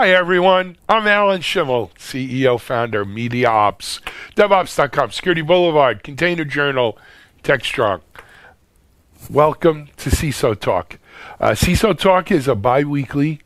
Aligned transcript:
Hi, 0.00 0.12
everyone. 0.12 0.78
I'm 0.88 1.06
Alan 1.06 1.42
Shimel, 1.42 1.90
CEO, 1.96 2.58
founder, 2.58 3.04
Media 3.04 3.50
Ops, 3.50 4.00
DevOps.com, 4.34 5.10
Security 5.10 5.42
Boulevard, 5.42 6.02
Container 6.02 6.46
Journal, 6.46 6.96
TechStrong. 7.42 8.00
Welcome 9.28 9.90
to 9.98 10.08
CISO 10.08 10.58
Talk. 10.58 10.98
Uh, 11.38 11.50
CISO 11.50 11.98
Talk 11.98 12.30
is 12.30 12.48
a 12.48 12.54
bi 12.54 12.82
weekly 12.82 13.42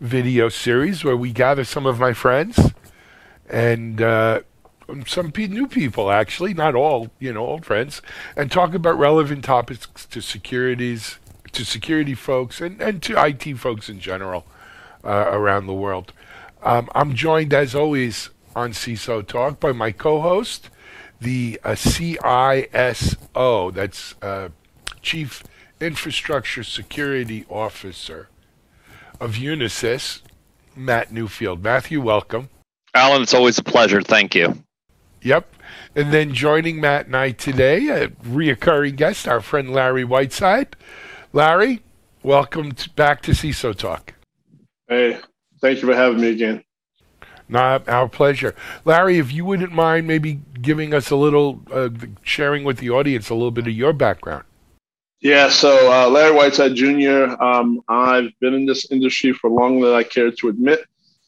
video 0.00 0.48
series 0.48 1.04
where 1.04 1.18
we 1.18 1.32
gather 1.32 1.64
some 1.64 1.84
of 1.84 2.00
my 2.00 2.14
friends 2.14 2.72
and 3.50 4.00
uh, 4.00 4.40
some 5.04 5.30
pe- 5.30 5.48
new 5.48 5.66
people, 5.66 6.10
actually, 6.10 6.54
not 6.54 6.74
all, 6.74 7.10
you 7.18 7.30
know, 7.30 7.46
old 7.46 7.66
friends, 7.66 8.00
and 8.38 8.50
talk 8.50 8.72
about 8.72 8.98
relevant 8.98 9.44
topics 9.44 9.86
to 10.06 10.22
securities, 10.22 11.18
to 11.52 11.62
security 11.62 12.14
folks, 12.14 12.62
and, 12.62 12.80
and 12.80 13.02
to 13.02 13.22
IT 13.22 13.58
folks 13.58 13.90
in 13.90 14.00
general 14.00 14.46
uh, 15.04 15.26
around 15.28 15.66
the 15.66 15.74
world. 15.74 16.12
Um, 16.62 16.88
I'm 16.94 17.14
joined, 17.14 17.54
as 17.54 17.74
always, 17.74 18.30
on 18.54 18.72
CISO 18.72 19.26
Talk 19.26 19.60
by 19.60 19.72
my 19.72 19.92
co-host, 19.92 20.68
the 21.20 21.60
uh, 21.64 21.70
CISO, 21.70 23.74
that's 23.74 24.14
uh, 24.22 24.48
Chief 25.02 25.42
Infrastructure 25.80 26.62
Security 26.62 27.46
Officer 27.48 28.28
of 29.20 29.34
Unisys, 29.34 30.20
Mat 30.76 31.10
Newfield. 31.10 31.62
Matthew, 31.62 32.00
welcome. 32.00 32.48
Alan, 32.94 33.22
it's 33.22 33.34
always 33.34 33.58
a 33.58 33.62
pleasure. 33.62 34.02
Thank 34.02 34.34
you. 34.34 34.62
Yep. 35.22 35.54
And 35.94 36.12
then 36.12 36.34
joining 36.34 36.80
Matt 36.80 37.06
and 37.06 37.16
I 37.16 37.32
today, 37.32 37.88
a 37.88 38.08
reoccurring 38.08 38.96
guest, 38.96 39.28
our 39.28 39.40
friend 39.40 39.72
Larry 39.72 40.04
Whiteside. 40.04 40.76
Larry, 41.32 41.82
welcome 42.22 42.72
to, 42.72 42.90
back 42.90 43.22
to 43.22 43.32
CISO 43.32 43.76
Talk. 43.76 44.14
Hey, 44.90 45.18
thank 45.60 45.80
you 45.80 45.86
for 45.86 45.94
having 45.94 46.20
me 46.20 46.30
again. 46.30 46.64
Not 47.48 47.88
our 47.88 48.08
pleasure. 48.08 48.56
Larry, 48.84 49.18
if 49.18 49.32
you 49.32 49.44
wouldn't 49.44 49.72
mind 49.72 50.08
maybe 50.08 50.40
giving 50.60 50.92
us 50.92 51.10
a 51.10 51.16
little, 51.16 51.62
uh, 51.72 51.90
sharing 52.22 52.64
with 52.64 52.78
the 52.78 52.90
audience 52.90 53.30
a 53.30 53.34
little 53.34 53.52
bit 53.52 53.68
of 53.68 53.72
your 53.72 53.92
background. 53.92 54.44
Yeah, 55.20 55.48
so 55.48 55.92
uh, 55.92 56.10
Larry 56.10 56.34
Whiteside 56.34 56.74
Jr., 56.74 57.40
um, 57.40 57.82
I've 57.88 58.30
been 58.40 58.54
in 58.54 58.66
this 58.66 58.90
industry 58.90 59.32
for 59.32 59.48
longer 59.48 59.86
than 59.86 59.94
I 59.94 60.02
care 60.02 60.32
to 60.32 60.48
admit. 60.48 60.80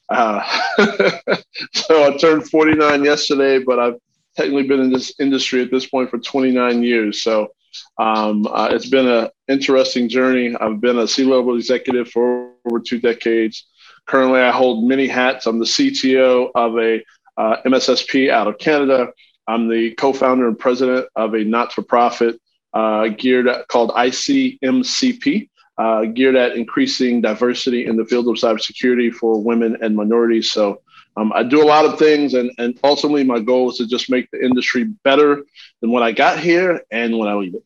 Uh, 0.08 0.42
so 1.72 2.04
I 2.04 2.16
turned 2.16 2.50
49 2.50 3.04
yesterday, 3.04 3.60
but 3.60 3.78
I've 3.78 3.96
technically 4.36 4.66
been 4.66 4.80
in 4.80 4.92
this 4.92 5.12
industry 5.20 5.62
at 5.62 5.70
this 5.70 5.86
point 5.86 6.10
for 6.10 6.18
29 6.18 6.82
years. 6.82 7.22
So 7.22 7.52
um, 7.98 8.46
uh, 8.50 8.70
it's 8.72 8.88
been 8.88 9.06
an 9.06 9.28
interesting 9.52 10.08
journey. 10.08 10.56
I've 10.56 10.80
been 10.80 10.98
a 10.98 11.06
C 11.06 11.24
level 11.24 11.56
executive 11.56 12.08
for 12.08 12.50
over 12.66 12.80
two 12.80 12.98
decades. 12.98 13.66
Currently, 14.06 14.40
I 14.40 14.50
hold 14.50 14.84
many 14.84 15.06
hats. 15.06 15.46
I'm 15.46 15.58
the 15.58 15.64
CTO 15.64 16.50
of 16.54 16.76
a 16.78 17.02
uh, 17.36 17.62
MSSP 17.64 18.30
out 18.30 18.48
of 18.48 18.58
Canada. 18.58 19.08
I'm 19.46 19.68
the 19.68 19.92
co 19.94 20.12
founder 20.12 20.48
and 20.48 20.58
president 20.58 21.06
of 21.14 21.34
a 21.34 21.44
not 21.44 21.72
for 21.72 21.82
profit 21.82 22.40
uh, 22.72 23.08
geared 23.08 23.48
at, 23.48 23.68
called 23.68 23.90
ICMCP, 23.90 25.48
uh, 25.78 26.04
geared 26.06 26.36
at 26.36 26.56
increasing 26.56 27.20
diversity 27.20 27.86
in 27.86 27.96
the 27.96 28.04
field 28.04 28.28
of 28.28 28.34
cybersecurity 28.34 29.12
for 29.12 29.42
women 29.42 29.76
and 29.82 29.94
minorities. 29.94 30.50
So 30.50 30.80
um, 31.16 31.32
I 31.34 31.42
do 31.42 31.62
a 31.62 31.66
lot 31.66 31.84
of 31.84 31.98
things, 31.98 32.34
and, 32.34 32.50
and 32.58 32.78
ultimately, 32.82 33.24
my 33.24 33.38
goal 33.38 33.70
is 33.70 33.76
to 33.76 33.86
just 33.86 34.08
make 34.10 34.30
the 34.30 34.42
industry 34.42 34.84
better 34.84 35.42
than 35.80 35.90
when 35.90 36.02
I 36.02 36.12
got 36.12 36.38
here 36.38 36.82
and 36.90 37.18
when 37.18 37.28
I 37.28 37.34
leave 37.34 37.54
it. 37.54 37.64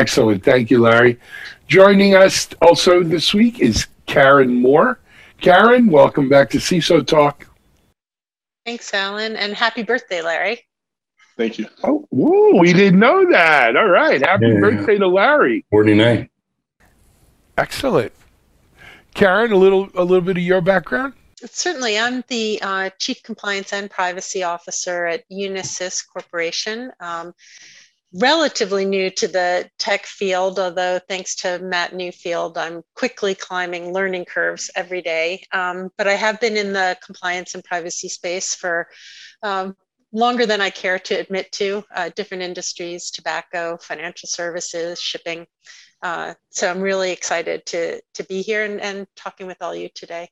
Excellent. 0.00 0.44
Thank 0.44 0.70
you, 0.70 0.78
Larry. 0.82 1.18
Joining 1.68 2.14
us 2.14 2.48
also 2.60 3.02
this 3.02 3.32
week 3.32 3.60
is 3.60 3.86
Karen 4.04 4.54
Moore. 4.60 5.00
Karen, 5.40 5.86
welcome 5.86 6.28
back 6.28 6.50
to 6.50 6.58
CISO 6.58 7.04
Talk. 7.04 7.46
Thanks, 8.66 8.92
Alan, 8.92 9.36
and 9.36 9.54
happy 9.54 9.82
birthday, 9.82 10.20
Larry. 10.20 10.60
Thank 11.38 11.58
you. 11.58 11.66
Oh, 11.82 12.06
whoa, 12.10 12.58
we 12.60 12.74
didn't 12.74 13.00
know 13.00 13.30
that. 13.30 13.74
All 13.74 13.88
right. 13.88 14.20
Happy 14.20 14.48
Yeah. 14.48 14.60
birthday 14.60 14.98
to 14.98 15.08
Larry. 15.08 15.64
49. 15.70 16.28
Excellent. 17.56 18.12
Karen, 19.14 19.50
a 19.52 19.56
little 19.56 19.88
a 19.94 20.04
little 20.04 20.20
bit 20.24 20.36
of 20.36 20.42
your 20.42 20.60
background? 20.60 21.14
Certainly, 21.42 21.98
I'm 21.98 22.22
the 22.28 22.58
uh, 22.60 22.90
Chief 22.98 23.22
Compliance 23.22 23.72
and 23.72 23.90
Privacy 23.90 24.42
Officer 24.42 25.06
at 25.06 25.24
Unisys 25.30 26.02
Corporation. 26.06 26.92
Um, 27.00 27.34
relatively 28.18 28.84
new 28.84 29.10
to 29.10 29.28
the 29.28 29.68
tech 29.78 30.06
field, 30.06 30.58
although 30.58 30.98
thanks 31.08 31.34
to 31.36 31.58
Mat 31.58 31.92
Newfield, 31.92 32.56
I'm 32.56 32.82
quickly 32.94 33.34
climbing 33.34 33.92
learning 33.92 34.24
curves 34.24 34.70
every 34.74 35.02
day. 35.02 35.42
Um, 35.52 35.90
but 35.98 36.08
I 36.08 36.14
have 36.14 36.40
been 36.40 36.56
in 36.56 36.72
the 36.72 36.96
compliance 37.04 37.54
and 37.54 37.62
privacy 37.62 38.08
space 38.08 38.54
for 38.54 38.88
um, 39.42 39.76
longer 40.12 40.46
than 40.46 40.60
I 40.60 40.70
care 40.70 40.98
to 40.98 41.14
admit 41.14 41.52
to, 41.52 41.84
uh, 41.94 42.10
different 42.16 42.42
industries, 42.42 43.10
tobacco, 43.10 43.76
financial 43.76 44.28
services, 44.28 45.00
shipping. 45.00 45.46
Uh, 46.02 46.34
so 46.50 46.70
I'm 46.70 46.80
really 46.80 47.12
excited 47.12 47.66
to, 47.66 48.00
to 48.14 48.24
be 48.24 48.42
here 48.42 48.64
and, 48.64 48.80
and 48.80 49.06
talking 49.16 49.46
with 49.46 49.60
all 49.60 49.74
you 49.74 49.88
today. 49.94 50.28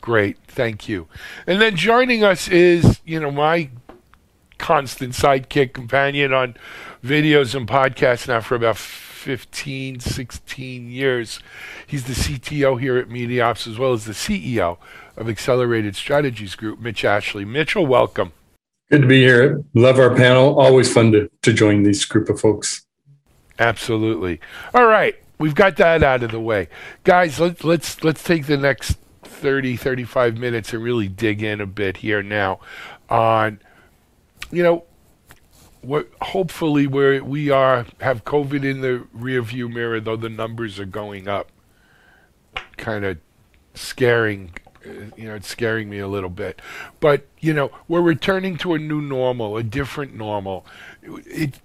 Great, 0.00 0.38
thank 0.48 0.88
you. 0.88 1.08
And 1.46 1.60
then 1.60 1.76
joining 1.76 2.24
us 2.24 2.48
is, 2.48 3.00
you 3.04 3.20
know, 3.20 3.30
my 3.30 3.68
constant 4.60 5.14
sidekick 5.14 5.72
companion 5.72 6.32
on 6.32 6.54
videos 7.02 7.54
and 7.54 7.66
podcasts 7.66 8.28
now 8.28 8.40
for 8.40 8.54
about 8.54 8.76
15, 8.76 10.00
16 10.00 10.90
years. 10.90 11.40
He's 11.86 12.04
the 12.04 12.12
CTO 12.12 12.78
here 12.78 12.98
at 12.98 13.08
MediaOps 13.08 13.66
as 13.66 13.78
well 13.78 13.94
as 13.94 14.04
the 14.04 14.12
CEO 14.12 14.76
of 15.16 15.28
Accelerated 15.28 15.96
Strategies 15.96 16.54
Group, 16.54 16.78
Mitch 16.78 17.04
Ashley. 17.04 17.44
Mitchell, 17.44 17.86
welcome. 17.86 18.32
Good 18.90 19.02
to 19.02 19.08
be 19.08 19.20
here. 19.20 19.64
Love 19.74 19.98
our 19.98 20.14
panel. 20.14 20.60
Always 20.60 20.92
fun 20.92 21.12
to, 21.12 21.30
to 21.42 21.52
join 21.52 21.82
these 21.82 22.04
group 22.04 22.28
of 22.28 22.38
folks. 22.38 22.84
Absolutely. 23.58 24.40
All 24.74 24.86
right, 24.86 25.16
we've 25.38 25.54
got 25.54 25.76
that 25.76 26.02
out 26.02 26.22
of 26.22 26.32
the 26.32 26.40
way. 26.40 26.68
Guys, 27.04 27.40
let's 27.40 27.62
let's 27.62 28.02
let's 28.02 28.22
take 28.22 28.46
the 28.46 28.56
next 28.56 28.96
30 29.22 29.76
35 29.76 30.36
minutes 30.38 30.72
and 30.72 30.82
really 30.82 31.08
dig 31.08 31.42
in 31.42 31.60
a 31.60 31.66
bit 31.66 31.98
here 31.98 32.22
now 32.22 32.60
on 33.08 33.60
you 34.50 34.62
know 34.62 34.84
what 35.82 36.10
hopefully 36.20 36.86
where 36.86 37.22
we 37.24 37.50
are 37.50 37.86
have 38.00 38.24
covid 38.24 38.64
in 38.64 38.80
the 38.80 39.06
rear 39.12 39.42
view 39.42 39.68
mirror 39.68 40.00
though 40.00 40.16
the 40.16 40.28
numbers 40.28 40.78
are 40.78 40.86
going 40.86 41.28
up 41.28 41.50
kind 42.76 43.04
of 43.04 43.18
scaring 43.74 44.52
you 45.16 45.28
know 45.28 45.34
it's 45.34 45.48
scaring 45.48 45.88
me 45.88 45.98
a 45.98 46.08
little 46.08 46.30
bit 46.30 46.60
but 47.00 47.26
you 47.38 47.52
know 47.52 47.70
we're 47.88 48.00
returning 48.00 48.56
to 48.56 48.74
a 48.74 48.78
new 48.78 49.00
normal 49.00 49.56
a 49.56 49.62
different 49.62 50.14
normal 50.14 50.66
it 51.02 51.60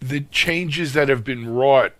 the 0.00 0.20
changes 0.20 0.94
that 0.94 1.08
have 1.08 1.22
been 1.22 1.48
wrought 1.48 1.92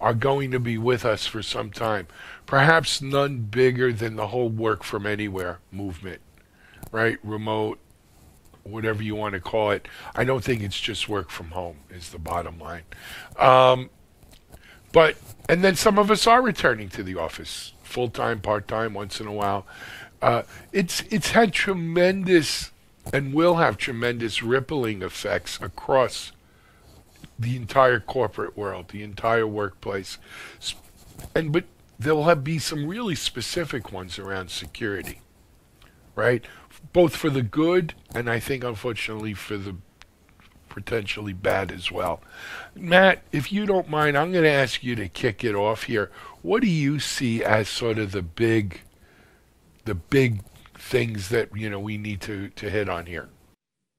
are 0.00 0.14
going 0.14 0.50
to 0.50 0.60
be 0.60 0.76
with 0.76 1.04
us 1.04 1.26
for 1.26 1.42
some 1.42 1.70
time. 1.70 2.06
Perhaps 2.44 3.00
none 3.00 3.38
bigger 3.38 3.92
than 3.92 4.16
the 4.16 4.28
whole 4.28 4.48
work 4.48 4.82
from 4.82 5.06
anywhere 5.06 5.58
movement, 5.70 6.20
right? 6.90 7.18
Remote, 7.22 7.78
whatever 8.68 9.02
you 9.02 9.14
want 9.14 9.34
to 9.34 9.40
call 9.40 9.70
it. 9.70 9.88
I 10.14 10.24
don't 10.24 10.44
think 10.44 10.62
it's 10.62 10.78
just 10.78 11.08
work 11.08 11.30
from 11.30 11.50
home, 11.50 11.78
is 11.90 12.10
the 12.10 12.18
bottom 12.18 12.58
line. 12.58 12.82
Um, 13.38 13.90
but, 14.92 15.16
and 15.48 15.62
then 15.62 15.76
some 15.76 15.98
of 15.98 16.10
us 16.10 16.26
are 16.26 16.42
returning 16.42 16.88
to 16.90 17.02
the 17.02 17.16
office, 17.16 17.72
full 17.82 18.08
time, 18.08 18.40
part 18.40 18.68
time, 18.68 18.94
once 18.94 19.20
in 19.20 19.26
a 19.26 19.32
while. 19.32 19.66
Uh, 20.22 20.42
it's, 20.72 21.02
it's 21.10 21.30
had 21.30 21.52
tremendous 21.52 22.72
and 23.12 23.32
will 23.32 23.56
have 23.56 23.76
tremendous 23.76 24.42
rippling 24.42 25.02
effects 25.02 25.58
across 25.60 26.32
the 27.38 27.56
entire 27.56 28.00
corporate 28.00 28.56
world, 28.56 28.88
the 28.88 29.02
entire 29.02 29.46
workplace, 29.46 30.18
and 31.34 31.52
but 31.52 31.64
there'll 31.98 32.24
have 32.24 32.42
be 32.42 32.58
some 32.58 32.86
really 32.86 33.14
specific 33.14 33.92
ones 33.92 34.18
around 34.18 34.50
security, 34.50 35.20
right? 36.14 36.44
Both 36.96 37.14
for 37.14 37.28
the 37.28 37.42
good 37.42 37.92
and 38.14 38.30
I 38.30 38.40
think 38.40 38.64
unfortunately 38.64 39.34
for 39.34 39.58
the 39.58 39.76
potentially 40.70 41.34
bad 41.34 41.70
as 41.70 41.92
well. 41.92 42.22
Matt, 42.74 43.22
if 43.32 43.52
you 43.52 43.66
don't 43.66 43.90
mind, 43.90 44.16
I'm 44.16 44.32
going 44.32 44.44
to 44.44 44.50
ask 44.50 44.82
you 44.82 44.94
to 44.94 45.06
kick 45.06 45.44
it 45.44 45.54
off 45.54 45.82
here. 45.82 46.10
What 46.40 46.62
do 46.62 46.70
you 46.70 46.98
see 46.98 47.44
as 47.44 47.68
sort 47.68 47.98
of 47.98 48.12
the 48.12 48.22
big, 48.22 48.80
the 49.84 49.94
big 49.94 50.40
things 50.72 51.28
that 51.28 51.54
you 51.54 51.68
know 51.68 51.78
we 51.78 51.98
need 51.98 52.22
to 52.22 52.48
to 52.48 52.70
hit 52.70 52.88
on 52.88 53.04
here? 53.04 53.28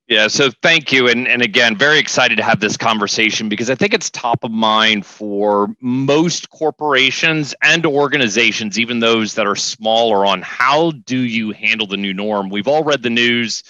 Yeah, 0.08 0.28
so 0.28 0.52
thank 0.62 0.94
you. 0.94 1.10
And, 1.10 1.28
and 1.28 1.42
again, 1.42 1.76
very 1.76 2.00
excited 2.00 2.38
to 2.38 2.44
have 2.44 2.62
this 2.62 2.78
conversation 2.78 3.50
because 3.50 3.70
I 3.70 3.76
think 3.76 3.94
it's 3.94 4.10
top 4.10 4.46
of 4.46 4.52
mind 4.52 5.06
for 5.06 5.76
most 5.82 6.50
corporations 6.50 7.54
and 7.62 7.86
organizations, 7.86 8.80
even 8.80 9.02
those 9.02 9.34
that 9.34 9.46
are 9.46 9.56
smaller, 9.58 10.26
on 10.26 10.42
how 10.44 10.92
do 10.92 11.18
you 11.18 11.52
handle 11.52 11.88
the 11.88 11.98
new 11.98 12.14
norm. 12.14 12.48
We've 12.48 12.70
all 12.70 12.86
read 12.86 13.04
the 13.04 13.10
news. 13.10 13.64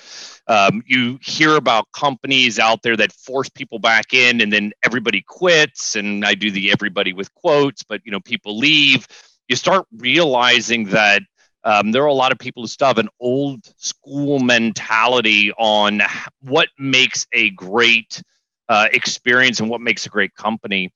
Um, 0.48 0.84
you 0.86 1.18
hear 1.24 1.56
about 1.56 1.92
companies 1.92 2.60
out 2.60 2.84
there 2.84 2.96
that 2.98 3.14
force 3.14 3.50
people 3.50 3.80
back 3.80 4.14
in 4.14 4.40
and 4.40 4.54
then 4.54 4.74
everybody 4.84 5.24
quits. 5.24 5.96
And 5.96 6.24
I 6.24 6.36
do 6.36 6.52
the 6.52 6.72
everybody 6.72 7.14
with 7.14 7.34
quotes, 7.34 7.82
but 7.82 8.02
you 8.06 8.12
know, 8.12 8.20
people 8.20 8.60
leave. 8.60 9.08
You 9.48 9.56
start 9.56 9.88
realizing 9.98 10.86
that 10.90 11.24
Um, 11.68 11.92
there 11.92 12.04
are 12.04 12.08
a 12.08 12.14
lot 12.14 12.32
of 12.32 12.40
people 12.40 12.64
who 12.64 12.68
still 12.68 12.88
have 12.88 12.98
an 12.98 13.10
old 13.20 13.60
school 13.76 14.40
mentality 14.40 15.52
on 15.52 16.02
what 16.40 16.70
makes 16.80 17.28
a 17.34 17.50
great 17.50 18.24
uh, 18.70 18.88
experience 18.94 19.60
and 19.60 19.70
what 19.70 19.82
makes 19.82 20.06
a 20.06 20.10
great 20.10 20.34
company. 20.34 20.94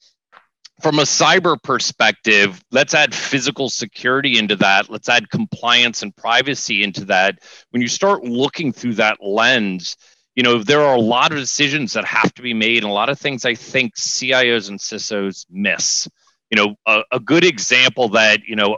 From 0.81 0.99
a 0.99 1.03
cyber 1.03 1.61
perspective, 1.61 2.63
let's 2.71 2.93
add 2.93 3.13
physical 3.13 3.69
security 3.69 4.37
into 4.37 4.55
that. 4.55 4.89
Let's 4.89 5.09
add 5.09 5.29
compliance 5.29 6.03
and 6.03 6.15
privacy 6.15 6.83
into 6.83 7.03
that. 7.05 7.39
When 7.71 7.81
you 7.81 7.89
start 7.89 8.23
looking 8.23 8.71
through 8.71 8.93
that 8.93 9.17
lens, 9.21 9.97
you 10.35 10.43
know, 10.43 10.63
there 10.63 10.83
are 10.83 10.95
a 10.95 11.01
lot 11.01 11.33
of 11.33 11.37
decisions 11.37 11.91
that 11.93 12.05
have 12.05 12.33
to 12.35 12.41
be 12.41 12.53
made 12.53 12.77
and 12.77 12.89
a 12.89 12.93
lot 12.93 13.09
of 13.09 13.19
things 13.19 13.43
I 13.43 13.55
think 13.55 13.97
CIOs 13.97 14.69
and 14.69 14.79
CISOs 14.79 15.45
miss. 15.49 16.07
You 16.49 16.55
know, 16.55 16.75
a, 16.85 17.03
a 17.11 17.19
good 17.19 17.43
example 17.43 18.07
that, 18.09 18.45
you 18.45 18.55
know, 18.55 18.77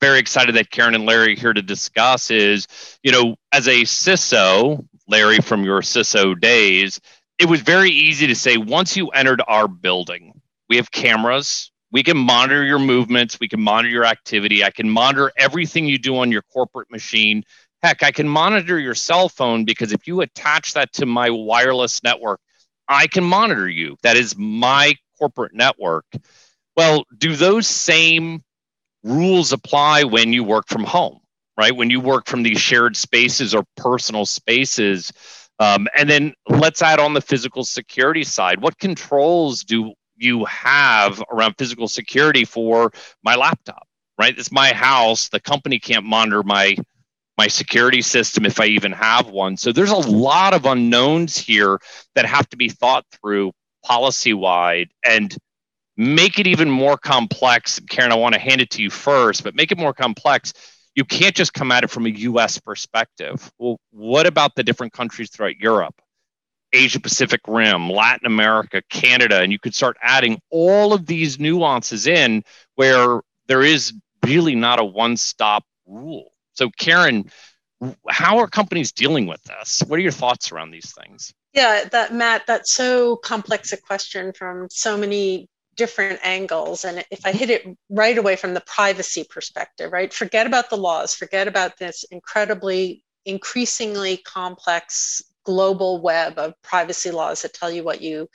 very 0.00 0.18
excited 0.18 0.56
that 0.56 0.70
Karen 0.70 0.94
and 0.94 1.06
Larry 1.06 1.32
are 1.32 1.36
here 1.36 1.52
to 1.52 1.62
discuss 1.62 2.30
is, 2.30 2.66
you 3.02 3.12
know, 3.12 3.36
as 3.52 3.66
a 3.66 3.82
CISO, 3.82 4.86
Larry 5.08 5.38
from 5.38 5.64
your 5.64 5.80
CISO 5.80 6.38
days, 6.38 7.00
it 7.38 7.46
was 7.46 7.60
very 7.60 7.90
easy 7.90 8.26
to 8.26 8.34
say 8.34 8.56
once 8.56 8.96
you 8.96 9.08
entered 9.08 9.42
our 9.46 9.68
building, 9.68 10.40
we 10.68 10.76
have 10.76 10.90
cameras, 10.90 11.70
we 11.92 12.02
can 12.02 12.16
monitor 12.16 12.64
your 12.64 12.78
movements, 12.78 13.38
we 13.40 13.48
can 13.48 13.60
monitor 13.60 13.88
your 13.88 14.04
activity, 14.04 14.64
I 14.64 14.70
can 14.70 14.88
monitor 14.88 15.32
everything 15.36 15.86
you 15.86 15.98
do 15.98 16.18
on 16.18 16.32
your 16.32 16.42
corporate 16.42 16.90
machine. 16.90 17.44
Heck, 17.82 18.02
I 18.02 18.10
can 18.10 18.28
monitor 18.28 18.78
your 18.78 18.94
cell 18.94 19.28
phone 19.28 19.64
because 19.64 19.92
if 19.92 20.06
you 20.06 20.20
attach 20.20 20.74
that 20.74 20.92
to 20.94 21.06
my 21.06 21.30
wireless 21.30 22.02
network, 22.02 22.40
I 22.88 23.06
can 23.06 23.24
monitor 23.24 23.68
you. 23.68 23.96
That 24.02 24.16
is 24.16 24.36
my 24.36 24.94
corporate 25.18 25.54
network. 25.54 26.06
Well, 26.76 27.04
do 27.16 27.36
those 27.36 27.66
same 27.66 28.42
rules 29.02 29.52
apply 29.52 30.04
when 30.04 30.32
you 30.32 30.44
work 30.44 30.68
from 30.68 30.84
home, 30.84 31.18
right? 31.56 31.74
When 31.74 31.90
you 31.90 32.00
work 32.00 32.26
from 32.26 32.42
these 32.42 32.60
shared 32.60 32.96
spaces 32.96 33.54
or 33.54 33.64
personal 33.76 34.26
spaces. 34.26 35.12
Um, 35.58 35.88
and 35.96 36.08
then 36.08 36.34
let's 36.48 36.82
add 36.82 37.00
on 37.00 37.14
the 37.14 37.20
physical 37.20 37.64
security 37.64 38.24
side. 38.24 38.60
What 38.60 38.78
controls 38.78 39.62
do 39.62 39.94
you 40.16 40.44
have 40.46 41.22
around 41.30 41.54
physical 41.58 41.88
security 41.88 42.44
for 42.44 42.92
my 43.22 43.36
laptop, 43.36 43.86
right? 44.18 44.36
It's 44.36 44.52
my 44.52 44.72
house. 44.72 45.28
The 45.28 45.40
company 45.40 45.78
can't 45.78 46.04
monitor 46.04 46.42
my 46.42 46.76
my 47.38 47.48
security 47.48 48.00
system 48.00 48.46
if 48.46 48.60
I 48.60 48.66
even 48.66 48.92
have 48.92 49.28
one. 49.28 49.58
So 49.58 49.70
there's 49.70 49.90
a 49.90 49.96
lot 49.96 50.54
of 50.54 50.64
unknowns 50.64 51.36
here 51.36 51.78
that 52.14 52.24
have 52.24 52.48
to 52.48 52.56
be 52.56 52.70
thought 52.70 53.04
through 53.12 53.52
policy 53.84 54.32
wide. 54.32 54.88
And 55.06 55.36
make 55.96 56.38
it 56.38 56.46
even 56.46 56.70
more 56.70 56.96
complex. 56.96 57.80
Karen, 57.88 58.12
I 58.12 58.16
want 58.16 58.34
to 58.34 58.40
hand 58.40 58.60
it 58.60 58.70
to 58.70 58.82
you 58.82 58.90
first, 58.90 59.44
but 59.44 59.54
make 59.54 59.72
it 59.72 59.78
more 59.78 59.94
complex. 59.94 60.52
You 60.94 61.04
can't 61.04 61.34
just 61.34 61.54
come 61.54 61.72
at 61.72 61.84
it 61.84 61.90
from 61.90 62.06
a 62.06 62.10
US 62.10 62.58
perspective. 62.58 63.50
Well, 63.58 63.78
what 63.90 64.26
about 64.26 64.54
the 64.54 64.64
different 64.64 64.92
countries 64.92 65.30
throughout 65.30 65.56
Europe, 65.56 66.00
Asia 66.72 67.00
Pacific 67.00 67.40
Rim, 67.46 67.90
Latin 67.90 68.26
America, 68.26 68.82
Canada? 68.90 69.40
And 69.40 69.52
you 69.52 69.58
could 69.58 69.74
start 69.74 69.96
adding 70.02 70.40
all 70.50 70.92
of 70.92 71.06
these 71.06 71.38
nuances 71.38 72.06
in 72.06 72.42
where 72.74 73.20
there 73.46 73.62
is 73.62 73.92
really 74.24 74.54
not 74.54 74.78
a 74.78 74.84
one 74.84 75.16
stop 75.16 75.64
rule. 75.86 76.32
So, 76.52 76.70
Karen, 76.78 77.30
how 78.08 78.38
are 78.38 78.48
companies 78.48 78.92
dealing 78.92 79.26
with 79.26 79.42
this? 79.44 79.82
What 79.86 79.98
are 79.98 80.02
your 80.02 80.12
thoughts 80.12 80.50
around 80.50 80.70
these 80.70 80.94
things? 80.94 81.32
Yeah, 81.52 81.84
that 81.92 82.12
Matt, 82.12 82.46
that's 82.46 82.72
so 82.72 83.16
complex 83.16 83.72
a 83.72 83.76
question 83.76 84.32
from 84.32 84.68
so 84.70 84.96
many 84.96 85.48
different 85.76 86.20
angles. 86.22 86.84
And 86.84 87.04
if 87.10 87.24
I 87.24 87.32
hit 87.32 87.50
it 87.50 87.66
right 87.90 88.16
away 88.16 88.36
from 88.36 88.54
the 88.54 88.60
privacy 88.62 89.24
perspective, 89.28 89.92
right, 89.92 90.12
forget 90.12 90.46
about 90.46 90.70
the 90.70 90.76
laws, 90.76 91.14
forget 91.14 91.48
about 91.48 91.78
this 91.78 92.04
incredibly, 92.10 93.02
increasingly 93.24 94.16
complex 94.18 95.22
global 95.44 96.02
web 96.02 96.38
of 96.38 96.54
privacy 96.62 97.10
laws 97.10 97.42
that 97.42 97.54
tell 97.54 97.70
you 97.70 97.84
what 97.84 98.00
you 98.00 98.28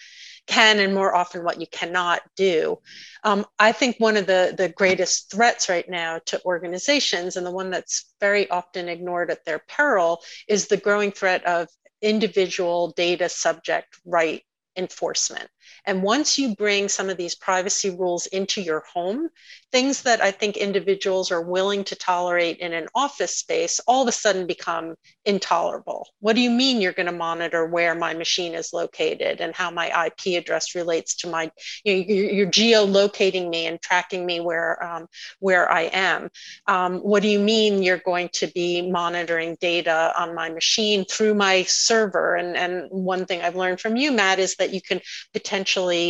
can 0.48 0.80
and 0.80 0.94
more 0.94 1.14
often 1.14 1.44
what 1.44 1.60
you 1.60 1.68
cannot 1.68 2.22
do. 2.36 2.78
Um, 3.24 3.46
I 3.60 3.74
think 3.74 3.98
one 3.98 4.18
of 4.18 4.26
the, 4.26 4.56
the 4.58 4.70
greatest 4.70 5.30
threats 5.30 5.70
right 5.70 5.88
now 5.88 6.20
to 6.28 6.44
organizations, 6.46 7.36
and 7.36 7.46
the 7.46 7.52
one 7.52 7.70
that's 7.70 8.14
very 8.20 8.50
often 8.50 8.90
ignored 8.90 9.30
at 9.30 9.46
their 9.46 9.60
peril, 9.60 10.22
is 10.48 10.68
the 10.68 10.78
growing 10.78 11.12
threat 11.12 11.46
of 11.46 11.68
individual 12.02 12.92
data 12.92 13.30
subject 13.30 14.00
right 14.06 14.42
enforcement. 14.76 15.48
And 15.86 16.04
once 16.04 16.38
you 16.38 16.56
bring 16.56 16.90
some 16.90 17.10
of 17.10 17.18
these 17.18 17.36
privacy 17.36 17.90
rules 17.90 18.26
into 18.28 18.62
your 18.62 18.84
home, 18.94 19.30
things 19.72 20.04
that 20.04 20.22
I 20.22 20.32
think 20.32 20.58
individuals 20.58 21.32
are 21.32 21.42
willing 21.42 21.84
to 21.86 21.96
tolerate 21.96 22.58
in 22.58 22.74
an 22.74 22.88
office 22.94 23.38
space 23.38 23.80
all 23.88 24.02
of 24.02 24.08
a 24.08 24.12
sudden 24.12 24.46
become 24.48 24.96
intolerable. 25.26 26.08
What 26.20 26.36
do 26.36 26.42
you 26.42 26.50
mean 26.50 26.82
you're 26.82 26.92
going 26.92 27.06
to 27.06 27.12
monitor 27.12 27.66
where 27.66 27.96
my 27.96 28.14
machine 28.14 28.54
is 28.54 28.74
located 28.74 29.40
and 29.40 29.56
how 29.56 29.72
my 29.72 30.08
IP 30.08 30.38
address 30.38 30.76
relates 30.76 31.16
to 31.18 31.30
my, 31.30 31.52
you 31.84 31.96
know, 31.96 32.04
you're, 32.08 32.52
geolocating 32.52 33.50
me 33.50 33.66
and 33.66 33.82
tracking 33.82 34.26
me 34.26 34.40
where, 34.42 34.84
um, 34.84 35.08
where 35.40 35.72
I 35.72 35.84
am. 35.94 36.30
Um, 36.68 36.98
what 37.00 37.22
do 37.22 37.30
you 37.30 37.40
mean 37.40 37.82
you're 37.82 38.02
going 38.04 38.30
to 38.34 38.48
be 38.48 38.92
monitoring 38.92 39.58
data 39.62 40.12
on 40.18 40.36
my 40.36 40.50
machine 40.50 41.06
through 41.06 41.34
my 41.36 41.64
server? 41.64 42.36
And, 42.36 42.58
and 42.58 42.90
one 42.90 43.26
thing 43.26 43.42
I've 43.42 43.56
learned 43.56 43.80
from 43.80 43.96
you, 43.96 44.12
Matt, 44.12 44.40
is 44.40 44.56
that 44.56 44.74
you 44.74 44.82
can 44.82 45.00
potentially 45.34 45.51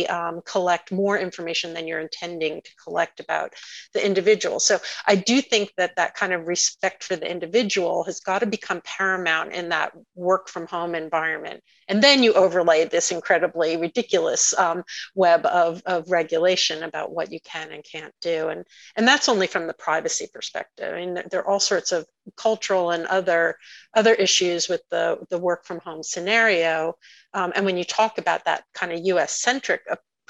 um, 0.08 0.40
collect 0.44 0.92
more 0.92 1.18
information 1.18 1.74
than 1.74 1.86
you're 1.86 2.00
intending 2.00 2.60
to 2.62 2.70
collect 2.82 3.20
about 3.20 3.52
the 3.94 4.04
individual. 4.04 4.60
So 4.60 4.78
I 5.06 5.16
do 5.16 5.40
think 5.40 5.72
that 5.76 5.96
that 5.96 6.14
kind 6.14 6.32
of 6.32 6.46
respect 6.46 7.04
for 7.04 7.16
the 7.16 7.30
individual 7.30 8.04
has 8.04 8.20
got 8.20 8.40
to 8.40 8.46
become 8.46 8.80
paramount 8.84 9.52
in 9.52 9.70
that 9.70 9.92
work 10.14 10.48
from 10.48 10.66
home 10.66 10.94
environment. 10.94 11.62
And 11.88 12.02
then 12.02 12.22
you 12.22 12.32
overlay 12.34 12.84
this 12.84 13.10
incredibly 13.10 13.76
ridiculous 13.76 14.56
um, 14.58 14.84
web 15.14 15.46
of, 15.46 15.82
of 15.86 16.10
regulation 16.10 16.82
about 16.82 17.12
what 17.12 17.32
you 17.32 17.40
can 17.40 17.72
and 17.72 17.84
can't 17.84 18.14
do. 18.20 18.48
And, 18.48 18.64
and 18.96 19.06
that's 19.06 19.28
only 19.28 19.46
from 19.46 19.66
the 19.66 19.74
privacy 19.74 20.28
perspective. 20.32 20.92
I 20.94 20.98
mean, 20.98 21.22
there 21.30 21.40
are 21.40 21.48
all 21.48 21.60
sorts 21.60 21.92
of 21.92 22.06
cultural 22.36 22.90
and 22.90 23.06
other, 23.06 23.56
other 23.94 24.14
issues 24.14 24.68
with 24.68 24.82
the, 24.90 25.18
the 25.30 25.38
work 25.38 25.64
from 25.64 25.80
home 25.80 26.02
scenario. 26.02 26.94
Um, 27.34 27.52
and 27.54 27.64
when 27.64 27.76
you 27.76 27.84
talk 27.84 28.18
about 28.18 28.44
that 28.44 28.64
kind 28.74 28.92
of 28.92 29.00
US 29.04 29.40
centric 29.40 29.82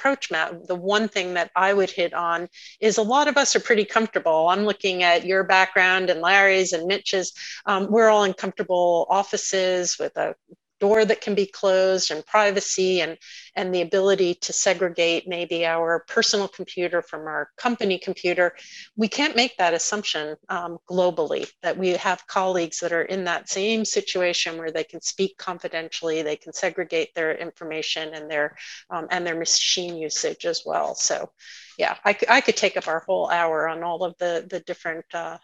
approach 0.02 0.30
Matt, 0.30 0.66
the 0.66 0.74
one 0.74 1.06
thing 1.06 1.34
that 1.34 1.50
I 1.54 1.72
would 1.72 1.90
hit 1.90 2.12
on 2.12 2.48
is 2.80 2.98
a 2.98 3.02
lot 3.02 3.28
of 3.28 3.36
us 3.36 3.54
are 3.54 3.60
pretty 3.60 3.84
comfortable. 3.84 4.48
I'm 4.48 4.64
looking 4.64 5.04
at 5.04 5.24
your 5.24 5.44
background 5.44 6.10
and 6.10 6.20
Larry's 6.20 6.72
and 6.72 6.86
Mitch's. 6.86 7.32
Um, 7.66 7.88
we're 7.88 8.08
all 8.08 8.24
in 8.24 8.32
comfortable 8.32 9.06
offices 9.08 9.98
with 10.00 10.16
a 10.16 10.34
door 10.82 11.04
that 11.04 11.20
can 11.20 11.36
be 11.36 11.46
closed 11.46 12.10
and 12.10 12.26
privacy 12.26 13.00
and, 13.02 13.16
and 13.54 13.72
the 13.72 13.82
ability 13.82 14.34
to 14.34 14.52
segregate 14.52 15.28
maybe 15.28 15.64
our 15.64 16.04
personal 16.08 16.48
computer 16.48 17.00
from 17.00 17.20
our 17.28 17.50
company 17.56 17.98
computer, 17.98 18.52
we 18.96 19.06
can't 19.06 19.36
make 19.36 19.56
that 19.58 19.74
assumption 19.74 20.34
um, 20.48 20.78
globally 20.90 21.46
that 21.62 21.78
we 21.78 21.90
have 21.90 22.26
colleagues 22.26 22.80
that 22.80 22.92
are 22.92 23.06
in 23.14 23.22
that 23.24 23.48
same 23.48 23.84
situation 23.84 24.58
where 24.58 24.72
they 24.72 24.82
can 24.82 25.00
speak 25.00 25.38
confidentially, 25.38 26.22
they 26.22 26.36
can 26.36 26.52
segregate 26.52 27.14
their 27.14 27.32
information 27.36 28.14
and 28.14 28.28
their 28.28 28.56
um, 28.90 29.06
and 29.12 29.24
their 29.24 29.38
machine 29.38 29.96
usage 29.96 30.44
as 30.46 30.62
well. 30.66 30.96
So, 30.96 31.30
yeah, 31.78 31.96
I, 32.04 32.16
I 32.28 32.40
could 32.40 32.56
take 32.56 32.76
up 32.76 32.88
our 32.88 33.04
whole 33.06 33.30
hour 33.30 33.68
on 33.68 33.84
all 33.84 34.02
of 34.02 34.14
the 34.18 34.44
the 34.50 34.60
different 34.60 35.04
uh, 35.14 35.38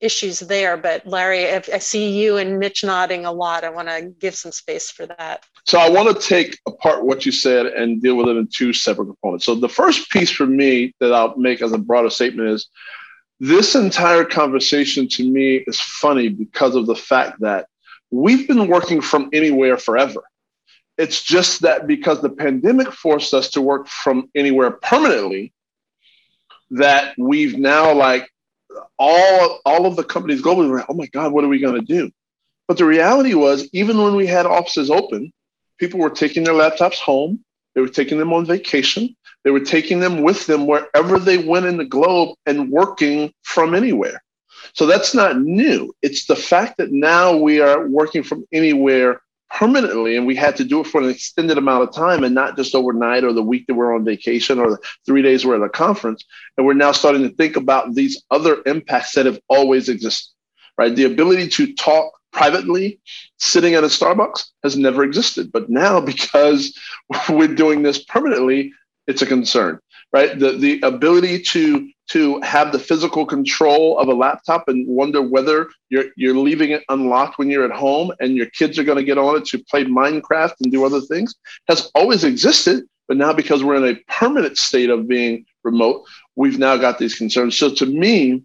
issues 0.00 0.40
there. 0.40 0.76
But 0.76 1.06
Larry, 1.06 1.50
I, 1.50 1.62
I 1.72 1.78
see 1.78 2.20
you 2.22 2.36
and 2.36 2.58
Mitch 2.58 2.84
nodding 2.84 3.24
a 3.24 3.32
lot. 3.32 3.64
I 3.64 3.70
want 3.70 3.88
to 3.88 4.12
give 4.18 4.34
some 4.34 4.52
space 4.52 4.90
for 4.90 5.06
that. 5.06 5.44
So 5.64 5.78
I 5.78 5.88
want 5.88 6.14
to 6.14 6.26
take 6.26 6.58
apart 6.66 7.04
what 7.04 7.26
you 7.26 7.32
said 7.32 7.66
and 7.66 8.02
deal 8.02 8.16
with 8.16 8.28
it 8.28 8.36
in 8.36 8.48
two 8.48 8.72
separate 8.72 9.06
components. 9.06 9.44
So 9.44 9.54
the 9.54 9.68
first 9.68 10.10
piece 10.10 10.30
for 10.30 10.46
me 10.46 10.94
that 11.00 11.12
I'll 11.12 11.36
make 11.36 11.62
as 11.62 11.72
a 11.72 11.78
broader 11.78 12.10
statement 12.10 12.50
is 12.50 12.68
this 13.40 13.74
entire 13.74 14.24
conversation 14.24 15.08
to 15.08 15.28
me 15.28 15.64
is 15.66 15.80
funny 15.80 16.28
because 16.28 16.74
of 16.74 16.86
the 16.86 16.96
fact 16.96 17.40
that 17.40 17.66
we've 18.10 18.46
been 18.48 18.68
working 18.68 19.00
from 19.00 19.28
anywhere 19.32 19.76
forever. 19.76 20.22
It's 20.96 21.22
just 21.22 21.60
that 21.60 21.86
because 21.86 22.22
the 22.22 22.30
pandemic 22.30 22.90
forced 22.90 23.34
us 23.34 23.50
to 23.50 23.60
work 23.60 23.88
from 23.88 24.30
anywhere 24.34 24.70
permanently, 24.70 25.52
that 26.70 27.14
we've 27.18 27.58
now 27.58 27.92
like 27.92 28.30
all 28.98 29.60
all 29.64 29.86
of 29.86 29.96
the 29.96 30.04
companies 30.04 30.42
globally 30.42 30.68
were, 30.68 30.84
oh 30.88 30.94
my 30.94 31.06
God, 31.06 31.32
what 31.32 31.44
are 31.44 31.48
we 31.48 31.58
going 31.58 31.80
to 31.80 31.86
do? 31.86 32.10
But 32.68 32.78
the 32.78 32.84
reality 32.84 33.34
was, 33.34 33.68
even 33.72 33.98
when 34.02 34.16
we 34.16 34.26
had 34.26 34.46
offices 34.46 34.90
open, 34.90 35.32
people 35.78 36.00
were 36.00 36.10
taking 36.10 36.44
their 36.44 36.54
laptops 36.54 36.98
home. 36.98 37.44
They 37.74 37.80
were 37.80 37.88
taking 37.88 38.18
them 38.18 38.32
on 38.32 38.46
vacation. 38.46 39.14
They 39.44 39.50
were 39.50 39.60
taking 39.60 40.00
them 40.00 40.22
with 40.22 40.46
them 40.46 40.66
wherever 40.66 41.18
they 41.18 41.38
went 41.38 41.66
in 41.66 41.76
the 41.76 41.84
globe 41.84 42.36
and 42.46 42.70
working 42.70 43.32
from 43.42 43.74
anywhere. 43.74 44.22
So 44.72 44.86
that's 44.86 45.14
not 45.14 45.40
new. 45.40 45.92
It's 46.02 46.26
the 46.26 46.36
fact 46.36 46.78
that 46.78 46.90
now 46.90 47.36
we 47.36 47.60
are 47.60 47.86
working 47.86 48.22
from 48.22 48.44
anywhere 48.52 49.20
permanently 49.50 50.16
and 50.16 50.26
we 50.26 50.34
had 50.34 50.56
to 50.56 50.64
do 50.64 50.80
it 50.80 50.86
for 50.86 51.00
an 51.00 51.08
extended 51.08 51.56
amount 51.56 51.88
of 51.88 51.94
time 51.94 52.24
and 52.24 52.34
not 52.34 52.56
just 52.56 52.74
overnight 52.74 53.24
or 53.24 53.32
the 53.32 53.42
week 53.42 53.64
that 53.66 53.74
we're 53.74 53.94
on 53.94 54.04
vacation 54.04 54.58
or 54.58 54.70
the 54.70 54.78
three 55.06 55.22
days 55.22 55.46
we're 55.46 55.56
at 55.56 55.62
a 55.62 55.68
conference 55.68 56.24
and 56.56 56.66
we're 56.66 56.74
now 56.74 56.92
starting 56.92 57.22
to 57.22 57.34
think 57.36 57.56
about 57.56 57.94
these 57.94 58.22
other 58.30 58.60
impacts 58.66 59.12
that 59.12 59.26
have 59.26 59.40
always 59.48 59.88
existed 59.88 60.32
right? 60.78 60.94
The 60.94 61.04
ability 61.04 61.48
to 61.48 61.74
talk 61.74 62.12
privately 62.32 63.00
sitting 63.38 63.74
at 63.74 63.84
a 63.84 63.88
Starbucks 63.88 64.44
has 64.62 64.76
never 64.76 65.02
existed. 65.02 65.50
But 65.52 65.70
now, 65.70 66.00
because 66.12 66.78
we're 67.28 67.54
doing 67.54 67.82
this 67.82 68.04
permanently, 68.04 68.72
it's 69.06 69.22
a 69.22 69.26
concern, 69.26 69.78
right? 70.12 70.38
The, 70.38 70.52
the 70.52 70.80
ability 70.82 71.42
to 71.42 71.90
to 72.08 72.40
have 72.42 72.72
the 72.72 72.78
physical 72.78 73.26
control 73.26 73.98
of 73.98 74.08
a 74.08 74.14
laptop 74.14 74.68
and 74.68 74.86
wonder 74.86 75.22
whether 75.22 75.68
you're 75.88 76.06
you're 76.16 76.36
leaving 76.36 76.70
it 76.70 76.84
unlocked 76.88 77.38
when 77.38 77.50
you're 77.50 77.64
at 77.64 77.76
home 77.76 78.12
and 78.20 78.36
your 78.36 78.46
kids 78.46 78.78
are 78.78 78.84
going 78.84 78.98
to 78.98 79.04
get 79.04 79.18
on 79.18 79.36
it 79.36 79.44
to 79.46 79.62
play 79.70 79.84
Minecraft 79.84 80.54
and 80.62 80.72
do 80.72 80.84
other 80.84 81.00
things 81.00 81.34
has 81.68 81.90
always 81.94 82.24
existed. 82.24 82.84
But 83.08 83.16
now, 83.18 83.32
because 83.32 83.62
we're 83.62 83.76
in 83.76 83.96
a 83.96 84.00
permanent 84.08 84.58
state 84.58 84.90
of 84.90 85.06
being 85.06 85.46
remote, 85.62 86.04
we've 86.34 86.58
now 86.58 86.76
got 86.76 86.98
these 86.98 87.14
concerns. 87.14 87.56
So 87.56 87.72
to 87.74 87.86
me, 87.86 88.42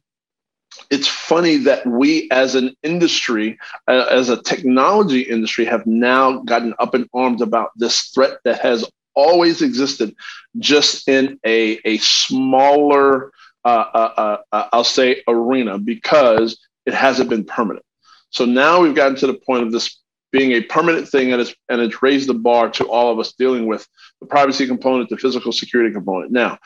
it's 0.89 1.08
funny 1.08 1.58
that 1.58 1.86
we 1.86 2.30
as 2.32 2.56
an 2.56 2.75
industry 2.84 3.58
uh, 3.88 4.06
as 4.10 4.30
a 4.30 4.41
technology 4.41 5.22
industry 5.22 5.65
have 5.65 5.86
now 5.86 6.39
gotten 6.44 6.74
up 6.80 6.96
in 6.96 7.10
arms 7.13 7.41
about 7.41 7.72
this 7.75 8.10
threat 8.13 8.38
that 8.46 8.60
has 8.62 8.86
always 9.13 9.62
existed 9.62 10.15
just 10.60 11.08
in 11.08 11.39
a, 11.46 11.80
a 11.86 11.98
smaller 11.98 13.32
uh, 13.65 13.86
uh, 13.94 14.13
uh, 14.18 14.38
uh 14.51 14.68
i'll 14.74 14.84
say 14.84 15.22
arena 15.27 15.77
because 15.77 16.60
it 16.86 16.94
hasn't 16.94 17.30
been 17.30 17.44
permanent 17.44 17.86
so 18.30 18.46
now 18.46 18.82
we've 18.82 18.96
gotten 18.96 19.15
to 19.15 19.27
the 19.27 19.34
point 19.34 19.63
of 19.63 19.72
this 19.72 20.00
being 20.32 20.53
a 20.53 20.62
permanent 20.62 21.08
thing 21.08 21.32
and 21.32 21.41
it's 21.41 21.53
and 21.70 21.82
it's 21.82 22.01
raised 22.01 22.27
the 22.27 22.34
bar 22.34 22.70
to 22.70 22.86
all 22.86 23.12
of 23.12 23.20
us 23.20 23.34
dealing 23.34 23.68
with 23.68 23.88
the 24.22 24.27
privacy 24.27 24.65
component 24.65 25.10
the 25.10 25.18
physical 25.18 25.51
security 25.51 25.94
component 25.94 26.32
now 26.32 26.58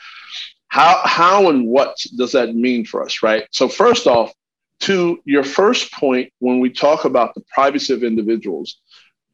how, 0.68 1.00
how 1.04 1.48
and 1.48 1.66
what 1.66 1.96
does 2.16 2.32
that 2.32 2.54
mean 2.54 2.84
for 2.84 3.02
us, 3.02 3.22
right? 3.22 3.46
So, 3.50 3.68
first 3.68 4.06
off, 4.06 4.32
to 4.80 5.18
your 5.24 5.42
first 5.42 5.90
point, 5.92 6.32
when 6.38 6.60
we 6.60 6.70
talk 6.70 7.04
about 7.04 7.34
the 7.34 7.42
privacy 7.54 7.94
of 7.94 8.04
individuals, 8.04 8.78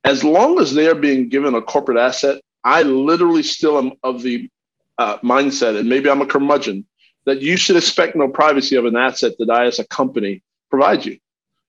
as 0.04 0.22
long 0.22 0.60
as 0.60 0.72
they 0.72 0.86
are 0.86 0.94
being 0.94 1.28
given 1.28 1.54
a 1.54 1.62
corporate 1.62 1.98
asset, 1.98 2.40
I 2.62 2.82
literally 2.82 3.42
still 3.42 3.76
am 3.76 3.92
of 4.04 4.22
the 4.22 4.48
uh, 4.98 5.18
mindset, 5.18 5.76
and 5.76 5.88
maybe 5.88 6.08
I'm 6.08 6.22
a 6.22 6.26
curmudgeon, 6.26 6.86
that 7.24 7.40
you 7.40 7.56
should 7.56 7.76
expect 7.76 8.16
no 8.16 8.28
privacy 8.28 8.76
of 8.76 8.84
an 8.84 8.96
asset 8.96 9.32
that 9.38 9.50
I, 9.50 9.66
as 9.66 9.78
a 9.78 9.86
company, 9.86 10.42
provide 10.70 11.04
you. 11.04 11.18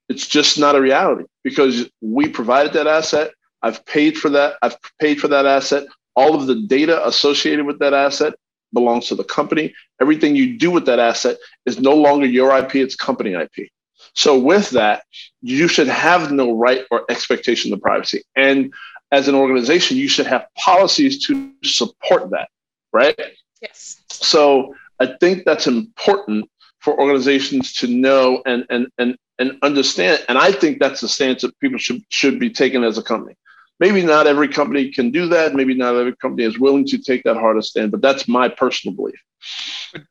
It's 0.09 0.27
just 0.27 0.59
not 0.59 0.75
a 0.75 0.81
reality 0.81 1.25
because 1.43 1.89
we 2.01 2.27
provided 2.27 2.73
that 2.73 2.87
asset. 2.87 3.31
I've 3.61 3.85
paid 3.85 4.17
for 4.17 4.29
that. 4.29 4.55
I've 4.61 4.77
paid 4.99 5.21
for 5.21 5.27
that 5.29 5.45
asset. 5.45 5.85
All 6.15 6.35
of 6.35 6.47
the 6.47 6.55
data 6.55 7.05
associated 7.07 7.65
with 7.65 7.79
that 7.79 7.93
asset 7.93 8.33
belongs 8.73 9.07
to 9.07 9.15
the 9.15 9.23
company. 9.23 9.73
Everything 10.01 10.35
you 10.35 10.57
do 10.57 10.71
with 10.71 10.85
that 10.87 10.99
asset 10.99 11.37
is 11.65 11.79
no 11.79 11.95
longer 11.95 12.25
your 12.25 12.55
IP, 12.57 12.75
it's 12.75 12.95
company 12.95 13.33
IP. 13.33 13.69
So, 14.15 14.37
with 14.37 14.71
that, 14.71 15.03
you 15.41 15.67
should 15.67 15.87
have 15.87 16.31
no 16.31 16.51
right 16.51 16.85
or 16.91 17.05
expectation 17.09 17.71
of 17.73 17.81
privacy. 17.81 18.23
And 18.35 18.73
as 19.11 19.27
an 19.27 19.35
organization, 19.35 19.97
you 19.97 20.07
should 20.07 20.27
have 20.27 20.45
policies 20.57 21.25
to 21.27 21.51
support 21.63 22.29
that, 22.31 22.49
right? 22.91 23.19
Yes. 23.61 24.03
So, 24.09 24.75
I 25.03 25.17
think 25.19 25.43
that's 25.45 25.67
important 25.67 26.49
for 26.79 26.97
organizations 26.97 27.73
to 27.73 27.87
know 27.87 28.41
and, 28.45 28.65
and, 28.69 28.87
and, 28.97 29.17
and 29.39 29.57
understand. 29.61 30.23
And 30.29 30.37
I 30.37 30.51
think 30.51 30.79
that's 30.79 31.01
the 31.01 31.07
stance 31.07 31.41
that 31.41 31.57
people 31.59 31.77
should, 31.77 32.01
should 32.09 32.39
be 32.39 32.49
taking 32.49 32.83
as 32.83 32.97
a 32.97 33.03
company. 33.03 33.35
Maybe 33.79 34.01
not 34.01 34.27
every 34.27 34.47
company 34.47 34.91
can 34.91 35.11
do 35.11 35.27
that. 35.27 35.55
Maybe 35.55 35.73
not 35.73 35.95
every 35.95 36.15
company 36.15 36.43
is 36.43 36.57
willing 36.57 36.85
to 36.85 36.97
take 36.97 37.23
that 37.23 37.35
harder 37.35 37.61
stand, 37.61 37.91
but 37.91 38.01
that's 38.01 38.27
my 38.27 38.47
personal 38.47 38.95
belief. 38.95 39.19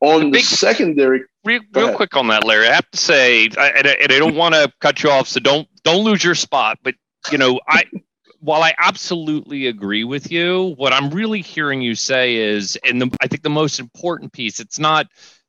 On 0.00 0.24
the, 0.24 0.30
big, 0.30 0.42
the 0.42 0.56
secondary, 0.56 1.22
real, 1.44 1.62
real 1.72 1.94
quick 1.94 2.14
on 2.16 2.28
that, 2.28 2.44
Larry, 2.44 2.68
I 2.68 2.74
have 2.74 2.90
to 2.90 2.98
say, 2.98 3.48
I, 3.58 3.68
and, 3.70 3.86
I, 3.86 3.92
and 4.02 4.12
I 4.12 4.18
don't 4.18 4.34
want 4.34 4.54
to 4.54 4.70
cut 4.80 5.02
you 5.02 5.10
off, 5.10 5.26
so 5.26 5.40
don't 5.40 5.66
don't 5.82 6.04
lose 6.04 6.22
your 6.22 6.34
spot. 6.36 6.78
But 6.84 6.94
you 7.32 7.38
know, 7.38 7.58
I 7.66 7.84
while 8.42 8.64
I 8.64 8.74
absolutely 8.76 9.68
agree 9.68 10.02
with 10.02 10.32
you, 10.32 10.74
what 10.76 10.92
I'm 10.92 11.10
really 11.10 11.40
hearing 11.42 11.80
you 11.80 11.94
say 11.94 12.34
is, 12.34 12.76
and 12.84 13.00
the, 13.00 13.16
I 13.20 13.28
think 13.28 13.42
the 13.42 13.50
most 13.50 13.78
important 13.78 14.32
piece, 14.32 14.58
it's 14.58 14.80
not 14.80 15.06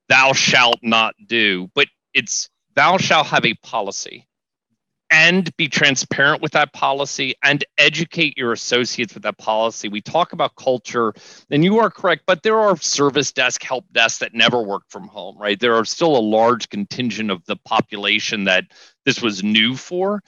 thou 0.09 0.33
shalt 0.33 0.77
not 0.83 1.15
do, 1.25 1.71
but 1.73 1.88
it's 2.13 2.50
thou 2.75 2.97
shalt 2.97 3.27
have 3.27 3.45
a 3.45 3.55
policy 3.55 4.27
and 5.09 5.55
be 5.57 5.67
transparent 5.67 6.41
with 6.41 6.51
that 6.51 6.71
policy 6.73 7.33
and 7.43 7.65
educate 7.79 8.38
your 8.38 8.51
associates 8.51 9.15
with 9.15 9.23
that 9.23 9.39
policy. 9.39 9.88
We 9.88 10.01
talk 10.01 10.33
about 10.33 10.55
culture, 10.55 11.13
and 11.50 11.63
you 11.63 11.79
are 11.79 11.89
correct, 11.89 12.23
but 12.27 12.43
there 12.43 12.59
are 12.59 12.77
service 12.77 13.31
desk, 13.31 13.63
help 13.63 13.85
desks 13.91 14.19
that 14.19 14.35
never 14.35 14.62
work 14.62 14.83
from 14.89 15.07
home, 15.07 15.38
right? 15.39 15.59
There 15.59 15.75
are 15.75 15.85
still 15.85 16.15
a 16.15 16.19
large 16.19 16.69
contingent 16.69 17.31
of 17.31 17.43
the 17.45 17.55
population 17.57 18.43
that 18.43 18.65
this 19.05 19.21
was 19.21 19.43
new 19.43 19.75
for. 19.75 20.23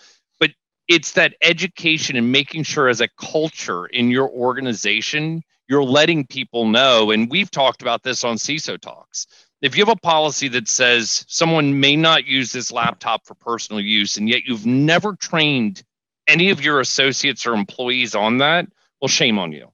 It's 0.88 1.14
that 1.14 1.34
education 1.42 2.16
and 2.16 2.32
making 2.32 2.64
sure 2.64 2.88
as 2.88 3.02
a 3.02 3.08
culture 3.08 3.86
in 3.88 4.12
your 4.12 4.30
organization, 4.30 5.44
you're 5.68 5.84
letting 5.84 6.28
people 6.28 6.68
know. 6.68 7.12
And 7.12 7.30
we've 7.30 7.50
talked 7.50 7.82
about 7.82 8.04
this 8.04 8.24
on 8.24 8.36
CISO 8.36 8.80
Talks. 8.80 9.28
If 9.62 9.76
you 9.76 9.86
have 9.86 9.96
a 9.98 10.00
policy 10.00 10.48
that 10.50 10.68
says 10.68 11.26
someone 11.28 11.80
may 11.80 11.96
not 11.96 12.26
use 12.26 12.52
this 12.52 12.72
laptop 12.72 13.26
for 13.26 13.34
personal 13.34 13.82
use 13.82 14.18
and 14.18 14.30
yet 14.30 14.44
you've 14.46 14.66
never 14.66 15.16
trained 15.16 15.84
any 16.28 16.50
of 16.52 16.64
your 16.64 16.80
associates 16.80 17.48
or 17.48 17.54
employees 17.54 18.14
on 18.16 18.40
that 18.40 18.68
well 19.02 19.08
shame 19.08 19.40
on 19.40 19.52
you. 19.52 19.72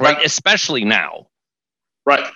Right, 0.00 0.16
right. 0.16 0.26
especially 0.26 0.84
now. 0.84 1.28
Right. 2.04 2.30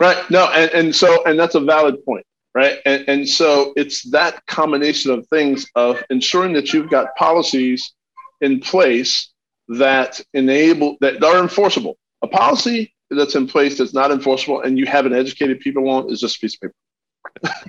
Right. 0.00 0.30
No 0.30 0.46
and, 0.46 0.70
and 0.72 0.96
so 0.96 1.24
and 1.24 1.38
that's 1.38 1.54
a 1.54 1.60
valid 1.60 2.04
point 2.04 2.26
right 2.54 2.78
and, 2.84 3.04
and 3.08 3.28
so 3.28 3.72
it's 3.76 4.02
that 4.10 4.44
combination 4.46 5.10
of 5.10 5.26
things 5.28 5.66
of 5.74 6.02
ensuring 6.10 6.52
that 6.52 6.72
you've 6.72 6.90
got 6.90 7.14
policies 7.16 7.94
in 8.40 8.60
place 8.60 9.30
that 9.68 10.20
enable 10.34 10.96
that 11.00 11.22
are 11.22 11.40
enforceable 11.40 11.96
a 12.22 12.28
policy 12.28 12.92
that's 13.10 13.34
in 13.34 13.46
place 13.46 13.78
that's 13.78 13.94
not 13.94 14.10
enforceable 14.10 14.62
and 14.62 14.78
you 14.78 14.86
haven't 14.86 15.12
educated 15.12 15.60
people 15.60 15.88
on 15.88 16.10
is 16.10 16.20
just 16.20 16.36
a 16.36 16.40
piece 16.40 16.54
of 16.54 16.60
paper. 16.60 16.74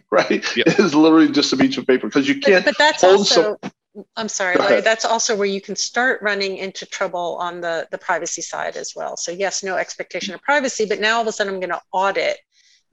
right? 0.11 0.57
Yep. 0.57 0.67
It 0.67 0.79
is 0.79 0.95
literally 0.95 1.29
just 1.29 1.53
a 1.53 1.57
piece 1.57 1.77
of 1.77 1.87
paper 1.87 2.07
because 2.07 2.27
you 2.27 2.39
can't. 2.39 2.65
But, 2.65 2.71
but 2.71 2.77
that's 2.77 3.03
also. 3.03 3.57
Some, 3.61 3.71
I'm 4.15 4.27
sorry, 4.27 4.55
Larry, 4.55 4.81
that's 4.81 5.05
also 5.05 5.35
where 5.35 5.45
you 5.45 5.61
can 5.61 5.75
start 5.75 6.19
running 6.23 6.57
into 6.57 6.83
trouble 6.87 7.37
on 7.39 7.61
the, 7.61 7.87
the 7.91 7.97
privacy 7.99 8.41
side 8.41 8.75
as 8.75 8.93
well. 8.95 9.15
So 9.17 9.31
yes, 9.31 9.61
no 9.61 9.75
expectation 9.75 10.33
of 10.33 10.41
privacy, 10.41 10.85
but 10.85 10.99
now 10.99 11.17
all 11.17 11.21
of 11.21 11.27
a 11.27 11.31
sudden 11.31 11.53
I'm 11.53 11.59
going 11.59 11.69
to 11.69 11.81
audit 11.91 12.39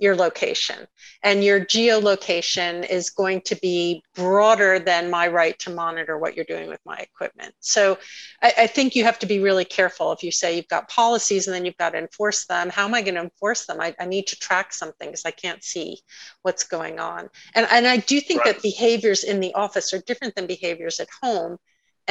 your 0.00 0.16
location. 0.16 0.86
And 1.22 1.44
your 1.44 1.60
geolocation 1.60 2.88
is 2.88 3.10
going 3.10 3.42
to 3.42 3.54
be 3.56 4.02
broader 4.14 4.78
than 4.78 5.10
my 5.10 5.28
right 5.28 5.58
to 5.60 5.70
monitor 5.70 6.18
what 6.18 6.34
you're 6.34 6.46
doing 6.46 6.68
with 6.68 6.80
my 6.86 6.96
equipment. 6.96 7.54
So 7.60 7.98
I, 8.42 8.52
I, 8.58 8.66
think 8.66 8.96
you 8.96 9.04
have 9.04 9.18
to 9.18 9.26
be 9.26 9.40
really 9.40 9.66
careful 9.66 10.10
if 10.12 10.22
you 10.22 10.32
say 10.32 10.56
you've 10.56 10.68
got 10.68 10.88
policies 10.88 11.46
and 11.46 11.54
then 11.54 11.66
you've 11.66 11.76
got 11.76 11.90
to 11.90 11.98
enforce 11.98 12.46
them. 12.46 12.70
How 12.70 12.86
am 12.86 12.94
I 12.94 13.02
going 13.02 13.16
to 13.16 13.20
enforce 13.20 13.66
them? 13.66 13.80
I, 13.80 13.94
I 14.00 14.06
need 14.06 14.26
to 14.28 14.38
track 14.38 14.72
something 14.72 15.08
because 15.08 15.26
I 15.26 15.30
can't 15.30 15.62
see 15.62 16.00
what's 16.42 16.64
going 16.64 16.98
on. 16.98 17.28
And, 17.54 17.66
and 17.70 17.86
I 17.86 17.98
do 17.98 18.20
think 18.20 18.44
right. 18.44 18.54
that 18.54 18.62
behaviors 18.62 19.22
in 19.22 19.40
the 19.40 19.52
office 19.54 19.92
are 19.92 20.00
different 20.00 20.34
than 20.34 20.46
behaviors 20.46 20.98
at 20.98 21.08
home 21.22 21.58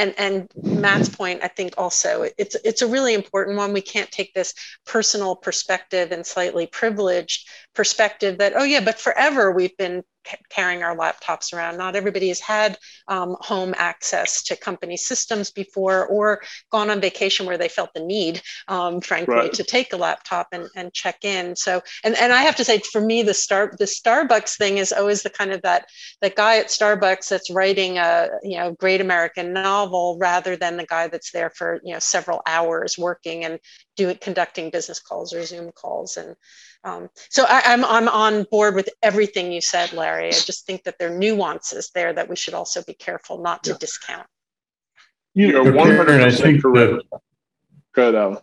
and 0.00 0.14
and 0.18 0.50
Matt's 0.62 1.08
point, 1.08 1.40
I 1.42 1.48
think 1.48 1.74
also 1.76 2.22
it's 2.38 2.56
it's 2.64 2.82
a 2.82 2.86
really 2.86 3.14
important 3.14 3.56
one. 3.56 3.72
We 3.72 3.82
can't 3.82 4.10
take 4.10 4.32
this 4.32 4.54
personal 4.86 5.36
perspective 5.36 6.10
and 6.10 6.24
slightly 6.24 6.66
privileged 6.66 7.48
perspective 7.74 8.38
that 8.38 8.52
oh 8.56 8.64
yeah, 8.64 8.80
but 8.80 8.98
forever 8.98 9.52
we've 9.52 9.76
been 9.76 10.02
carrying 10.50 10.82
our 10.82 10.96
laptops 10.96 11.52
around. 11.52 11.78
Not 11.78 11.96
everybody 11.96 12.28
has 12.28 12.40
had 12.40 12.78
um, 13.08 13.36
home 13.40 13.74
access 13.76 14.42
to 14.44 14.56
company 14.56 14.96
systems 14.96 15.50
before 15.50 16.06
or 16.06 16.42
gone 16.70 16.90
on 16.90 17.00
vacation 17.00 17.46
where 17.46 17.58
they 17.58 17.68
felt 17.68 17.92
the 17.94 18.04
need, 18.04 18.42
um, 18.68 19.00
frankly, 19.00 19.34
right. 19.34 19.52
to 19.52 19.64
take 19.64 19.92
a 19.92 19.96
laptop 19.96 20.48
and, 20.52 20.68
and 20.76 20.92
check 20.92 21.24
in. 21.24 21.56
So, 21.56 21.80
and, 22.04 22.16
and 22.16 22.32
I 22.32 22.42
have 22.42 22.56
to 22.56 22.64
say, 22.64 22.78
for 22.78 23.00
me, 23.00 23.22
the 23.22 23.34
star 23.34 23.72
the 23.78 23.84
Starbucks 23.84 24.56
thing 24.56 24.78
is 24.78 24.92
always 24.92 25.22
the 25.22 25.30
kind 25.30 25.52
of 25.52 25.62
that 25.62 25.86
that 26.20 26.36
guy 26.36 26.58
at 26.58 26.66
Starbucks 26.66 27.28
that's 27.28 27.50
writing 27.50 27.98
a 27.98 28.28
you 28.42 28.58
know 28.58 28.72
great 28.72 29.00
American 29.00 29.52
novel 29.52 30.18
rather 30.20 30.56
than 30.56 30.76
the 30.76 30.86
guy 30.86 31.08
that's 31.08 31.32
there 31.32 31.50
for 31.50 31.80
you 31.84 31.92
know 31.92 31.98
several 31.98 32.42
hours 32.46 32.98
working 32.98 33.44
and 33.44 33.58
doing 33.96 34.18
conducting 34.20 34.70
business 34.70 35.00
calls 35.00 35.32
or 35.32 35.44
Zoom 35.44 35.70
calls 35.72 36.16
and 36.16 36.36
um, 36.82 37.10
so 37.28 37.44
I, 37.44 37.72
am 37.72 37.84
I'm, 37.84 38.08
I'm 38.08 38.08
on 38.08 38.46
board 38.50 38.74
with 38.74 38.88
everything 39.02 39.52
you 39.52 39.60
said, 39.60 39.92
Larry. 39.92 40.28
I 40.28 40.32
just 40.32 40.66
think 40.66 40.84
that 40.84 40.98
there 40.98 41.12
are 41.12 41.18
nuances 41.18 41.90
there 41.94 42.12
that 42.12 42.28
we 42.28 42.36
should 42.36 42.54
also 42.54 42.82
be 42.82 42.94
careful 42.94 43.42
not 43.42 43.64
to 43.64 43.72
yeah. 43.72 43.76
discount. 43.78 44.26
You 45.34 45.58
are 45.58 45.72
100 45.72 46.22
I 46.22 46.30
think 46.30 46.62
correct. 46.62 47.04
Go 47.94 48.02
ahead, 48.02 48.14
Alan. 48.14 48.38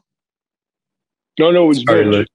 No, 1.40 1.52
no, 1.52 1.66
it 1.66 1.68
was 1.68 1.84
Sorry, 1.84 2.26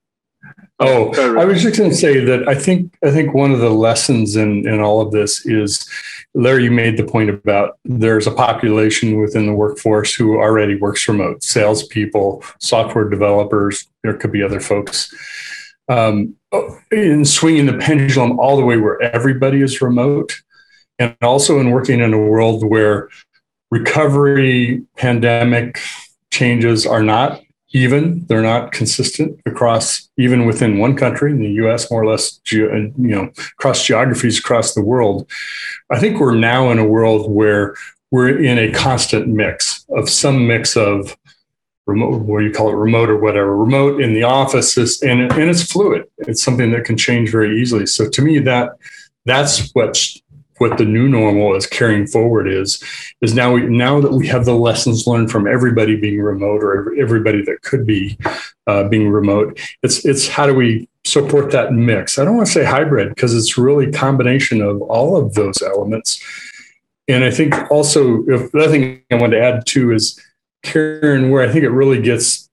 Oh, 0.81 1.39
I 1.39 1.45
was 1.45 1.63
just 1.63 1.79
going 1.79 1.91
to 1.91 1.97
say 1.97 2.25
that 2.25 2.49
I 2.49 2.57
think 2.57 2.97
I 3.05 3.13
think 3.13 3.33
one 3.33 3.53
of 3.53 3.61
the 3.61 3.71
lessons 3.71 4.35
in 4.35 4.67
in 4.67 4.81
all 4.81 5.01
of 5.01 5.13
this 5.13 5.47
is, 5.47 5.89
Larry, 6.35 6.65
you 6.65 6.73
made 6.73 6.97
the 6.97 7.05
point 7.05 7.31
about 7.31 7.79
there's 7.85 8.27
a 8.27 8.33
population 8.33 9.21
within 9.21 9.47
the 9.47 9.55
workforce 9.55 10.13
who 10.13 10.39
already 10.39 10.75
works 10.75 11.07
remote, 11.07 11.45
salespeople, 11.45 12.43
software 12.59 13.09
developers. 13.09 13.89
There 14.03 14.15
could 14.15 14.33
be 14.33 14.43
other 14.43 14.59
folks 14.59 15.15
um, 15.89 16.37
in 16.91 17.25
swinging 17.25 17.67
the 17.67 17.79
pendulum 17.79 18.39
all 18.39 18.57
the 18.57 18.65
way 18.65 18.77
where 18.77 19.01
everybody 19.03 19.63
is 19.63 19.81
remote, 19.81 20.35
and 20.99 21.17
also 21.23 21.59
in 21.59 21.71
working 21.71 22.01
in 22.01 22.13
a 22.13 22.19
world 22.19 22.65
where 22.65 23.09
recovery 23.71 24.85
pandemic 24.97 25.81
changes 26.31 26.87
are 26.87 27.03
not 27.03 27.41
even 27.73 28.25
they're 28.27 28.43
not 28.43 28.73
consistent 28.73 29.41
across 29.47 30.09
even 30.19 30.45
within 30.45 30.79
one 30.79 30.95
country 30.95 31.31
in 31.31 31.41
the 31.41 31.49
us 31.49 31.91
more 31.91 32.03
or 32.03 32.07
less 32.07 32.41
you 32.51 32.93
know 32.99 33.31
across 33.59 33.85
geographies 33.85 34.39
across 34.39 34.75
the 34.75 34.83
world. 34.83 35.29
I 35.91 35.99
think 35.99 36.21
we're 36.21 36.35
now 36.35 36.71
in 36.71 36.79
a 36.79 36.87
world 36.87 37.31
where 37.31 37.75
we're 38.11 38.43
in 38.43 38.59
a 38.59 38.73
constant 38.73 39.27
mix 39.27 39.87
of 39.97 40.09
some 40.11 40.47
mix 40.47 40.77
of 40.77 41.17
remote 41.87 42.27
do 42.27 42.45
you 42.45 42.53
call 42.53 42.71
it 42.71 42.75
remote 42.75 43.11
or 43.11 43.17
whatever 43.17 43.57
remote 43.57 44.01
in 44.01 44.15
the 44.15 44.23
office 44.23 44.79
is, 44.79 45.03
and, 45.03 45.21
and 45.33 45.51
it's 45.51 45.65
fluid. 45.65 46.05
It's 46.19 46.43
something 46.43 46.71
that 46.73 46.85
can 46.85 46.97
change 46.97 47.31
very 47.31 47.61
easily. 47.61 47.87
So 47.87 48.09
to 48.09 48.23
me 48.23 48.39
that 48.41 48.77
that's 49.25 49.71
what 49.73 49.99
what 50.59 50.79
the 50.79 50.85
new 50.85 51.09
normal 51.09 51.57
is 51.57 51.67
carrying 51.67 52.07
forward 52.07 52.47
is 52.47 52.83
is 53.21 53.35
now 53.35 53.53
we 53.53 53.63
now 53.67 54.01
that 54.01 54.13
we 54.13 54.29
have 54.29 54.45
the 54.45 54.55
lessons 54.55 55.07
learned 55.07 55.31
from 55.31 55.49
everybody 55.49 55.97
being 55.97 56.21
remote 56.21 56.63
or 56.63 56.95
everybody 57.01 57.43
that 57.43 57.63
could 57.63 57.85
be 57.85 58.17
uh, 58.69 58.85
being 58.85 59.09
remote 59.09 59.59
it's 59.83 60.05
it's 60.05 60.29
how 60.29 60.47
do 60.47 60.55
we 60.55 60.89
support 61.05 61.51
that 61.51 61.73
mix? 61.73 62.19
I 62.19 62.25
don't 62.25 62.37
want 62.37 62.47
to 62.47 62.53
say 62.53 62.65
hybrid 62.65 63.09
because 63.11 63.35
it's 63.35 63.59
really 63.59 63.91
combination 63.91 64.61
of 64.61 64.81
all 64.83 65.17
of 65.17 65.35
those 65.35 65.61
elements. 65.63 66.23
And 67.09 67.25
i 67.25 67.31
think 67.33 67.55
also 67.71 68.25
if, 68.29 68.53
the 68.53 68.59
other 68.61 68.71
thing 68.71 69.03
i 69.11 69.17
wanted 69.17 69.39
to 69.39 69.43
add 69.43 69.67
too 69.67 69.93
is 69.93 70.21
karen 70.63 71.31
where 71.31 71.47
i 71.47 71.53
think 71.53 71.65
it 71.65 71.71
really 71.71 72.01
gets 72.01 72.49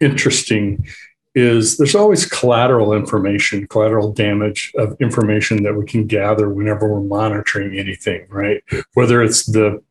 interesting 0.00 0.86
is 1.34 1.76
there's 1.76 1.94
always 1.94 2.26
collateral 2.26 2.92
information, 2.92 3.66
collateral 3.68 4.12
damage 4.12 4.72
of 4.76 4.96
information 5.00 5.62
that 5.62 5.74
we 5.74 5.86
can 5.86 6.06
gather 6.06 6.48
whenever 6.48 6.88
we're 6.88 7.00
monitoring 7.00 7.78
anything, 7.78 8.26
right? 8.28 8.62
Whether 8.94 9.22
it's 9.22 9.46
the 9.46 9.82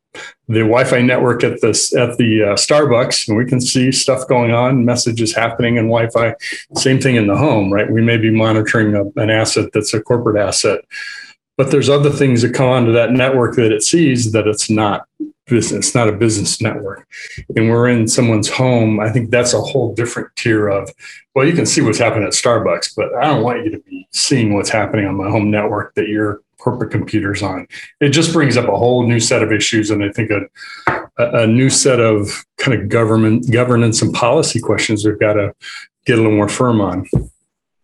the 0.48 0.62
Wi-Fi 0.62 1.02
network 1.02 1.44
at 1.44 1.62
this 1.62 1.96
at 1.96 2.18
the 2.18 2.44
uh, 2.44 2.56
Starbucks, 2.56 3.28
and 3.28 3.38
we 3.38 3.46
can 3.46 3.62
see 3.62 3.92
stuff 3.92 4.28
going 4.28 4.52
on, 4.52 4.84
messages 4.84 5.36
happening 5.36 5.78
in 5.78 5.86
Wi-Fi. 5.86 6.34
Same 6.76 7.00
thing 7.00 7.16
in 7.16 7.28
the 7.28 7.38
home, 7.38 7.72
right? 7.72 7.90
We 7.90 8.02
may 8.02 8.18
be 8.18 8.32
monitoring 8.32 8.96
a, 8.96 9.06
an 9.22 9.30
asset 9.30 9.70
that's 9.72 9.94
a 9.94 10.02
corporate 10.02 10.42
asset, 10.42 10.82
but 11.58 11.70
there's 11.72 11.90
other 11.90 12.10
things 12.10 12.42
that 12.42 12.56
come 12.56 12.68
onto 12.68 12.92
that 12.94 13.12
network 13.12 13.56
that 13.56 13.72
it 13.72 13.84
sees 13.84 14.32
that 14.32 14.48
it's 14.48 14.70
not 14.70 15.06
business, 15.50 15.96
not 15.96 16.08
a 16.08 16.12
business 16.12 16.62
network. 16.62 17.08
And 17.56 17.70
we're 17.70 17.88
in 17.90 18.08
someone's 18.08 18.50
home. 18.50 19.00
I 19.00 19.10
think 19.12 19.32
that's 19.32 19.54
a 19.54 19.62
whole 19.62 19.94
different 19.94 20.36
tier 20.36 20.68
of, 20.68 20.90
well, 21.36 21.46
you 21.46 21.54
can 21.54 21.66
see 21.66 21.82
what's 21.82 21.98
happening 21.98 22.26
at 22.26 22.34
Starbucks, 22.34 22.96
but 22.96 23.14
I 23.16 23.26
don't 23.26 23.44
want 23.44 23.66
you 23.66 23.72
to 23.72 23.80
be 23.80 24.08
seeing 24.12 24.54
what's 24.54 24.70
happening 24.70 25.06
on 25.06 25.16
my 25.16 25.30
home 25.30 25.50
network 25.52 25.96
that 25.96 26.08
your 26.08 26.42
corporate 26.58 26.92
computer's 26.92 27.42
on. 27.42 27.68
It 28.02 28.10
just 28.10 28.34
brings 28.34 28.58
up 28.58 28.68
a 28.68 28.78
whole 28.78 29.08
new 29.08 29.20
set 29.20 29.42
of 29.42 29.52
issues. 29.52 29.90
And 29.90 30.04
I 30.04 30.10
think 30.12 30.30
a, 30.30 30.42
a 31.18 31.48
new 31.48 31.70
set 31.70 32.00
of 32.00 32.46
kind 32.58 32.80
of 32.80 32.90
government 32.90 33.50
governance 33.52 34.02
and 34.02 34.14
policy 34.14 34.60
questions 34.60 35.06
we've 35.06 35.20
got 35.20 35.34
to 35.34 35.54
get 36.06 36.20
a 36.20 36.22
little 36.22 36.36
more 36.36 36.50
firm 36.50 36.82
on. 36.82 37.08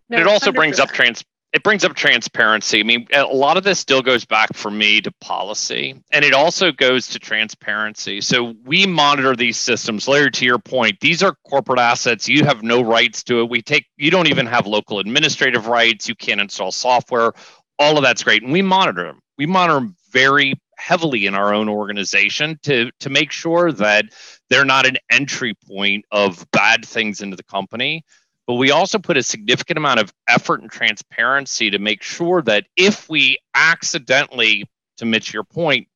No, 0.08 0.18
it 0.18 0.26
also 0.26 0.52
100%. 0.52 0.54
brings 0.54 0.78
up 0.78 0.90
trans 0.90 1.24
it 1.52 1.62
brings 1.62 1.84
up 1.84 1.94
transparency. 1.94 2.80
I 2.80 2.82
mean, 2.82 3.06
a 3.12 3.24
lot 3.24 3.56
of 3.56 3.64
this 3.64 3.78
still 3.78 4.02
goes 4.02 4.24
back 4.24 4.54
for 4.54 4.70
me 4.70 5.00
to 5.00 5.12
policy, 5.20 6.02
and 6.10 6.24
it 6.24 6.34
also 6.34 6.72
goes 6.72 7.08
to 7.08 7.18
transparency. 7.18 8.20
So 8.20 8.54
we 8.64 8.86
monitor 8.86 9.34
these 9.34 9.56
systems. 9.56 10.08
Larry, 10.08 10.30
to 10.32 10.44
your 10.44 10.58
point, 10.58 11.00
these 11.00 11.22
are 11.22 11.36
corporate 11.48 11.78
assets. 11.78 12.28
You 12.28 12.44
have 12.44 12.62
no 12.62 12.82
rights 12.82 13.22
to 13.24 13.40
it. 13.40 13.48
We 13.48 13.62
take. 13.62 13.86
You 13.96 14.10
don't 14.10 14.26
even 14.26 14.46
have 14.46 14.66
local 14.66 14.98
administrative 14.98 15.66
rights. 15.66 16.08
You 16.08 16.14
can't 16.14 16.40
install 16.40 16.72
software. 16.72 17.32
All 17.78 17.96
of 17.96 18.02
that's 18.02 18.22
great, 18.22 18.42
and 18.42 18.52
we 18.52 18.62
monitor 18.62 19.04
them. 19.04 19.20
We 19.38 19.46
monitor 19.46 19.80
them 19.80 19.96
very 20.10 20.54
heavily 20.78 21.26
in 21.26 21.34
our 21.34 21.54
own 21.54 21.68
organization 21.68 22.58
to 22.64 22.90
to 23.00 23.08
make 23.08 23.32
sure 23.32 23.72
that 23.72 24.06
they're 24.50 24.64
not 24.64 24.86
an 24.86 24.98
entry 25.10 25.54
point 25.66 26.04
of 26.10 26.44
bad 26.50 26.84
things 26.84 27.22
into 27.22 27.36
the 27.36 27.44
company 27.44 28.04
but 28.46 28.54
we 28.54 28.70
also 28.70 28.98
put 28.98 29.16
a 29.16 29.22
significant 29.22 29.76
amount 29.76 30.00
of 30.00 30.12
effort 30.28 30.60
and 30.60 30.70
transparency 30.70 31.70
to 31.70 31.78
make 31.78 32.02
sure 32.02 32.42
that 32.42 32.66
if 32.76 33.08
we 33.08 33.38
accidentally, 33.54 34.68
to 34.98 35.04
Mitch, 35.04 35.32
your 35.32 35.44
point, 35.44 35.88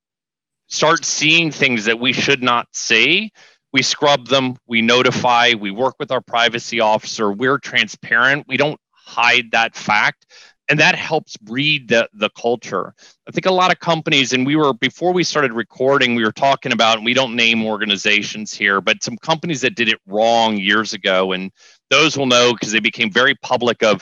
start 0.66 1.04
seeing 1.04 1.50
things 1.50 1.84
that 1.84 2.00
we 2.00 2.12
should 2.12 2.42
not 2.42 2.66
see, 2.72 3.32
we 3.72 3.82
scrub 3.82 4.26
them, 4.26 4.56
we 4.66 4.82
notify, 4.82 5.52
we 5.58 5.70
work 5.70 5.94
with 5.98 6.10
our 6.10 6.20
privacy 6.20 6.80
officer, 6.80 7.30
we're 7.30 7.58
transparent, 7.58 8.46
we 8.48 8.56
don't 8.56 8.80
hide 8.92 9.52
that 9.52 9.76
fact. 9.76 10.26
And 10.70 10.78
that 10.78 10.94
helps 10.94 11.36
breed 11.36 11.88
the, 11.88 12.08
the 12.14 12.30
culture. 12.30 12.94
I 13.28 13.32
think 13.32 13.46
a 13.46 13.50
lot 13.50 13.72
of 13.72 13.80
companies, 13.80 14.32
and 14.32 14.46
we 14.46 14.54
were, 14.54 14.72
before 14.72 15.12
we 15.12 15.24
started 15.24 15.52
recording, 15.52 16.14
we 16.14 16.22
were 16.22 16.30
talking 16.30 16.70
about, 16.70 16.96
and 16.96 17.04
we 17.04 17.12
don't 17.12 17.34
name 17.34 17.64
organizations 17.64 18.54
here, 18.54 18.80
but 18.80 19.02
some 19.02 19.16
companies 19.18 19.62
that 19.62 19.74
did 19.74 19.88
it 19.88 19.98
wrong 20.06 20.56
years 20.56 20.92
ago. 20.92 21.32
And 21.32 21.50
those 21.90 22.16
will 22.16 22.26
know 22.26 22.52
because 22.52 22.70
they 22.70 22.78
became 22.78 23.10
very 23.10 23.34
public 23.42 23.82
of 23.82 24.00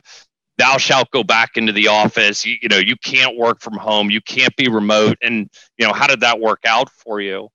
thou 0.59 0.77
shalt 0.77 1.11
go 1.11 1.25
back 1.25 1.57
into 1.57 1.73
the 1.73 1.89
office. 1.89 2.45
You, 2.45 2.57
you, 2.61 2.69
know 2.69 2.77
you 2.77 2.97
can't 2.97 3.37
work 3.37 3.61
from 3.61 3.79
home. 3.79 4.11
You 4.11 4.21
can't 4.21 4.55
be 4.57 4.69
remote. 4.69 5.17
And 5.23 5.49
you 5.79 5.87
know 5.87 5.95
how 5.95 6.07
did 6.07 6.21
that 6.21 6.39
work 6.39 6.61
out 6.67 6.91
for 6.91 7.21
you? 7.21 7.49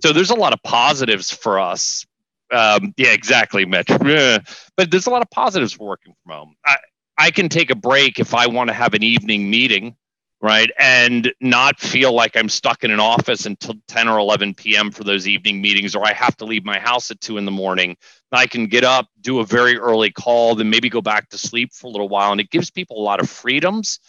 So 0.00 0.12
there's 0.12 0.30
a 0.30 0.34
lot 0.34 0.52
of 0.52 0.62
positives 0.62 1.30
for 1.30 1.58
us. 1.58 2.06
Um, 2.52 2.94
yeah 2.96 3.12
exactly 3.12 3.64
mitch. 3.64 3.88
But 4.76 4.90
there's 4.90 5.06
a 5.06 5.10
lot 5.10 5.22
of 5.22 5.30
positives 5.30 5.72
for 5.72 5.86
working 5.88 6.14
from 6.22 6.32
home. 6.32 6.54
I, 6.64 6.76
I 7.18 7.30
can 7.30 7.48
take 7.48 7.70
a 7.70 7.76
break 7.76 8.18
if 8.18 8.34
i 8.34 8.46
want 8.46 8.68
to 8.68 8.74
have 8.74 8.94
an 8.94 9.02
evening 9.02 9.50
meeting 9.50 9.96
right? 10.42 10.70
And 10.78 11.32
not 11.40 11.78
feel 11.78 12.12
like 12.12 12.36
i'm 12.36 12.48
stuck 12.48 12.82
in 12.82 12.90
an 12.90 13.00
office 13.00 13.46
until 13.46 13.74
10 13.88 14.08
or 14.08 14.18
11 14.18 14.54
p.m 14.54 14.90
for 14.90 15.04
those 15.04 15.28
evening 15.28 15.60
meetings 15.60 15.94
or 15.94 16.04
i 16.04 16.12
have 16.12 16.36
to 16.38 16.44
leave 16.44 16.64
my 16.64 16.78
house 16.78 17.10
at 17.10 17.20
2 17.20 17.38
in 17.38 17.44
the 17.44 17.50
morning. 17.50 17.96
I 18.32 18.46
can 18.46 18.66
get 18.66 18.84
up 18.84 19.08
do 19.20 19.40
a 19.40 19.44
very 19.44 19.76
early 19.76 20.10
call 20.10 20.54
then 20.54 20.70
maybe 20.70 20.88
go 20.88 21.02
back 21.02 21.28
to 21.30 21.38
sleep 21.38 21.72
for 21.72 21.88
a 21.88 21.90
little 21.90 22.08
while 22.08 22.32
and 22.32 22.40
it 22.40 22.50
gives 22.50 22.70
people 22.70 22.98
a 22.98 23.02
lot 23.02 23.20
of 23.20 23.28
freedoms. 23.28 24.00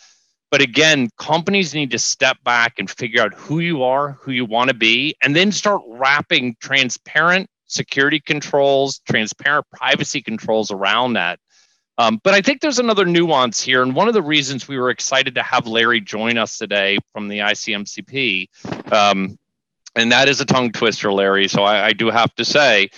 But 0.49 0.61
again 0.61 1.09
companies 1.17 1.73
need 1.73 1.91
to 1.91 1.99
step 1.99 2.37
back 2.43 2.75
and 2.77 2.89
figure 2.89 3.21
out 3.21 3.33
who 3.33 3.59
you 3.59 3.83
are 3.83 4.13
who 4.21 4.31
you 4.31 4.45
want 4.45 4.69
to 4.69 4.75
be 4.75 5.15
and 5.21 5.35
then 5.35 5.51
start 5.51 5.81
wrapping 5.87 6.55
transparent 6.61 7.49
security 7.65 8.19
controls 8.19 8.99
transparent 9.07 9.65
privacy 9.73 10.21
controls 10.21 10.71
around 10.71 11.13
that 11.13 11.39
um, 11.97 12.19
but 12.23 12.33
I 12.33 12.41
think 12.41 12.61
there's 12.61 12.79
another 12.79 13.05
nuance 13.05 13.61
here. 13.61 13.83
And 13.83 13.95
one 13.95 14.07
of 14.07 14.13
the 14.13 14.21
reasons 14.21 14.67
we 14.67 14.77
were 14.77 14.89
excited 14.89 15.35
to 15.35 15.43
have 15.43 15.67
Larry 15.67 16.01
join 16.01 16.37
us 16.37 16.57
today 16.57 16.97
from 17.13 17.27
the 17.27 17.39
ICMCP, 17.39 18.47
um, 18.91 19.37
and 19.95 20.11
that 20.11 20.29
is 20.29 20.39
a 20.39 20.45
tongue 20.45 20.71
twister, 20.71 21.11
Larry. 21.11 21.47
So 21.47 21.63
I, 21.63 21.87
I 21.87 21.93
do 21.93 22.09
have 22.09 22.33
to 22.35 22.45
say, 22.45 22.89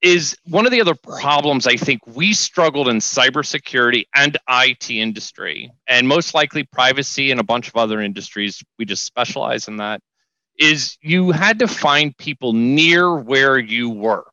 is 0.00 0.36
one 0.44 0.64
of 0.64 0.72
the 0.72 0.80
other 0.80 0.94
problems 0.94 1.66
I 1.66 1.76
think 1.76 2.06
we 2.06 2.32
struggled 2.32 2.88
in 2.88 2.98
cybersecurity 2.98 4.06
and 4.14 4.36
IT 4.48 4.90
industry, 4.90 5.72
and 5.88 6.06
most 6.06 6.34
likely 6.34 6.62
privacy 6.62 7.32
and 7.32 7.40
a 7.40 7.44
bunch 7.44 7.68
of 7.68 7.76
other 7.76 8.00
industries. 8.00 8.62
We 8.78 8.84
just 8.84 9.04
specialize 9.04 9.66
in 9.66 9.78
that. 9.78 10.00
Is 10.56 10.96
you 11.00 11.30
had 11.32 11.58
to 11.60 11.68
find 11.68 12.16
people 12.16 12.52
near 12.52 13.16
where 13.16 13.58
you 13.58 13.90
were 13.90 14.24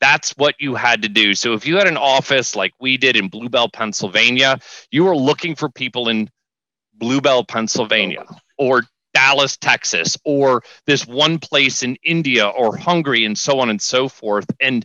that's 0.00 0.32
what 0.32 0.54
you 0.58 0.74
had 0.74 1.02
to 1.02 1.08
do. 1.08 1.34
So 1.34 1.54
if 1.54 1.66
you 1.66 1.76
had 1.76 1.86
an 1.86 1.96
office 1.96 2.54
like 2.54 2.72
we 2.80 2.96
did 2.96 3.16
in 3.16 3.28
Blue 3.28 3.48
Bell, 3.48 3.68
Pennsylvania, 3.68 4.58
you 4.90 5.04
were 5.04 5.16
looking 5.16 5.54
for 5.54 5.68
people 5.68 6.08
in 6.08 6.28
Blue 6.94 7.20
Bell, 7.20 7.44
Pennsylvania 7.44 8.24
or 8.58 8.82
Dallas, 9.14 9.56
Texas, 9.56 10.16
or 10.24 10.62
this 10.86 11.06
one 11.06 11.38
place 11.38 11.82
in 11.82 11.96
India 12.02 12.46
or 12.46 12.76
Hungary 12.76 13.24
and 13.24 13.36
so 13.36 13.60
on 13.60 13.70
and 13.70 13.80
so 13.80 14.08
forth. 14.08 14.46
And 14.60 14.84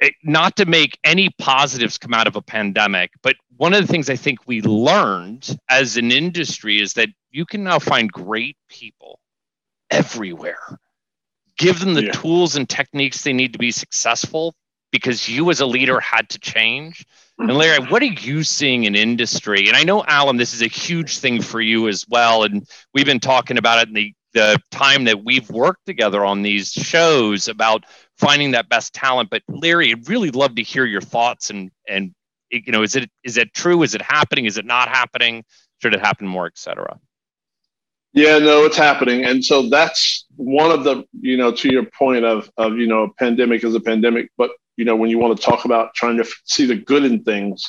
it, 0.00 0.14
not 0.24 0.56
to 0.56 0.66
make 0.66 0.98
any 1.04 1.30
positives 1.38 1.98
come 1.98 2.14
out 2.14 2.26
of 2.26 2.36
a 2.36 2.42
pandemic, 2.42 3.12
but 3.22 3.36
one 3.56 3.74
of 3.74 3.80
the 3.80 3.92
things 3.92 4.10
I 4.10 4.16
think 4.16 4.46
we 4.46 4.62
learned 4.62 5.56
as 5.68 5.96
an 5.96 6.12
industry 6.12 6.80
is 6.80 6.92
that 6.94 7.08
you 7.30 7.44
can 7.44 7.64
now 7.64 7.78
find 7.78 8.10
great 8.10 8.56
people 8.68 9.20
everywhere 9.90 10.78
give 11.58 11.80
them 11.80 11.94
the 11.94 12.06
yeah. 12.06 12.12
tools 12.12 12.56
and 12.56 12.68
techniques 12.68 13.22
they 13.22 13.32
need 13.32 13.52
to 13.52 13.58
be 13.58 13.70
successful 13.70 14.54
because 14.90 15.28
you 15.28 15.50
as 15.50 15.60
a 15.60 15.66
leader 15.66 15.94
mm-hmm. 15.94 16.16
had 16.16 16.28
to 16.30 16.38
change. 16.38 17.04
And 17.38 17.50
mm-hmm. 17.50 17.58
Larry, 17.58 17.84
what 17.86 18.02
are 18.02 18.06
you 18.06 18.42
seeing 18.42 18.84
in 18.84 18.94
industry? 18.94 19.68
And 19.68 19.76
I 19.76 19.84
know, 19.84 20.04
Alan, 20.06 20.36
this 20.36 20.54
is 20.54 20.62
a 20.62 20.68
huge 20.68 21.18
thing 21.18 21.42
for 21.42 21.60
you 21.60 21.88
as 21.88 22.06
well. 22.08 22.44
And 22.44 22.66
we've 22.94 23.06
been 23.06 23.20
talking 23.20 23.58
about 23.58 23.82
it 23.82 23.88
in 23.88 23.94
the, 23.94 24.14
the 24.32 24.58
time 24.70 25.04
that 25.04 25.24
we've 25.24 25.48
worked 25.50 25.84
together 25.86 26.24
on 26.24 26.42
these 26.42 26.72
shows 26.72 27.48
about 27.48 27.84
finding 28.16 28.52
that 28.52 28.68
best 28.68 28.94
talent. 28.94 29.30
But 29.30 29.42
Larry, 29.48 29.90
I'd 29.90 30.08
really 30.08 30.30
love 30.30 30.54
to 30.56 30.62
hear 30.62 30.84
your 30.84 31.00
thoughts 31.00 31.50
and 31.50 31.70
and 31.88 32.14
you 32.50 32.72
know, 32.72 32.82
is 32.82 32.96
it 32.96 33.10
is 33.24 33.36
it 33.36 33.52
true? 33.52 33.82
Is 33.82 33.94
it 33.94 34.02
happening? 34.02 34.46
Is 34.46 34.56
it 34.56 34.64
not 34.64 34.88
happening? 34.88 35.44
Should 35.82 35.94
it 35.94 36.00
happen 36.00 36.26
more, 36.26 36.46
et 36.46 36.56
cetera? 36.56 36.98
Yeah, 38.12 38.38
no, 38.38 38.64
it's 38.64 38.76
happening. 38.76 39.24
And 39.24 39.44
so 39.44 39.68
that's 39.68 40.26
one 40.36 40.70
of 40.70 40.84
the, 40.84 41.04
you 41.20 41.36
know, 41.36 41.52
to 41.52 41.70
your 41.70 41.84
point 41.98 42.24
of, 42.24 42.50
of, 42.56 42.76
you 42.76 42.86
know, 42.86 43.04
a 43.04 43.14
pandemic 43.14 43.64
is 43.64 43.74
a 43.74 43.80
pandemic, 43.80 44.30
but, 44.36 44.50
you 44.76 44.84
know, 44.84 44.96
when 44.96 45.10
you 45.10 45.18
want 45.18 45.38
to 45.38 45.44
talk 45.44 45.64
about 45.64 45.94
trying 45.94 46.16
to 46.16 46.24
see 46.44 46.66
the 46.66 46.76
good 46.76 47.04
in 47.04 47.22
things, 47.22 47.62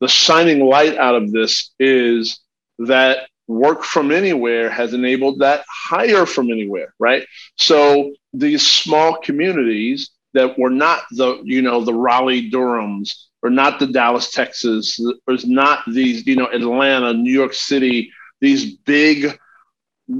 the 0.00 0.08
shining 0.08 0.60
light 0.64 0.96
out 0.98 1.14
of 1.14 1.32
this 1.32 1.72
is 1.78 2.40
that 2.80 3.28
work 3.48 3.82
from 3.82 4.10
anywhere 4.10 4.68
has 4.70 4.94
enabled 4.94 5.40
that 5.40 5.64
hire 5.68 6.26
from 6.26 6.50
anywhere, 6.50 6.94
right? 6.98 7.26
So 7.56 8.12
these 8.32 8.66
small 8.66 9.16
communities 9.18 10.10
that 10.34 10.58
were 10.58 10.70
not 10.70 11.02
the, 11.12 11.40
you 11.44 11.62
know, 11.62 11.84
the 11.84 11.94
Raleigh 11.94 12.50
Durhams 12.50 13.10
or 13.42 13.50
not 13.50 13.78
the 13.78 13.86
Dallas, 13.86 14.30
Texas, 14.30 14.98
or 15.26 15.36
not 15.44 15.80
these, 15.86 16.26
you 16.26 16.36
know, 16.36 16.46
Atlanta, 16.46 17.12
New 17.12 17.32
York 17.32 17.54
City, 17.54 18.10
these 18.40 18.76
big, 18.76 19.38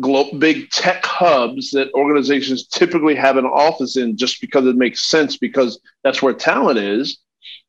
glo- 0.01 0.33
big 0.39 0.71
tech 0.71 1.05
hubs 1.05 1.71
that 1.73 1.93
organizations 1.95 2.67
typically 2.67 3.15
have 3.15 3.37
an 3.37 3.47
office 3.47 3.97
in 3.97 4.17
just 4.17 4.41
because 4.41 4.67
it 4.67 4.77
makes 4.77 5.09
sense 5.09 5.37
because 5.37 5.81
that's 6.05 6.23
where 6.23 6.35
talent 6.35 6.79
is. 6.79 7.19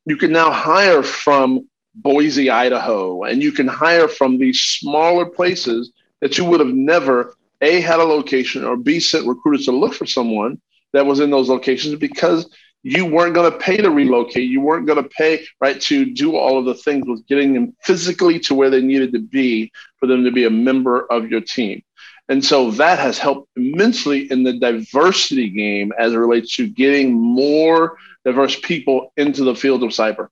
You 0.06 0.16
can 0.16 0.32
now 0.32 0.50
hire 0.50 1.02
from 1.02 1.68
Boise, 1.94 2.50
Idaho, 2.50 3.22
and 3.22 3.42
you 3.42 3.52
can 3.52 3.68
hire 3.68 4.08
from 4.08 4.38
these 4.38 4.60
smaller 4.60 5.26
places 5.26 5.92
that 6.20 6.38
you 6.38 6.44
would 6.44 6.60
have 6.60 6.74
never 6.74 7.34
a 7.60 7.80
had 7.80 8.00
a 8.00 8.04
location 8.04 8.64
or 8.64 8.76
b 8.76 9.00
sent 9.00 9.26
recruiters 9.26 9.66
to 9.66 9.72
look 9.72 9.94
for 9.94 10.06
someone 10.06 10.60
that 10.92 11.06
was 11.06 11.20
in 11.20 11.30
those 11.30 11.48
locations 11.48 11.94
because 11.96 12.48
you 12.82 13.06
weren't 13.06 13.34
going 13.34 13.50
to 13.50 13.58
pay 13.58 13.78
to 13.78 13.90
relocate. 13.90 14.48
You 14.48 14.60
weren't 14.60 14.86
going 14.86 15.02
to 15.02 15.08
pay 15.08 15.44
right 15.60 15.80
to 15.82 16.04
do 16.04 16.36
all 16.36 16.58
of 16.58 16.66
the 16.66 16.74
things 16.74 17.06
with 17.06 17.26
getting 17.26 17.54
them 17.54 17.74
physically 17.82 18.38
to 18.40 18.54
where 18.54 18.68
they 18.68 18.82
needed 18.82 19.12
to 19.12 19.20
be 19.20 19.72
for 19.98 20.06
them 20.06 20.22
to 20.24 20.30
be 20.30 20.44
a 20.44 20.50
member 20.50 21.10
of 21.10 21.30
your 21.30 21.40
team. 21.40 21.82
And 22.28 22.44
so 22.44 22.70
that 22.72 22.98
has 22.98 23.18
helped 23.18 23.48
immensely 23.56 24.30
in 24.30 24.44
the 24.44 24.58
diversity 24.58 25.50
game 25.50 25.92
as 25.98 26.12
it 26.12 26.16
relates 26.16 26.56
to 26.56 26.68
getting 26.68 27.12
more 27.12 27.96
diverse 28.24 28.58
people 28.60 29.12
into 29.16 29.44
the 29.44 29.54
field 29.54 29.82
of 29.82 29.90
cyber 29.90 30.28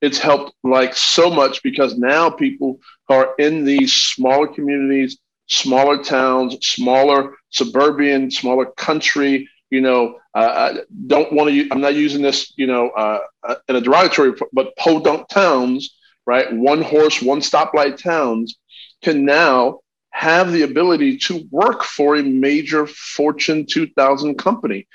it's 0.00 0.18
helped 0.18 0.52
like 0.62 0.94
so 0.94 1.30
much 1.30 1.62
because 1.62 1.96
now 1.96 2.30
people 2.30 2.78
are 3.08 3.34
in 3.38 3.64
these 3.64 3.92
smaller 3.94 4.46
communities, 4.46 5.18
smaller 5.48 6.02
towns, 6.02 6.56
smaller 6.62 7.34
suburban, 7.50 8.30
smaller 8.30 8.66
country. 8.76 9.48
You 9.70 9.80
know, 9.80 10.18
uh, 10.34 10.72
I 10.76 10.80
don't 11.06 11.32
want 11.32 11.50
to. 11.50 11.68
I'm 11.70 11.80
not 11.80 11.94
using 11.94 12.22
this, 12.22 12.52
you 12.56 12.66
know, 12.66 12.90
uh, 12.90 13.20
uh, 13.42 13.56
in 13.68 13.76
a 13.76 13.80
derogatory, 13.80 14.32
but 14.52 14.76
podunk 14.76 15.28
towns, 15.28 15.96
right? 16.26 16.52
One 16.52 16.82
horse, 16.82 17.20
one 17.22 17.40
stoplight 17.40 18.00
towns 18.00 18.56
can 19.02 19.24
now 19.24 19.80
have 20.16 20.50
the 20.50 20.62
ability 20.62 21.18
to 21.18 21.46
work 21.50 21.84
for 21.84 22.16
a 22.16 22.22
major 22.22 22.86
Fortune 22.86 23.66
2000 23.66 24.36
company, 24.36 24.88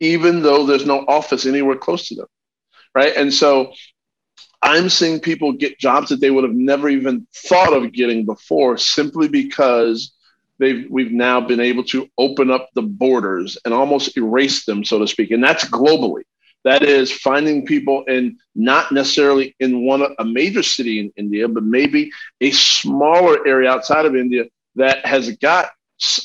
even 0.00 0.40
though 0.40 0.64
there's 0.64 0.86
no 0.86 1.04
office 1.06 1.44
anywhere 1.44 1.76
close 1.76 2.08
to 2.08 2.14
them, 2.14 2.26
right? 2.94 3.14
And 3.14 3.32
so 3.34 3.74
I'm 4.62 4.88
seeing 4.88 5.20
people 5.20 5.52
get 5.52 5.78
jobs 5.78 6.08
that 6.08 6.22
they 6.22 6.30
would 6.30 6.44
have 6.44 6.54
never 6.54 6.88
even 6.88 7.26
thought 7.34 7.74
of 7.74 7.92
getting 7.92 8.24
before 8.24 8.78
simply 8.78 9.28
because 9.28 10.14
they've 10.58 10.86
we've 10.88 11.12
now 11.12 11.38
been 11.38 11.60
able 11.60 11.84
to 11.84 12.08
open 12.16 12.50
up 12.50 12.70
the 12.74 12.80
borders 12.80 13.58
and 13.66 13.74
almost 13.74 14.16
erase 14.16 14.64
them, 14.64 14.82
so 14.84 14.98
to 14.98 15.06
speak. 15.06 15.32
And 15.32 15.44
that's 15.44 15.66
globally. 15.68 16.22
That 16.66 16.82
is 16.82 17.12
finding 17.12 17.64
people 17.64 18.02
in 18.08 18.38
not 18.56 18.90
necessarily 18.90 19.54
in 19.60 19.86
one 19.86 20.02
a 20.18 20.24
major 20.24 20.64
city 20.64 20.98
in 20.98 21.12
India, 21.16 21.46
but 21.46 21.62
maybe 21.62 22.10
a 22.40 22.50
smaller 22.50 23.46
area 23.46 23.70
outside 23.70 24.04
of 24.04 24.16
India 24.16 24.46
that 24.74 25.06
has 25.06 25.30
got 25.36 25.70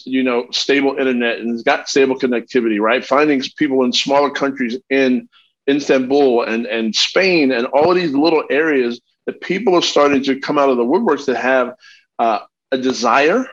you 0.03 0.23
know 0.23 0.47
stable 0.51 0.97
internet 0.97 1.37
and 1.37 1.51
has 1.51 1.61
got 1.61 1.87
stable 1.87 2.17
connectivity. 2.17 2.81
Right, 2.81 3.05
finding 3.05 3.39
people 3.55 3.83
in 3.83 3.93
smaller 3.93 4.31
countries 4.31 4.79
in 4.89 5.29
Istanbul 5.69 6.41
and, 6.45 6.65
and 6.65 6.95
Spain 6.95 7.51
and 7.51 7.67
all 7.67 7.91
of 7.91 7.95
these 7.95 8.13
little 8.13 8.43
areas 8.49 8.99
that 9.27 9.41
people 9.41 9.75
are 9.75 9.83
starting 9.83 10.23
to 10.23 10.39
come 10.39 10.57
out 10.57 10.69
of 10.69 10.77
the 10.77 10.83
woodworks 10.83 11.25
that 11.27 11.37
have 11.37 11.75
uh, 12.17 12.39
a 12.71 12.79
desire, 12.79 13.45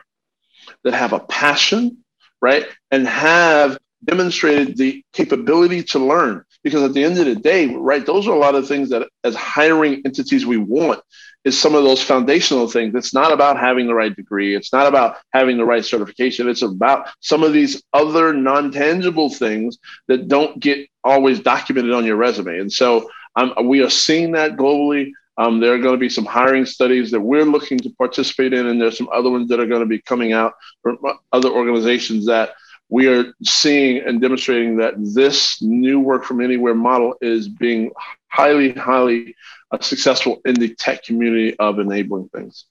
that 0.83 0.95
have 0.95 1.13
a 1.13 1.19
passion, 1.19 2.03
right? 2.41 2.65
And 2.89 3.07
have 3.07 3.77
demonstrated 4.03 4.75
the 4.75 5.03
capability 5.13 5.83
to 5.83 5.99
learn. 5.99 6.45
Because 6.63 6.83
at 6.83 6.93
the 6.93 7.03
end 7.03 7.17
of 7.17 7.25
the 7.25 7.35
day, 7.35 7.67
right, 7.67 8.05
those 8.05 8.27
are 8.27 8.35
a 8.35 8.39
lot 8.39 8.55
of 8.55 8.67
things 8.67 8.89
that 8.89 9.07
as 9.23 9.35
hiring 9.35 10.01
entities 10.05 10.45
we 10.45 10.57
want 10.57 11.01
is 11.45 11.57
some 11.57 11.73
of 11.73 11.83
those 11.83 12.03
foundational 12.03 12.67
things. 12.67 12.93
It's 12.95 13.13
not 13.13 13.31
about 13.31 13.57
having 13.57 13.87
the 13.87 13.93
right 13.93 14.13
degree. 14.13 14.55
It's 14.55 14.73
not 14.73 14.87
about 14.87 15.17
having 15.31 15.57
the 15.57 15.65
right 15.65 15.85
certification. 15.85 16.49
It's 16.49 16.61
about 16.61 17.07
some 17.21 17.43
of 17.43 17.53
these 17.53 17.81
other 17.93 18.33
non 18.33 18.71
tangible 18.71 19.29
things 19.29 19.77
that 20.07 20.27
don't 20.27 20.59
get 20.59 20.89
always 21.03 21.39
documented 21.39 21.93
on 21.93 22.05
your 22.05 22.17
resume. 22.17 22.59
And 22.59 22.71
so 22.71 23.09
um, 23.35 23.53
we 23.63 23.81
are 23.81 23.89
seeing 23.89 24.33
that 24.33 24.57
globally. 24.57 25.11
Um, 25.37 25.61
there 25.61 25.73
are 25.73 25.79
going 25.79 25.93
to 25.93 25.99
be 25.99 26.09
some 26.09 26.25
hiring 26.25 26.65
studies 26.65 27.11
that 27.11 27.21
we're 27.21 27.45
looking 27.45 27.77
to 27.79 27.89
participate 27.91 28.51
in, 28.51 28.67
and 28.67 28.81
there's 28.81 28.97
some 28.97 29.07
other 29.13 29.29
ones 29.29 29.47
that 29.47 29.61
are 29.61 29.65
going 29.65 29.79
to 29.79 29.87
be 29.87 30.01
coming 30.01 30.33
out 30.33 30.53
from 30.83 30.97
other 31.31 31.49
organizations 31.49 32.25
that 32.25 32.55
we 32.89 33.07
are 33.07 33.33
seeing 33.43 33.99
and 33.99 34.19
demonstrating 34.19 34.77
that 34.77 34.95
this 34.97 35.61
new 35.61 35.99
work 35.99 36.25
from 36.25 36.41
anywhere 36.41 36.73
model 36.73 37.15
is 37.21 37.47
being 37.47 37.91
highly, 38.27 38.71
highly 38.73 39.35
uh, 39.71 39.79
successful 39.79 40.41
in 40.45 40.55
the 40.55 40.73
tech 40.75 41.03
community 41.03 41.55
of 41.59 41.79
enabling 41.79 42.29
things. 42.29 42.65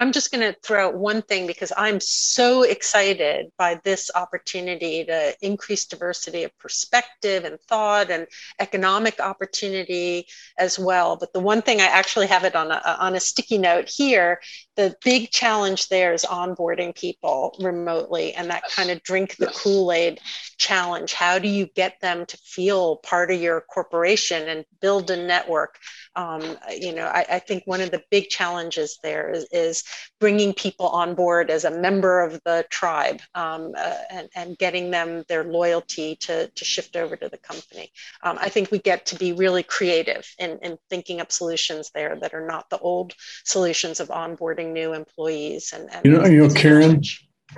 I'm 0.00 0.12
just 0.12 0.32
going 0.32 0.40
to 0.40 0.58
throw 0.62 0.88
out 0.88 0.94
one 0.94 1.20
thing 1.20 1.46
because 1.46 1.74
I'm 1.76 2.00
so 2.00 2.62
excited 2.62 3.52
by 3.58 3.78
this 3.84 4.10
opportunity 4.14 5.04
to 5.04 5.36
increase 5.42 5.84
diversity 5.84 6.44
of 6.44 6.56
perspective 6.58 7.44
and 7.44 7.60
thought 7.60 8.10
and 8.10 8.26
economic 8.58 9.20
opportunity 9.20 10.26
as 10.56 10.78
well. 10.78 11.16
But 11.16 11.34
the 11.34 11.40
one 11.40 11.60
thing 11.60 11.82
I 11.82 11.84
actually 11.84 12.28
have 12.28 12.44
it 12.44 12.56
on 12.56 12.70
a, 12.70 12.96
on 12.98 13.14
a 13.14 13.20
sticky 13.20 13.58
note 13.58 13.90
here 13.90 14.40
the 14.80 14.96
big 15.04 15.30
challenge 15.30 15.90
there 15.90 16.14
is 16.14 16.24
onboarding 16.24 16.94
people 16.94 17.54
remotely 17.60 18.32
and 18.32 18.48
that 18.48 18.64
kind 18.74 18.90
of 18.90 19.02
drink 19.02 19.36
the 19.36 19.48
Kool-Aid 19.48 20.20
challenge. 20.56 21.12
How 21.12 21.38
do 21.38 21.48
you 21.48 21.66
get 21.66 22.00
them 22.00 22.24
to 22.24 22.36
feel 22.38 22.96
part 22.96 23.30
of 23.30 23.38
your 23.38 23.60
corporation 23.60 24.48
and 24.48 24.64
build 24.80 25.10
a 25.10 25.18
network? 25.18 25.76
Um, 26.16 26.56
you 26.74 26.94
know, 26.94 27.04
I, 27.04 27.26
I, 27.30 27.38
think 27.40 27.64
one 27.66 27.80
of 27.80 27.90
the 27.90 28.02
big 28.10 28.30
challenges 28.30 28.98
there 29.02 29.30
is, 29.30 29.46
is, 29.52 29.84
bringing 30.18 30.52
people 30.52 30.88
on 30.88 31.14
board 31.14 31.50
as 31.50 31.64
a 31.64 31.70
member 31.70 32.20
of 32.20 32.40
the 32.44 32.66
tribe 32.70 33.20
um, 33.34 33.72
uh, 33.76 33.94
and, 34.10 34.28
and, 34.34 34.58
getting 34.58 34.90
them 34.90 35.24
their 35.28 35.44
loyalty 35.44 36.16
to, 36.16 36.48
to 36.48 36.64
shift 36.64 36.96
over 36.96 37.16
to 37.16 37.28
the 37.28 37.38
company. 37.38 37.90
Um, 38.22 38.36
I 38.40 38.48
think 38.48 38.70
we 38.70 38.78
get 38.78 39.06
to 39.06 39.16
be 39.16 39.32
really 39.32 39.62
creative 39.62 40.26
in, 40.38 40.58
in 40.62 40.76
thinking 40.90 41.20
up 41.20 41.32
solutions 41.32 41.90
there 41.94 42.16
that 42.20 42.34
are 42.34 42.46
not 42.46 42.68
the 42.68 42.78
old 42.78 43.14
solutions 43.44 44.00
of 44.00 44.08
onboarding 44.08 44.72
new 44.72 44.92
employees 44.92 45.72
and, 45.72 45.88
and 45.92 46.04
you 46.04 46.12
know 46.12 46.24
you 46.26 46.46
know 46.46 46.54
karen 46.54 47.02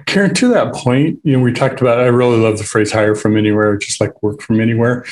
karen 0.06 0.34
to 0.34 0.48
that 0.48 0.74
point 0.74 1.18
you 1.24 1.36
know 1.36 1.42
we 1.42 1.52
talked 1.52 1.80
about 1.80 2.00
i 2.00 2.06
really 2.06 2.38
love 2.38 2.58
the 2.58 2.64
phrase 2.64 2.92
hire 2.92 3.14
from 3.14 3.36
anywhere 3.36 3.76
just 3.76 4.00
like 4.00 4.22
work 4.22 4.40
from 4.40 4.60
anywhere 4.60 5.04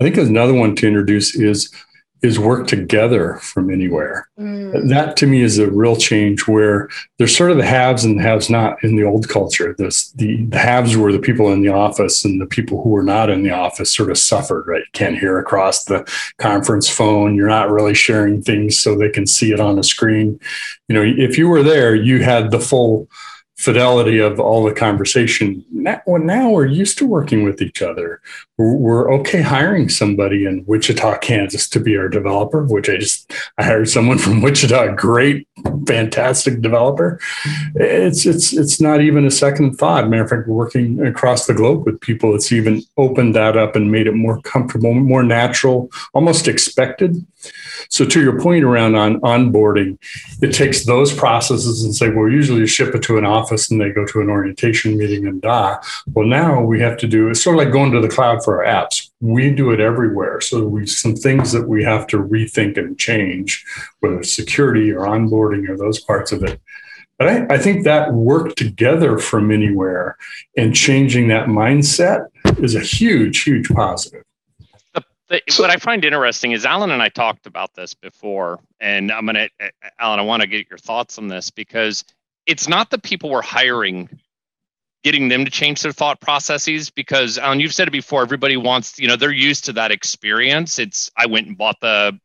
i 0.00 0.04
think 0.04 0.16
another 0.16 0.54
one 0.54 0.74
to 0.74 0.86
introduce 0.86 1.34
is 1.34 1.72
is 2.24 2.38
work 2.38 2.66
together 2.66 3.34
from 3.34 3.70
anywhere. 3.70 4.26
Mm. 4.40 4.88
That 4.88 5.14
to 5.18 5.26
me 5.26 5.42
is 5.42 5.58
a 5.58 5.70
real 5.70 5.94
change 5.94 6.48
where 6.48 6.88
there's 7.18 7.36
sort 7.36 7.50
of 7.50 7.58
the 7.58 7.66
haves 7.66 8.02
and 8.02 8.18
the 8.18 8.22
haves 8.22 8.48
not 8.48 8.82
in 8.82 8.96
the 8.96 9.04
old 9.04 9.28
culture. 9.28 9.74
This, 9.76 10.10
the, 10.12 10.42
the 10.46 10.58
haves 10.58 10.96
were 10.96 11.12
the 11.12 11.18
people 11.18 11.52
in 11.52 11.60
the 11.60 11.68
office 11.68 12.24
and 12.24 12.40
the 12.40 12.46
people 12.46 12.82
who 12.82 12.88
were 12.88 13.02
not 13.02 13.28
in 13.28 13.42
the 13.42 13.50
office 13.50 13.94
sort 13.94 14.10
of 14.10 14.16
suffered, 14.16 14.66
right? 14.66 14.80
You 14.80 14.90
can't 14.94 15.18
hear 15.18 15.38
across 15.38 15.84
the 15.84 16.10
conference 16.38 16.88
phone. 16.88 17.34
You're 17.34 17.46
not 17.46 17.70
really 17.70 17.94
sharing 17.94 18.42
things 18.42 18.78
so 18.78 18.96
they 18.96 19.10
can 19.10 19.26
see 19.26 19.52
it 19.52 19.60
on 19.60 19.78
a 19.78 19.84
screen. 19.84 20.40
You 20.88 20.94
know, 20.94 21.02
if 21.02 21.36
you 21.36 21.46
were 21.48 21.62
there, 21.62 21.94
you 21.94 22.22
had 22.22 22.50
the 22.50 22.60
full 22.60 23.06
fidelity 23.56 24.18
of 24.18 24.40
all 24.40 24.64
the 24.64 24.72
conversation. 24.72 25.64
Now, 25.70 26.02
well, 26.06 26.20
now 26.20 26.50
we're 26.50 26.66
used 26.66 26.98
to 26.98 27.06
working 27.06 27.44
with 27.44 27.62
each 27.62 27.82
other. 27.82 28.20
We're, 28.58 28.76
we're, 28.76 29.14
okay 29.14 29.42
hiring 29.42 29.88
somebody 29.88 30.44
in 30.44 30.64
Wichita, 30.66 31.18
Kansas 31.18 31.68
to 31.68 31.80
be 31.80 31.96
our 31.96 32.08
developer, 32.08 32.64
which 32.64 32.88
I 32.88 32.96
just 32.96 33.32
I 33.58 33.64
hired 33.64 33.88
someone 33.88 34.18
from 34.18 34.42
Wichita, 34.42 34.94
great, 34.94 35.46
fantastic 35.86 36.60
developer. 36.60 37.20
It's 37.76 38.26
it's 38.26 38.52
it's 38.52 38.80
not 38.80 39.00
even 39.00 39.24
a 39.24 39.30
second 39.30 39.74
thought. 39.74 40.08
Matter 40.08 40.24
of 40.24 40.30
fact, 40.30 40.48
we're 40.48 40.54
working 40.54 41.06
across 41.06 41.46
the 41.46 41.54
globe 41.54 41.86
with 41.86 42.00
people. 42.00 42.34
It's 42.34 42.50
even 42.50 42.82
opened 42.96 43.34
that 43.36 43.56
up 43.56 43.76
and 43.76 43.92
made 43.92 44.06
it 44.06 44.14
more 44.14 44.40
comfortable, 44.42 44.94
more 44.94 45.22
natural, 45.22 45.90
almost 46.12 46.48
expected. 46.48 47.24
So 47.88 48.04
to 48.04 48.20
your 48.20 48.40
point 48.40 48.64
around 48.64 48.94
on 48.94 49.20
onboarding, 49.20 49.98
it 50.42 50.54
takes 50.54 50.84
those 50.84 51.12
processes 51.12 51.84
and 51.84 51.94
say, 51.94 52.10
well, 52.10 52.28
usually 52.28 52.60
you 52.60 52.66
ship 52.66 52.94
it 52.94 53.02
to 53.04 53.18
an 53.18 53.24
office 53.24 53.70
and 53.70 53.80
they 53.80 53.90
go 53.90 54.06
to 54.06 54.20
an 54.20 54.30
orientation 54.30 54.96
meeting 54.96 55.26
and 55.26 55.40
da. 55.40 55.78
Well, 56.12 56.26
now 56.26 56.62
we 56.62 56.80
have 56.80 56.96
to 56.98 57.06
do 57.06 57.28
it's 57.28 57.42
sort 57.42 57.56
of 57.56 57.64
like 57.64 57.72
going 57.72 57.92
to 57.92 58.00
the 58.00 58.08
cloud 58.08 58.44
for 58.44 58.64
our 58.64 58.84
apps. 58.84 59.10
We 59.20 59.50
do 59.50 59.70
it 59.70 59.80
everywhere. 59.80 60.40
So 60.40 60.66
we 60.66 60.86
some 60.86 61.14
things 61.14 61.52
that 61.52 61.68
we 61.68 61.84
have 61.84 62.06
to 62.08 62.18
rethink 62.18 62.78
and 62.78 62.98
change, 62.98 63.64
whether 64.00 64.20
it's 64.20 64.32
security 64.32 64.92
or 64.92 65.06
onboarding 65.06 65.68
or 65.68 65.76
those 65.76 66.00
parts 66.00 66.32
of 66.32 66.42
it. 66.42 66.60
But 67.18 67.28
I, 67.28 67.54
I 67.54 67.58
think 67.58 67.84
that 67.84 68.12
work 68.12 68.56
together 68.56 69.18
from 69.18 69.50
anywhere 69.50 70.16
and 70.56 70.74
changing 70.74 71.28
that 71.28 71.46
mindset 71.46 72.26
is 72.58 72.74
a 72.74 72.80
huge, 72.80 73.42
huge 73.42 73.68
positive. 73.68 74.24
So, 75.48 75.62
what 75.62 75.70
I 75.70 75.76
find 75.76 76.04
interesting 76.04 76.52
is 76.52 76.64
Alan 76.64 76.90
and 76.90 77.02
I 77.02 77.08
talked 77.08 77.46
about 77.46 77.74
this 77.74 77.94
before, 77.94 78.60
and 78.80 79.10
I'm 79.10 79.26
gonna, 79.26 79.48
eh, 79.60 79.68
eh, 79.82 79.88
Alan, 79.98 80.18
I 80.18 80.22
want 80.22 80.42
to 80.42 80.48
get 80.48 80.68
your 80.68 80.78
thoughts 80.78 81.18
on 81.18 81.28
this 81.28 81.50
because 81.50 82.04
it's 82.46 82.68
not 82.68 82.90
the 82.90 82.98
people 82.98 83.30
we're 83.30 83.42
hiring 83.42 84.08
getting 85.04 85.28
them 85.28 85.44
to 85.44 85.50
change 85.50 85.82
their 85.82 85.92
thought 85.92 86.18
processes 86.20 86.90
because 86.90 87.38
Alan, 87.38 87.60
you've 87.60 87.74
said 87.74 87.86
it 87.86 87.92
before, 87.92 88.22
everybody 88.22 88.56
wants, 88.56 88.98
you 88.98 89.06
know, 89.06 89.16
they're 89.16 89.30
used 89.30 89.66
to 89.66 89.72
that 89.74 89.92
experience. 89.92 90.78
It's 90.78 91.10
I 91.16 91.26
went 91.26 91.46
and 91.46 91.56
bought 91.56 91.80
the 91.80 92.18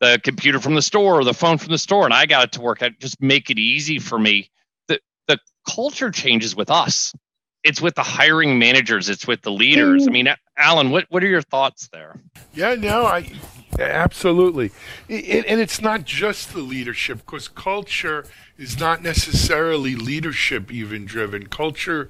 the 0.00 0.20
computer 0.24 0.60
from 0.60 0.74
the 0.74 0.82
store 0.82 1.20
or 1.20 1.24
the 1.24 1.32
phone 1.32 1.56
from 1.56 1.70
the 1.72 1.78
store 1.78 2.04
and 2.04 2.12
I 2.12 2.26
got 2.26 2.44
it 2.44 2.52
to 2.52 2.60
work. 2.60 2.82
I 2.82 2.90
just 3.00 3.20
make 3.20 3.50
it 3.50 3.58
easy 3.58 3.98
for 3.98 4.18
me. 4.18 4.50
The 4.88 4.98
the 5.28 5.38
culture 5.68 6.10
changes 6.10 6.56
with 6.56 6.70
us. 6.70 7.14
It's 7.62 7.80
with 7.80 7.94
the 7.94 8.02
hiring 8.02 8.58
managers, 8.58 9.08
it's 9.08 9.26
with 9.26 9.42
the 9.42 9.52
leaders. 9.52 10.06
I 10.06 10.10
mm. 10.10 10.12
mean, 10.12 10.28
Alan, 10.56 10.90
what, 10.90 11.06
what 11.10 11.22
are 11.22 11.28
your 11.28 11.42
thoughts 11.42 11.88
there? 11.88 12.18
Yeah, 12.54 12.74
no, 12.74 13.04
I 13.04 13.30
absolutely. 13.78 14.70
It, 15.08 15.44
and 15.46 15.60
it's 15.60 15.80
not 15.80 16.04
just 16.04 16.52
the 16.52 16.60
leadership 16.60 17.18
because 17.18 17.48
culture 17.48 18.24
is 18.56 18.78
not 18.78 19.02
necessarily 19.02 19.94
leadership 19.94 20.72
even 20.72 21.04
driven. 21.04 21.46
Culture, 21.48 22.08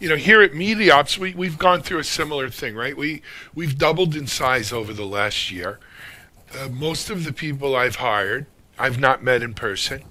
you 0.00 0.08
know, 0.08 0.16
here 0.16 0.42
at 0.42 0.54
Media 0.54 0.94
Ops, 0.94 1.18
we, 1.18 1.34
we've 1.34 1.58
gone 1.58 1.82
through 1.82 1.98
a 1.98 2.04
similar 2.04 2.48
thing, 2.50 2.74
right? 2.74 2.96
We, 2.96 3.22
we've 3.54 3.78
doubled 3.78 4.16
in 4.16 4.26
size 4.26 4.72
over 4.72 4.92
the 4.92 5.06
last 5.06 5.50
year. 5.52 5.78
Uh, 6.58 6.68
most 6.68 7.10
of 7.10 7.24
the 7.24 7.32
people 7.32 7.76
I've 7.76 7.96
hired, 7.96 8.46
I've 8.78 8.98
not 8.98 9.22
met 9.22 9.42
in 9.42 9.54
person, 9.54 10.02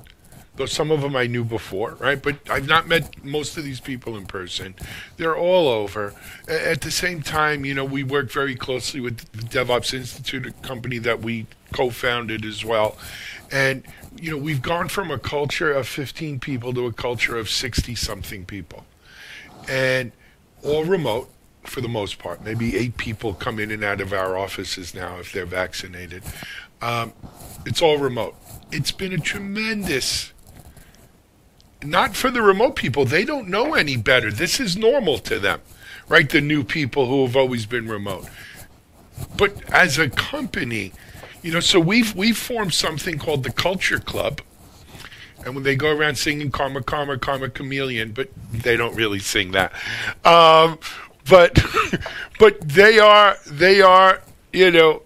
though 0.56 0.66
some 0.66 0.92
of 0.92 1.02
them 1.02 1.16
I 1.16 1.28
knew 1.28 1.44
before, 1.44 1.96
right? 1.96 2.22
But 2.22 2.38
I've 2.50 2.68
not 2.68 2.88
met 2.88 3.24
most 3.24 3.58
of 3.58 3.64
these 3.64 3.80
people 3.80 4.16
in 4.16 4.26
person. 4.26 4.76
They're 5.18 5.36
all 5.36 5.68
over. 5.68 6.14
At 6.48 6.82
the 6.82 6.92
same 6.92 7.22
time, 7.22 7.66
you 7.66 7.74
know, 7.74 7.86
we 7.86 8.04
work 8.04 8.32
very 8.32 8.56
closely 8.56 9.00
with 9.00 9.18
the 9.32 9.44
DevOps 9.44 9.94
Institute, 9.94 10.46
a 10.46 10.52
company 10.66 11.00
that 11.00 11.22
we 11.22 11.48
co 11.72 11.90
founded 11.90 12.46
as 12.46 12.64
well. 12.64 12.98
And 13.52 13.84
you 14.20 14.32
know, 14.32 14.38
we've 14.38 14.62
gone 14.62 14.88
from 14.88 15.12
a 15.12 15.20
culture 15.20 15.72
of 15.72 15.88
15 15.88 16.40
people 16.40 16.74
to 16.74 16.86
a 16.86 16.94
culture 16.94 17.38
of 17.38 17.50
60 17.50 17.96
something 17.96 18.46
people. 18.46 18.86
And 19.68 20.12
all 20.64 20.86
remote 20.86 21.30
for 21.64 21.82
the 21.82 21.88
most 21.88 22.20
part. 22.20 22.44
Maybe 22.44 22.76
eight 22.76 22.98
people 22.98 23.34
come 23.34 23.60
in 23.60 23.72
and 23.72 23.84
out 23.84 24.02
of 24.02 24.14
our 24.14 24.38
offices 24.38 24.94
now 24.94 25.18
if 25.20 25.32
they're 25.32 25.46
vaccinated. 25.46 26.24
Um, 26.82 27.14
it's 27.66 27.82
all 27.82 27.98
remote. 27.98 28.36
It's 28.72 28.92
been 28.92 29.14
a 29.14 29.18
tremendous, 29.18 30.34
not 31.86 32.16
for 32.16 32.30
the 32.32 32.42
remote 32.42 32.76
people, 32.76 33.06
they 33.06 33.26
don't 33.26 33.48
know 33.48 33.74
any 33.74 33.98
better. 33.98 34.32
This 34.32 34.60
is 34.60 34.76
normal 34.78 35.20
to 35.20 35.40
them, 35.40 35.62
right? 36.08 36.30
The 36.30 36.42
new 36.42 36.64
people 36.64 37.08
who 37.08 37.26
have 37.26 37.36
always 37.36 37.66
been 37.66 37.88
remote. 37.88 38.28
But 39.38 39.64
as 39.72 39.98
a 39.98 40.10
company, 40.10 40.92
you 41.42 41.52
know, 41.52 41.60
so 41.60 41.80
we've 41.80 42.16
we've 42.16 42.38
formed 42.38 42.74
something 42.74 43.20
called 43.20 43.44
the 43.44 43.52
Culture 43.52 44.00
Club, 44.00 44.42
and 45.46 45.56
when 45.56 45.64
they 45.64 45.76
go 45.76 45.96
around 45.96 46.18
singing 46.18 46.52
"Karma, 46.52 46.82
Karma, 46.82 47.18
Karma, 47.18 47.50
Chameleon," 47.50 48.12
but 48.14 48.30
they 48.52 48.76
don't 48.76 48.96
really 48.96 49.20
sing 49.20 49.52
that. 49.52 49.74
Um, 50.26 50.80
but 51.30 51.64
but 52.40 52.60
they 52.62 53.00
are 53.00 53.38
they 53.46 53.82
are 53.82 54.22
you 54.54 54.72
know, 54.72 55.02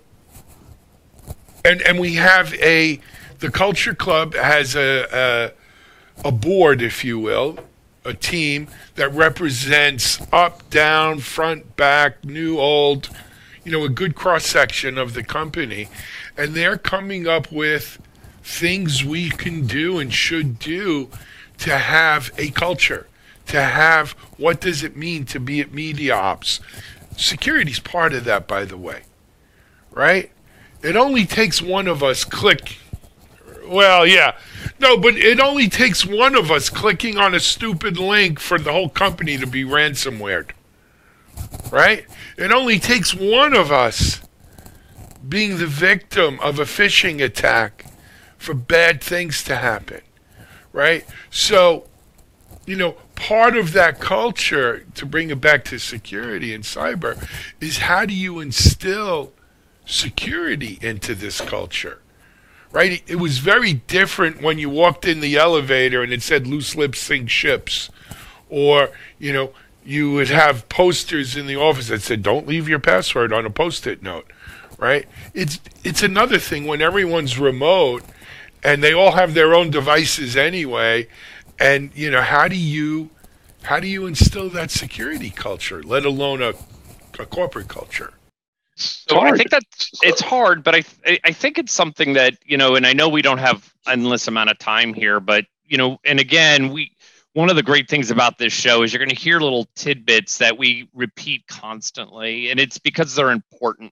and 1.66 1.82
and 1.82 2.00
we 2.00 2.16
have 2.16 2.54
a 2.56 3.00
the 3.40 3.50
Culture 3.50 3.96
Club 3.96 4.36
has 4.36 4.76
a, 4.76 5.08
a 5.12 5.52
a 6.24 6.32
board, 6.32 6.82
if 6.82 7.04
you 7.04 7.20
will, 7.20 7.60
a 8.04 8.14
team 8.14 8.68
that 8.96 9.14
represents 9.14 10.20
up, 10.32 10.70
down, 10.70 11.20
front, 11.20 11.76
back, 11.76 12.24
new, 12.24 12.60
old, 12.60 13.10
you 13.64 13.72
know, 13.72 13.84
a 13.84 13.90
good 13.90 14.16
cross 14.16 14.46
section 14.46 14.98
of 14.98 15.14
the 15.14 15.24
company 15.24 15.90
and 16.38 16.54
they're 16.54 16.78
coming 16.78 17.28
up 17.28 17.52
with 17.52 18.00
things 18.44 19.04
we 19.04 19.30
can 19.30 19.66
do 19.66 19.98
and 19.98 20.14
should 20.14 20.60
do 20.60 21.10
to 21.58 21.78
have 21.78 22.32
a 22.38 22.52
culture, 22.52 23.08
to 23.48 23.62
have 23.62 24.12
what 24.38 24.62
does 24.62 24.84
it 24.84 24.96
mean 24.96 25.26
to 25.26 25.40
be 25.40 25.60
at 25.60 25.74
media 25.74 26.16
ops. 26.16 26.60
Security's 27.18 27.80
part 27.80 28.14
of 28.14 28.24
that, 28.26 28.48
by 28.48 28.64
the 28.64 28.78
way, 28.78 29.02
right? 29.92 30.32
It 30.84 30.96
only 30.96 31.26
takes 31.26 31.62
one 31.62 31.88
of 31.88 32.04
us 32.04 32.24
click. 32.24 32.78
Well, 33.68 34.06
yeah. 34.06 34.38
No, 34.80 34.98
but 34.98 35.16
it 35.16 35.40
only 35.40 35.70
takes 35.70 36.06
one 36.06 36.36
of 36.36 36.52
us 36.52 36.70
clicking 36.70 37.18
on 37.18 37.34
a 37.34 37.40
stupid 37.40 37.98
link 37.98 38.40
for 38.40 38.60
the 38.60 38.72
whole 38.72 38.90
company 38.90 39.38
to 39.38 39.48
be 39.48 39.64
ransomwared. 39.64 40.52
Right? 41.72 42.06
It 42.38 42.52
only 42.52 42.80
takes 42.80 43.14
one 43.14 43.54
of 43.54 43.72
us 43.72 44.22
being 45.28 45.58
the 45.58 45.68
victim 45.68 46.40
of 46.40 46.60
a 46.60 46.64
phishing 46.64 47.24
attack 47.24 47.86
for 48.38 48.54
bad 48.54 49.02
things 49.02 49.44
to 49.44 49.56
happen, 49.56 50.02
right? 50.72 51.06
So, 51.30 51.88
you 52.66 52.76
know, 52.76 52.92
part 53.16 53.58
of 53.58 53.74
that 53.74 54.00
culture, 54.00 54.86
to 54.96 55.06
bring 55.06 55.30
it 55.30 55.42
back 55.42 55.66
to 55.66 55.80
security 55.80 56.54
and 56.54 56.64
cyber, 56.64 57.28
is 57.60 57.80
how 57.80 58.06
do 58.06 58.14
you 58.14 58.40
instill 58.40 59.34
security 59.86 60.78
into 60.82 61.16
this 61.16 61.42
culture? 61.42 62.02
Right? 62.72 63.02
It 63.08 63.16
was 63.16 63.38
very 63.40 63.74
different 63.74 64.42
when 64.42 64.60
you 64.60 64.70
walked 64.70 65.06
in 65.06 65.22
the 65.22 65.38
elevator 65.38 66.04
and 66.04 66.12
it 66.12 66.22
said 66.22 66.48
loose 66.48 66.76
lips 66.76 67.00
sink 67.00 67.30
ships. 67.30 67.90
Or, 68.50 68.90
you 69.18 69.34
know, 69.34 69.52
you 69.86 70.12
would 70.12 70.30
have 70.30 70.68
posters 70.70 71.36
in 71.38 71.48
the 71.48 71.56
office 71.56 71.88
that 71.88 72.02
said, 72.02 72.22
don't 72.22 72.48
leave 72.48 72.68
your 72.68 72.80
password 72.80 73.32
on 73.32 73.46
a 73.46 73.50
post 73.50 73.88
it 73.88 74.04
note 74.04 74.32
right? 74.78 75.08
It's 75.34 75.60
it's 75.84 76.04
another 76.04 76.38
thing 76.38 76.66
when 76.66 76.82
everyone's 76.82 77.38
remote 77.38 78.04
and 78.64 78.84
they 78.84 78.94
all 78.94 79.12
have 79.12 79.34
their 79.34 79.54
own 79.54 79.70
devices 79.70 80.36
anyway. 80.36 81.08
And 81.60 81.92
you 81.96 82.12
know, 82.12 82.22
how 82.22 82.48
do 82.48 82.56
you 82.56 83.10
how 83.64 83.80
do 83.80 83.88
you 83.88 84.06
instill 84.06 84.50
that 84.52 84.72
security 84.72 85.30
culture, 85.30 85.84
let 85.84 86.06
alone 86.06 86.42
a, 86.42 86.54
a 87.20 87.26
corporate 87.26 87.68
culture? 87.68 88.14
So 88.78 89.20
I 89.20 89.32
think 89.32 89.50
that 89.50 89.64
it's 90.04 90.22
hard, 90.22 90.64
but 90.64 90.76
I 90.76 90.84
I 91.24 91.32
think 91.32 91.58
it's 91.58 91.74
something 91.74 92.14
that 92.14 92.36
you 92.46 92.58
know, 92.58 92.76
and 92.76 92.86
I 92.86 92.94
know 92.94 93.10
we 93.10 93.22
don't 93.24 93.40
have 93.40 93.74
endless 93.88 94.28
amount 94.28 94.52
of 94.52 94.60
time 94.60 94.94
here, 94.94 95.20
but 95.20 95.46
you 95.66 95.78
know, 95.78 95.98
and 96.06 96.20
again, 96.20 96.72
we 96.72 96.92
one 97.34 97.50
of 97.50 97.56
the 97.56 97.64
great 97.64 97.90
things 97.90 98.12
about 98.12 98.38
this 98.38 98.54
show 98.54 98.84
is 98.84 98.94
you're 98.94 99.04
going 99.04 99.16
to 99.16 99.22
hear 99.22 99.40
little 99.40 99.68
tidbits 99.76 100.40
that 100.40 100.58
we 100.58 100.90
repeat 100.94 101.46
constantly, 101.48 102.52
and 102.52 102.60
it's 102.60 102.78
because 102.78 103.16
they're 103.16 103.32
important. 103.32 103.92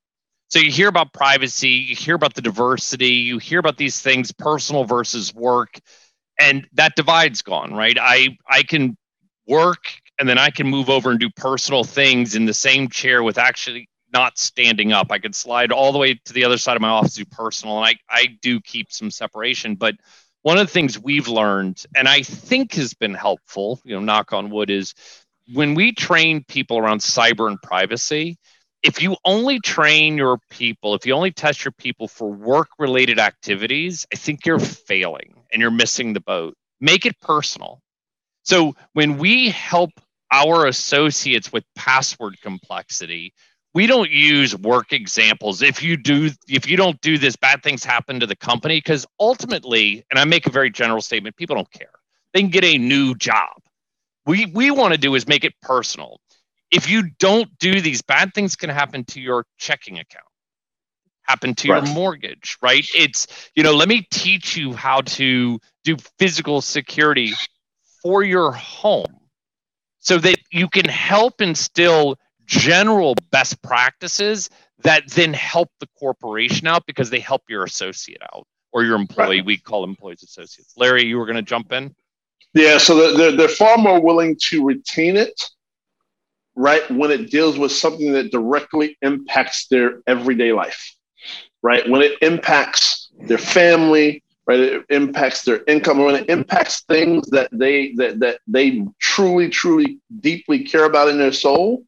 So 0.50 0.60
you 0.60 0.72
hear 0.72 0.88
about 0.88 1.14
privacy, 1.14 1.70
you 1.70 1.96
hear 1.96 2.16
about 2.16 2.36
the 2.36 2.42
diversity, 2.42 3.14
you 3.14 3.40
hear 3.40 3.60
about 3.60 3.78
these 3.78 4.00
things, 4.02 4.32
personal 4.32 4.84
versus 4.86 5.34
work, 5.34 5.80
and 6.40 6.68
that 6.74 6.96
divide's 6.96 7.42
gone, 7.42 7.74
right? 7.74 7.98
I 8.00 8.38
I 8.48 8.64
can 8.64 8.98
work 9.48 9.84
and 10.20 10.30
then 10.30 10.38
I 10.38 10.52
can 10.52 10.68
move 10.68 10.90
over 10.90 11.12
and 11.12 11.20
do 11.20 11.30
personal 11.32 11.84
things 11.84 12.36
in 12.36 12.46
the 12.46 12.54
same 12.54 12.90
chair 12.90 13.24
with 13.24 13.38
actually 13.38 13.90
not 14.16 14.38
standing 14.38 14.94
up. 14.94 15.12
I 15.12 15.20
can 15.20 15.34
slide 15.34 15.74
all 15.74 15.92
the 15.92 15.98
way 15.98 16.14
to 16.14 16.34
the 16.34 16.46
other 16.46 16.58
side 16.58 16.78
of 16.78 16.82
my 16.82 16.88
office, 16.88 17.16
do 17.16 17.26
personal, 17.26 17.84
and 17.84 17.86
I, 17.86 17.96
I 18.10 18.28
do 18.42 18.62
keep 18.62 18.94
some 18.94 19.12
separation. 19.12 19.76
But 19.76 19.96
one 20.42 20.58
of 20.58 20.66
the 20.68 20.72
things 20.72 20.98
we've 20.98 21.28
learned, 21.28 21.86
and 21.98 22.08
I 22.08 22.22
think 22.22 22.76
has 22.76 22.94
been 22.94 23.14
helpful, 23.14 23.82
you 23.84 23.94
know, 23.94 24.00
knock 24.00 24.32
on 24.32 24.50
wood, 24.52 24.70
is 24.70 24.94
when 25.54 25.76
we 25.76 25.92
train 25.92 26.46
people 26.48 26.78
around 26.78 27.02
cyber 27.02 27.50
and 27.50 27.62
privacy, 27.62 28.38
if 28.84 29.02
you 29.02 29.18
only 29.26 29.60
train 29.60 30.16
your 30.16 30.38
people, 30.50 30.96
if 30.96 31.06
you 31.06 31.14
only 31.14 31.32
test 31.32 31.66
your 31.66 31.74
people 31.74 32.08
for 32.08 32.32
work 32.32 32.70
related 32.80 33.20
activities, 33.20 34.06
I 34.14 34.16
think 34.16 34.46
you're 34.46 34.60
failing 34.60 35.34
and 35.52 35.62
you're 35.62 35.72
missing 35.72 36.14
the 36.14 36.22
boat. 36.22 36.56
Make 36.80 37.06
it 37.06 37.20
personal. 37.20 37.82
So 38.44 38.76
when 38.94 39.18
we 39.18 39.50
help 39.50 39.90
our 40.32 40.68
associates 40.68 41.52
with 41.52 41.66
password 41.76 42.40
complexity, 42.42 43.34
we 43.76 43.86
don't 43.86 44.10
use 44.10 44.58
work 44.58 44.92
examples. 44.92 45.62
If 45.62 45.84
you 45.84 45.98
do, 45.98 46.32
if 46.48 46.68
you 46.68 46.78
don't 46.78 47.00
do 47.02 47.20
this, 47.20 47.36
bad 47.36 47.62
things 47.62 47.84
happen 47.84 48.20
to 48.22 48.26
the 48.26 48.36
company 48.36 48.80
because 48.80 49.06
ultimately, 49.20 50.04
and 50.10 50.20
I 50.20 50.26
make 50.26 50.48
a 50.48 50.52
very 50.52 50.72
general 50.72 51.02
statement, 51.02 51.36
people 51.36 51.56
don't 51.56 51.72
care. 51.72 51.90
They 52.34 52.40
can 52.40 52.50
get 52.50 52.64
a 52.64 52.80
new 52.80 53.14
job. 53.14 53.62
We 54.26 54.48
we 54.48 54.72
want 54.72 54.94
to 54.94 54.98
do 54.98 55.14
is 55.14 55.28
make 55.28 55.44
it 55.44 55.54
personal 55.62 56.20
if 56.72 56.90
you 56.90 57.04
don't 57.20 57.58
do 57.60 57.80
these 57.80 58.02
bad 58.02 58.34
things 58.34 58.56
can 58.56 58.70
happen 58.70 59.04
to 59.06 59.22
your 59.22 59.46
checking 59.58 60.00
account 60.00 60.26
happen 61.24 61.56
to 61.56 61.72
right. 61.72 61.84
your 61.84 61.94
mortgage 61.94 62.58
right 62.62 62.88
it's 62.94 63.28
you 63.56 63.64
know 63.64 63.74
let 63.74 63.88
me 63.88 64.06
teach 64.12 64.56
you 64.56 64.74
how 64.74 65.02
to 65.02 65.60
do 65.84 65.96
physical 66.20 66.62
security 66.62 67.34
for 68.02 68.24
your 68.24 68.52
home 68.52 69.20
so 70.00 70.18
that 70.18 70.38
you 70.52 70.68
can 70.68 70.86
help 70.86 71.42
instill 71.42 72.18
general 72.46 73.16
best 73.32 73.62
practices 73.62 74.50
that 74.80 75.10
then 75.12 75.34
help 75.34 75.70
the 75.80 75.88
corporation 75.98 76.68
out 76.68 76.86
because 76.86 77.10
they 77.10 77.20
help 77.20 77.44
your 77.50 77.64
associate 77.64 78.22
out 78.34 78.46
or 78.72 78.84
your 78.84 78.96
employee 78.96 79.38
right. 79.38 79.46
we 79.46 79.58
call 79.58 79.84
employees 79.84 80.22
associates 80.24 80.74
larry 80.78 81.06
you 81.06 81.18
were 81.18 81.26
going 81.26 81.36
to 81.36 81.42
jump 81.42 81.72
in 81.72 81.96
yeah 82.54 82.78
so 82.78 83.14
they're, 83.16 83.32
they're 83.32 83.48
far 83.48 83.78
more 83.78 84.02
willing 84.02 84.38
to 84.40 84.66
retain 84.66 85.16
it 85.18 85.50
right? 86.56 86.90
When 86.90 87.12
it 87.12 87.30
deals 87.30 87.58
with 87.58 87.72
something 87.72 88.14
that 88.14 88.32
directly 88.32 88.98
impacts 89.02 89.68
their 89.68 90.02
everyday 90.08 90.54
life, 90.54 90.96
right? 91.62 91.88
When 91.88 92.02
it 92.02 92.14
impacts 92.22 93.10
their 93.20 93.38
family, 93.38 94.24
right? 94.48 94.60
It 94.60 94.86
impacts 94.90 95.44
their 95.44 95.64
income. 95.68 96.00
When 96.00 96.16
it 96.16 96.30
impacts 96.30 96.84
things 96.84 97.30
that 97.32 97.50
they 97.52 97.94
that 97.96 98.20
that 98.20 98.40
they 98.48 98.86
truly, 99.00 99.50
truly, 99.50 100.00
deeply 100.20 100.64
care 100.64 100.86
about 100.86 101.10
in 101.10 101.18
their 101.18 101.34
soul, 101.34 101.84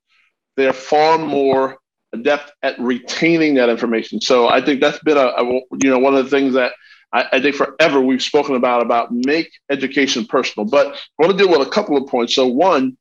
they're 0.58 0.74
far 0.74 1.18
more 1.18 1.78
adept 2.12 2.52
at 2.64 2.78
retaining 2.80 3.56
that 3.56 3.70
information. 3.70 4.20
So 4.20 4.50
I 4.50 4.62
think 4.62 4.82
that's 4.82 5.00
been 5.00 5.18
a, 5.18 5.28
a 5.28 5.44
you 5.44 5.90
know 5.90 6.00
one 6.00 6.16
of 6.16 6.26
the 6.26 6.30
things 6.30 6.56
that 6.56 6.74
I, 7.14 7.26
I, 7.34 7.42
think 7.42 7.56
forever 7.56 8.02
we've 8.02 8.22
spoken 8.22 8.56
about 8.56 8.82
about 8.82 9.12
make 9.12 9.52
education 9.70 10.26
personal. 10.26 10.68
But 10.68 10.88
I 10.88 11.26
want 11.26 11.32
to 11.32 11.38
deal 11.38 11.50
with 11.50 11.66
a 11.66 11.72
couple 11.72 11.96
of 11.96 12.10
points. 12.10 12.36
So 12.36 12.48
one, 12.48 12.98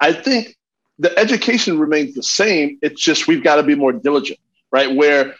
I 0.00 0.12
think 0.12 0.56
the 0.98 1.16
education 1.18 1.78
remains 1.78 2.14
the 2.14 2.22
same. 2.22 2.78
It's 2.80 3.02
just 3.02 3.28
we've 3.28 3.44
got 3.44 3.56
to 3.56 3.62
be 3.62 3.74
more 3.74 3.92
diligent, 3.92 4.38
right? 4.70 4.94
Where 4.94 5.34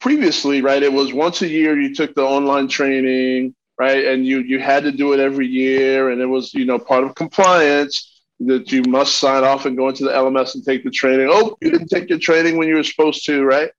previously, 0.00 0.62
right, 0.62 0.82
it 0.82 0.92
was 0.92 1.12
once 1.12 1.42
a 1.42 1.48
year 1.48 1.78
you 1.78 1.94
took 1.94 2.14
the 2.14 2.22
online 2.22 2.68
training, 2.68 3.54
right, 3.78 4.04
and 4.04 4.24
you 4.24 4.40
you 4.40 4.60
had 4.60 4.84
to 4.84 4.92
do 4.92 5.12
it 5.12 5.20
every 5.20 5.46
year, 5.46 6.10
and 6.10 6.20
it 6.20 6.26
was 6.26 6.54
you 6.54 6.64
know 6.64 6.78
part 6.78 7.04
of 7.04 7.14
compliance 7.14 8.13
that 8.46 8.70
you 8.72 8.82
must 8.82 9.18
sign 9.18 9.44
off 9.44 9.66
and 9.66 9.76
go 9.76 9.88
into 9.88 10.04
the 10.04 10.10
LMS 10.10 10.54
and 10.54 10.64
take 10.64 10.84
the 10.84 10.90
training. 10.90 11.28
Oh, 11.30 11.56
you 11.60 11.70
didn't 11.70 11.88
take 11.88 12.08
your 12.08 12.18
training 12.18 12.56
when 12.56 12.68
you 12.68 12.76
were 12.76 12.82
supposed 12.82 13.24
to, 13.26 13.44
right? 13.44 13.70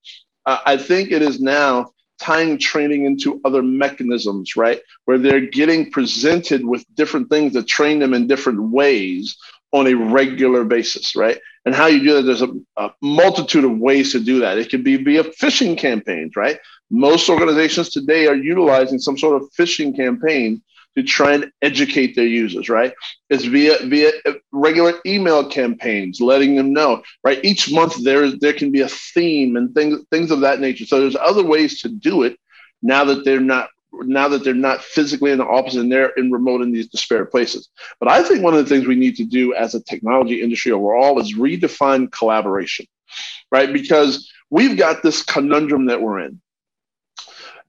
Uh, 0.46 0.60
I 0.66 0.78
think 0.78 1.12
it 1.12 1.22
is 1.22 1.40
now 1.40 1.92
tying 2.20 2.58
training 2.58 3.06
into 3.06 3.42
other 3.44 3.62
mechanisms, 3.62 4.56
right? 4.56 4.82
Where 5.06 5.18
they're 5.18 5.48
getting 5.48 5.92
presented 5.92 6.66
with 6.66 6.86
different 6.96 7.30
things 7.30 7.54
that 7.54 7.68
train 7.68 8.00
them 8.00 8.14
in 8.14 8.28
different 8.28 8.62
ways 8.62 9.36
on 9.72 9.88
a 9.88 9.94
regular 9.94 10.64
basis, 10.64 11.16
right? 11.16 11.40
And 11.66 11.76
how 11.76 11.88
you 11.88 12.02
do 12.04 12.14
that, 12.16 12.22
there's 12.22 12.44
a, 12.44 12.54
a, 12.78 12.92
multitude 13.02 13.66
of 13.66 13.78
ways 13.78 14.12
to 14.12 14.20
do 14.20 14.40
that. 14.40 14.58
It 14.58 14.70
could 14.70 14.84
be 14.84 14.98
via 14.98 15.24
phishing 15.24 15.78
campaigns, 15.78 16.36
right? 16.36 16.60
Most 16.92 17.28
organizations 17.28 17.90
today 17.90 18.28
are 18.28 18.36
utilizing 18.36 19.00
some 19.00 19.18
sort 19.18 19.42
of 19.42 19.50
phishing 19.52 19.96
campaign 19.96 20.62
to 20.96 21.04
try 21.04 21.34
and 21.34 21.52
educate 21.62 22.16
their 22.16 22.26
users, 22.26 22.70
right? 22.70 22.94
It's 23.30 23.46
via 23.46 23.78
via 23.86 24.12
regular 24.52 24.94
email 25.06 25.50
campaigns, 25.50 26.22
letting 26.22 26.56
them 26.56 26.74
know, 26.74 27.04
right? 27.24 27.44
Each 27.44 27.72
month 27.72 28.04
there 28.04 28.32
there 28.32 28.54
can 28.54 28.72
be 28.72 28.82
a 28.82 28.90
theme 28.90 29.56
and 29.58 29.74
things 29.74 30.00
things 30.12 30.32
of 30.32 30.42
that 30.42 30.60
nature. 30.60 30.86
So 30.86 31.00
there's 31.00 31.16
other 31.16 31.44
ways 31.44 31.82
to 31.82 31.90
do 31.90 32.24
it 32.24 32.38
now 32.82 33.04
that 33.06 33.26
they're 33.26 33.40
not 33.40 33.70
now 34.04 34.28
that 34.28 34.44
they're 34.44 34.54
not 34.54 34.82
physically 34.82 35.32
in 35.32 35.38
the 35.38 35.46
office 35.46 35.76
and 35.76 35.92
they're 35.92 36.10
in 36.18 36.32
remote 36.32 36.62
in 36.62 36.72
these 36.72 36.90
disparate 36.90 37.32
places. 37.32 37.70
But 38.00 38.10
I 38.10 38.24
think 38.24 38.44
one 38.44 38.54
of 38.54 38.64
the 38.64 38.70
things 38.70 38.88
we 38.88 38.96
need 38.96 39.16
to 39.18 39.26
do 39.26 39.54
as 39.54 39.74
a 39.76 39.84
technology 39.84 40.42
industry 40.42 40.72
overall 40.72 41.20
is 41.20 41.36
redefine 41.36 42.12
collaboration, 42.12 42.86
right? 43.52 43.72
Because 43.72 44.30
we've 44.50 44.78
got 44.78 45.02
this 45.02 45.24
conundrum 45.24 45.86
that 45.86 46.02
we're 46.02 46.20
in. 46.22 46.42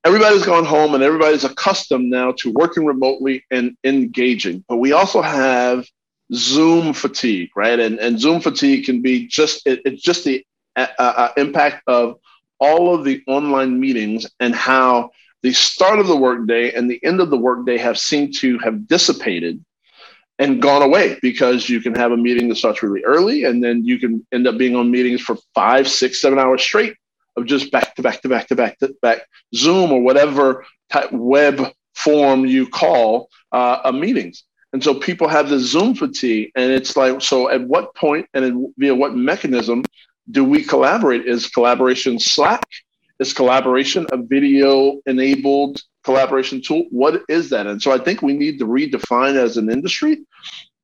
Everybody's 0.07 0.47
gone 0.47 0.65
home 0.65 0.95
and 0.95 1.03
everybody's 1.03 1.43
accustomed 1.43 2.09
now 2.09 2.31
to 2.39 2.53
working 2.53 2.87
remotely 2.87 3.45
and 3.51 3.77
engaging. 3.83 4.65
But 4.69 4.77
we 4.77 4.93
also 4.93 5.21
have 5.21 5.85
Zoom 6.33 6.93
fatigue, 6.93 7.51
right? 7.57 7.81
And, 7.81 7.99
and 7.99 8.21
Zoom 8.21 8.41
fatigue 8.41 8.87
can 8.87 9.03
be 9.03 9.27
just, 9.27 9.67
it, 9.67 9.81
it's 9.85 10.01
just 10.01 10.23
the 10.23 10.47
uh, 10.77 10.87
uh, 10.97 11.33
impact 11.37 11.83
of 11.89 12.21
all 12.61 12.95
of 12.95 13.05
the 13.05 13.21
online 13.27 13.81
meetings 13.81 14.29
and 14.39 14.55
how 14.55 15.11
the 15.43 15.53
start 15.53 15.99
of 15.99 16.07
the 16.07 16.17
workday 16.17 16.73
and 16.73 16.89
the 16.89 17.05
end 17.05 17.21
of 17.21 17.31
the 17.31 17.37
workday 17.37 17.77
have 17.77 17.99
seemed 17.99 18.33
to 18.37 18.61
have 18.61 18.87
dissipated 18.87 19.61
and 20.39 20.63
gone 20.63 20.83
away 20.83 21.19
because 21.21 21.69
you 21.69 21.81
can 21.81 21.97
have 21.97 22.13
a 22.13 22.17
meeting 22.17 22.49
that 22.49 22.55
starts 22.55 22.81
really 22.81 23.03
early 23.03 23.43
and 23.43 23.61
then 23.61 23.85
you 23.85 23.99
can 23.99 24.25
end 24.31 24.47
up 24.47 24.57
being 24.57 24.77
on 24.77 24.89
meetings 24.89 25.21
for 25.21 25.37
five, 25.53 25.89
six, 25.89 26.21
seven 26.21 26.39
hours 26.39 26.63
straight 26.63 26.95
of 27.37 27.47
just 27.47 27.71
back 27.71 27.95
to 27.97 28.03
back 28.03 28.23
to 28.23 28.29
back 28.29 28.49
to 28.49 28.57
back 28.57 28.79
to 28.79 28.95
back 29.03 29.23
Zoom 29.55 29.93
or 29.93 30.01
whatever 30.01 30.65
type 30.91 31.13
web 31.13 31.73
form 31.95 32.47
you 32.47 32.67
call 32.69 33.29
uh, 33.53 33.81
a 33.85 33.93
meetings. 33.93 34.45
And 34.73 34.83
so 34.83 34.95
people 34.95 35.29
have 35.29 35.49
the 35.49 35.59
Zoom 35.59 35.95
fatigue, 35.95 36.51
and 36.55 36.71
it's 36.71 36.97
like, 36.97 37.23
so 37.23 37.49
at 37.49 37.63
what 37.63 37.95
point 37.95 38.27
and 38.35 38.69
via 38.77 38.95
what 38.95 39.15
mechanism 39.15 39.85
do 40.31 40.45
we 40.45 40.63
collaborate? 40.63 41.27
Is 41.27 41.49
collaboration 41.49 42.19
Slack? 42.19 42.67
Is 43.19 43.33
collaboration 43.33 44.07
a 44.13 44.19
video 44.19 45.01
enabled 45.07 45.81
collaboration 46.05 46.61
tool? 46.61 46.85
What 46.91 47.23
is 47.29 47.49
that? 47.51 47.67
And 47.67 47.81
so 47.81 47.93
I 47.93 47.99
think 47.99 48.21
we 48.21 48.35
need 48.35 48.59
to 48.59 48.67
redefine 48.67 49.37
as 49.37 49.57
an 49.57 49.71
industry 49.71 50.19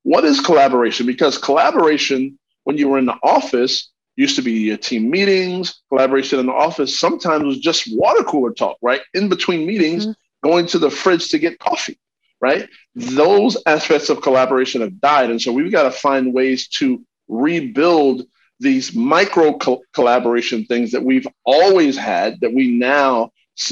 what 0.03 0.25
is 0.25 0.41
collaboration? 0.41 1.07
Because 1.07 1.39
collaboration, 1.39 2.39
when 2.65 2.79
you 2.79 2.89
were 2.89 2.99
in 2.99 3.07
the 3.07 3.19
office, 3.23 3.91
used 4.17 4.37
to 4.37 4.43
be 4.43 4.77
team 4.77 5.11
meetings, 5.11 5.81
collaboration 5.89 6.39
in 6.39 6.47
the 6.47 6.53
office. 6.53 6.99
Sometimes 6.99 7.45
was 7.45 7.59
just 7.59 7.89
water 7.93 8.23
cooler 8.25 8.53
talk, 8.53 8.77
right? 8.83 9.01
In 9.15 9.29
between 9.29 9.67
meetings, 9.67 10.07
mm-hmm. 10.07 10.49
going 10.49 10.67
to 10.67 10.79
the 10.79 10.91
fridge 10.91 11.29
to 11.31 11.39
get 11.39 11.59
coffee, 11.59 11.99
right? 12.41 12.69
Those 12.95 13.57
aspects 13.67 14.11
of 14.11 14.21
collaboration 14.21 14.83
have 14.83 15.01
died. 15.01 15.31
And 15.31 15.41
so 15.41 15.53
we've 15.53 15.73
got 15.73 15.85
to 15.85 15.91
find 15.91 16.35
ways 16.35 16.69
to 16.69 17.03
rebuild 17.29 18.27
these 18.61 18.95
micro 18.95 19.57
co- 19.59 19.83
collaboration 19.93 20.65
things 20.67 20.93
that 20.93 21.03
we've 21.03 21.27
always 21.45 21.97
had 21.97 22.41
that 22.41 22.53
we 22.53 22.71
now 22.71 23.31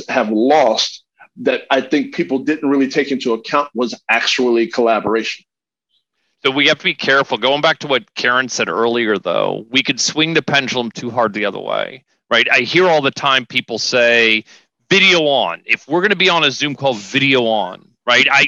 have 0.09 0.31
lost 0.31 1.05
that 1.37 1.62
I 1.70 1.81
think 1.81 2.14
people 2.14 2.40
didn't 2.40 2.68
really 2.68 2.88
take 2.88 3.12
into 3.12 3.33
account 3.33 3.70
was 3.74 3.98
actually 4.09 4.66
collaboration. 4.66 5.44
So 6.44 6.50
we 6.50 6.68
have 6.68 6.79
to 6.79 6.85
be 6.85 6.94
careful. 6.94 7.37
Going 7.37 7.61
back 7.61 7.79
to 7.81 7.87
what 7.87 8.14
Karen 8.14 8.48
said 8.48 8.68
earlier, 8.68 9.18
though, 9.18 9.66
we 9.70 9.83
could 9.83 10.00
swing 10.00 10.35
the 10.35 10.42
pendulum 10.42 10.90
too 10.90 11.11
hard 11.11 11.35
the 11.35 11.44
other 11.44 11.59
way, 11.59 12.05
right? 12.31 12.46
I 12.50 12.61
hear 12.61 12.88
all 12.88 13.03
the 13.03 13.11
time 13.11 13.44
people 13.44 13.79
say, 13.79 14.44
video 14.88 15.22
on. 15.24 15.62
If 15.66 15.87
we're 15.87 16.00
going 16.00 16.11
to 16.11 16.16
be 16.16 16.31
on 16.31 16.44
a 16.44 16.50
Zoom 16.50 16.74
call, 16.74 16.94
video 16.94 17.44
on, 17.44 17.90
right? 18.07 18.26
I 18.31 18.46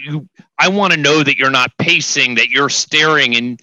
I 0.59 0.69
want 0.69 0.95
to 0.95 0.99
know 0.99 1.23
that 1.23 1.37
you're 1.37 1.51
not 1.51 1.71
pacing, 1.79 2.37
that 2.37 2.49
you're 2.49 2.71
staring, 2.71 3.37
and 3.37 3.61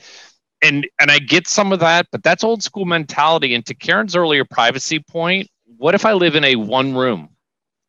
and 0.62 0.88
and 1.00 1.10
I 1.10 1.20
get 1.20 1.48
some 1.48 1.72
of 1.72 1.80
that, 1.80 2.08
but 2.12 2.22
that's 2.22 2.44
old 2.44 2.62
school 2.62 2.86
mentality. 2.86 3.56
And 3.56 3.65
to 3.65 3.74
Karen's 3.74 4.15
earlier 4.15 4.46
privacy 4.46 5.00
point, 5.00 5.50
what 5.78 5.96
if 5.96 6.06
I 6.06 6.13
live 6.13 6.36
in 6.36 6.44
a 6.44 6.56
one 6.56 6.96
room? 6.96 7.30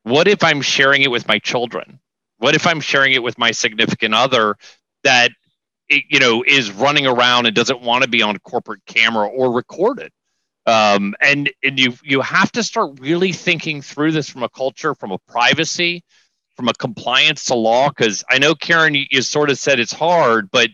What 0.05 0.27
if 0.27 0.43
I'm 0.43 0.63
sharing 0.63 1.03
it 1.03 1.11
with 1.11 1.29
my 1.29 1.39
children? 1.39 2.01
What 2.39 2.55
if 2.55 2.67
I'm 2.67 2.81
sharing 2.81 3.13
it 3.13 3.23
with 3.23 3.37
my 3.37 3.51
significant 3.51 4.15
other 4.15 4.57
that 5.05 5.31
you 5.91 6.21
know 6.21 6.45
is 6.47 6.71
running 6.71 7.07
around 7.07 7.47
and 7.47 7.55
doesn't 7.55 7.83
want 7.83 8.05
to 8.05 8.11
be 8.11 8.23
on 8.23 8.39
corporate 8.39 8.85
camera 8.87 9.29
or 9.29 9.53
recorded? 9.53 10.13
Um, 10.67 11.15
and 11.21 11.51
and 11.63 11.79
you 11.79 11.95
you 12.03 12.21
have 12.21 12.53
to 12.53 12.63
start 12.63 13.01
really 13.01 13.33
thinking 13.33 13.83
through 13.83 14.13
this 14.13 14.29
from 14.29 14.43
a 14.43 14.49
culture, 14.49 14.95
from 14.95 15.11
a 15.13 15.19
privacy, 15.19 16.05
from 16.57 16.69
a 16.69 16.75
compliance 16.75 17.47
to 17.47 17.55
law. 17.55 17.89
Because 17.89 18.25
I 18.31 18.39
know 18.39 18.55
Karen, 18.55 18.95
you, 18.95 19.05
you 19.11 19.23
sort 19.23 19.51
of 19.51 19.59
said 19.59 19.81
it's 19.81 19.93
hard, 19.93 20.51
but 20.51 20.71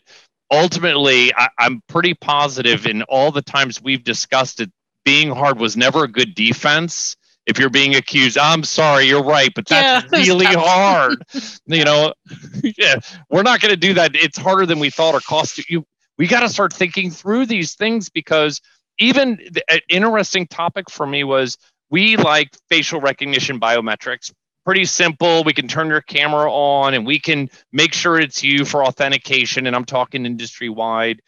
ultimately, 0.50 1.33
I, 1.35 1.48
I'm 1.59 1.83
pretty 1.88 2.14
positive 2.14 2.87
in 2.87 3.02
all 3.05 3.31
the 3.31 3.42
times 3.42 3.83
we've 3.83 4.05
discussed 4.05 4.61
it, 4.61 4.70
being 5.05 5.31
hard 5.31 5.59
was 5.59 5.76
never 5.76 6.05
a 6.05 6.09
good 6.09 6.35
defense. 6.35 7.16
If 7.46 7.59
you're 7.59 7.70
being 7.70 7.94
accused, 7.94 8.37
I'm 8.38 8.64
sorry, 8.64 9.04
you're 9.04 9.22
right, 9.22 9.52
but 9.54 9.66
that's 9.66 10.12
yeah, 10.12 10.18
really 10.26 10.46
hard. 10.46 11.24
you 11.66 11.85
know, 11.85 12.12
yeah, 12.62 12.96
we're 13.30 13.42
not 13.42 13.61
going 13.61 13.70
to 13.70 13.76
do 13.76 13.94
that. 13.94 14.14
It's 14.14 14.37
harder 14.37 14.66
than 14.66 14.78
we 14.78 14.90
thought 14.90 15.14
or 15.14 15.20
cost 15.20 15.68
you. 15.70 15.85
We 16.18 16.26
got 16.26 16.40
to 16.40 16.48
start 16.48 16.72
thinking 16.72 17.11
through 17.11 17.46
these 17.46 17.74
things 17.74 18.09
because 18.09 18.61
even 18.98 19.38
the, 19.50 19.62
an 19.70 19.80
interesting 19.88 20.46
topic 20.46 20.90
for 20.90 21.06
me 21.06 21.24
was 21.24 21.56
we 21.90 22.16
like 22.16 22.56
facial 22.68 23.00
recognition 23.00 23.61
biometrics 23.61 24.32
pretty 24.66 24.85
simple. 24.85 25.44
We 25.44 25.54
can 25.54 25.68
turn 25.68 25.87
your 25.87 26.02
camera 26.02 26.52
on 26.52 26.92
and 26.92 27.06
we 27.06 27.20
can 27.20 27.48
make 27.72 27.94
sure 27.94 28.18
it's 28.18 28.42
you 28.42 28.64
for 28.64 28.85
authentication. 28.85 29.66
And 29.66 29.76
I'm 29.76 29.85
talking 29.85 30.26
industry 30.26 30.68
wide. 30.68 31.22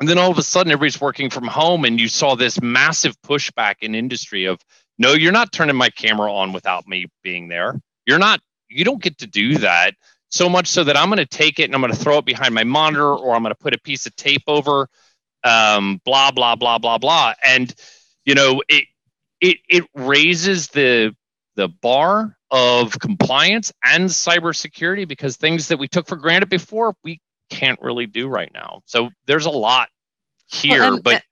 And 0.00 0.08
then 0.08 0.18
all 0.18 0.30
of 0.30 0.38
a 0.38 0.42
sudden, 0.42 0.72
everybody's 0.72 1.00
working 1.00 1.30
from 1.30 1.46
home, 1.46 1.84
and 1.84 2.00
you 2.00 2.08
saw 2.08 2.34
this 2.34 2.60
massive 2.62 3.20
pushback 3.20 3.76
in 3.82 3.94
industry 3.94 4.46
of, 4.46 4.58
no, 5.00 5.14
you're 5.14 5.32
not 5.32 5.50
turning 5.50 5.76
my 5.76 5.88
camera 5.88 6.30
on 6.30 6.52
without 6.52 6.86
me 6.86 7.06
being 7.22 7.48
there. 7.48 7.80
You're 8.06 8.18
not, 8.18 8.38
you 8.68 8.84
don't 8.84 9.02
get 9.02 9.16
to 9.18 9.26
do 9.26 9.56
that. 9.56 9.94
So 10.28 10.46
much 10.46 10.68
so 10.68 10.84
that 10.84 10.94
I'm 10.94 11.08
going 11.08 11.16
to 11.16 11.26
take 11.26 11.58
it 11.58 11.64
and 11.64 11.74
I'm 11.74 11.80
going 11.80 11.92
to 11.92 11.98
throw 11.98 12.18
it 12.18 12.26
behind 12.26 12.54
my 12.54 12.64
monitor 12.64 13.14
or 13.14 13.34
I'm 13.34 13.42
going 13.42 13.54
to 13.54 13.58
put 13.58 13.72
a 13.72 13.80
piece 13.80 14.04
of 14.04 14.14
tape 14.14 14.42
over, 14.46 14.88
um, 15.42 16.02
blah, 16.04 16.30
blah, 16.32 16.54
blah, 16.54 16.76
blah, 16.76 16.98
blah. 16.98 17.32
And, 17.44 17.74
you 18.26 18.34
know, 18.34 18.62
it, 18.68 18.84
it, 19.40 19.56
it 19.70 19.84
raises 19.94 20.68
the, 20.68 21.16
the 21.56 21.68
bar 21.68 22.36
of 22.50 22.98
compliance 22.98 23.72
and 23.82 24.04
cybersecurity 24.04 25.08
because 25.08 25.38
things 25.38 25.68
that 25.68 25.78
we 25.78 25.88
took 25.88 26.08
for 26.08 26.16
granted 26.16 26.50
before 26.50 26.94
we 27.02 27.22
can't 27.48 27.80
really 27.80 28.06
do 28.06 28.28
right 28.28 28.52
now. 28.52 28.82
So 28.84 29.08
there's 29.26 29.46
a 29.46 29.50
lot 29.50 29.88
here, 30.46 30.80
well, 30.80 30.94
and, 30.96 31.02
but 31.02 31.22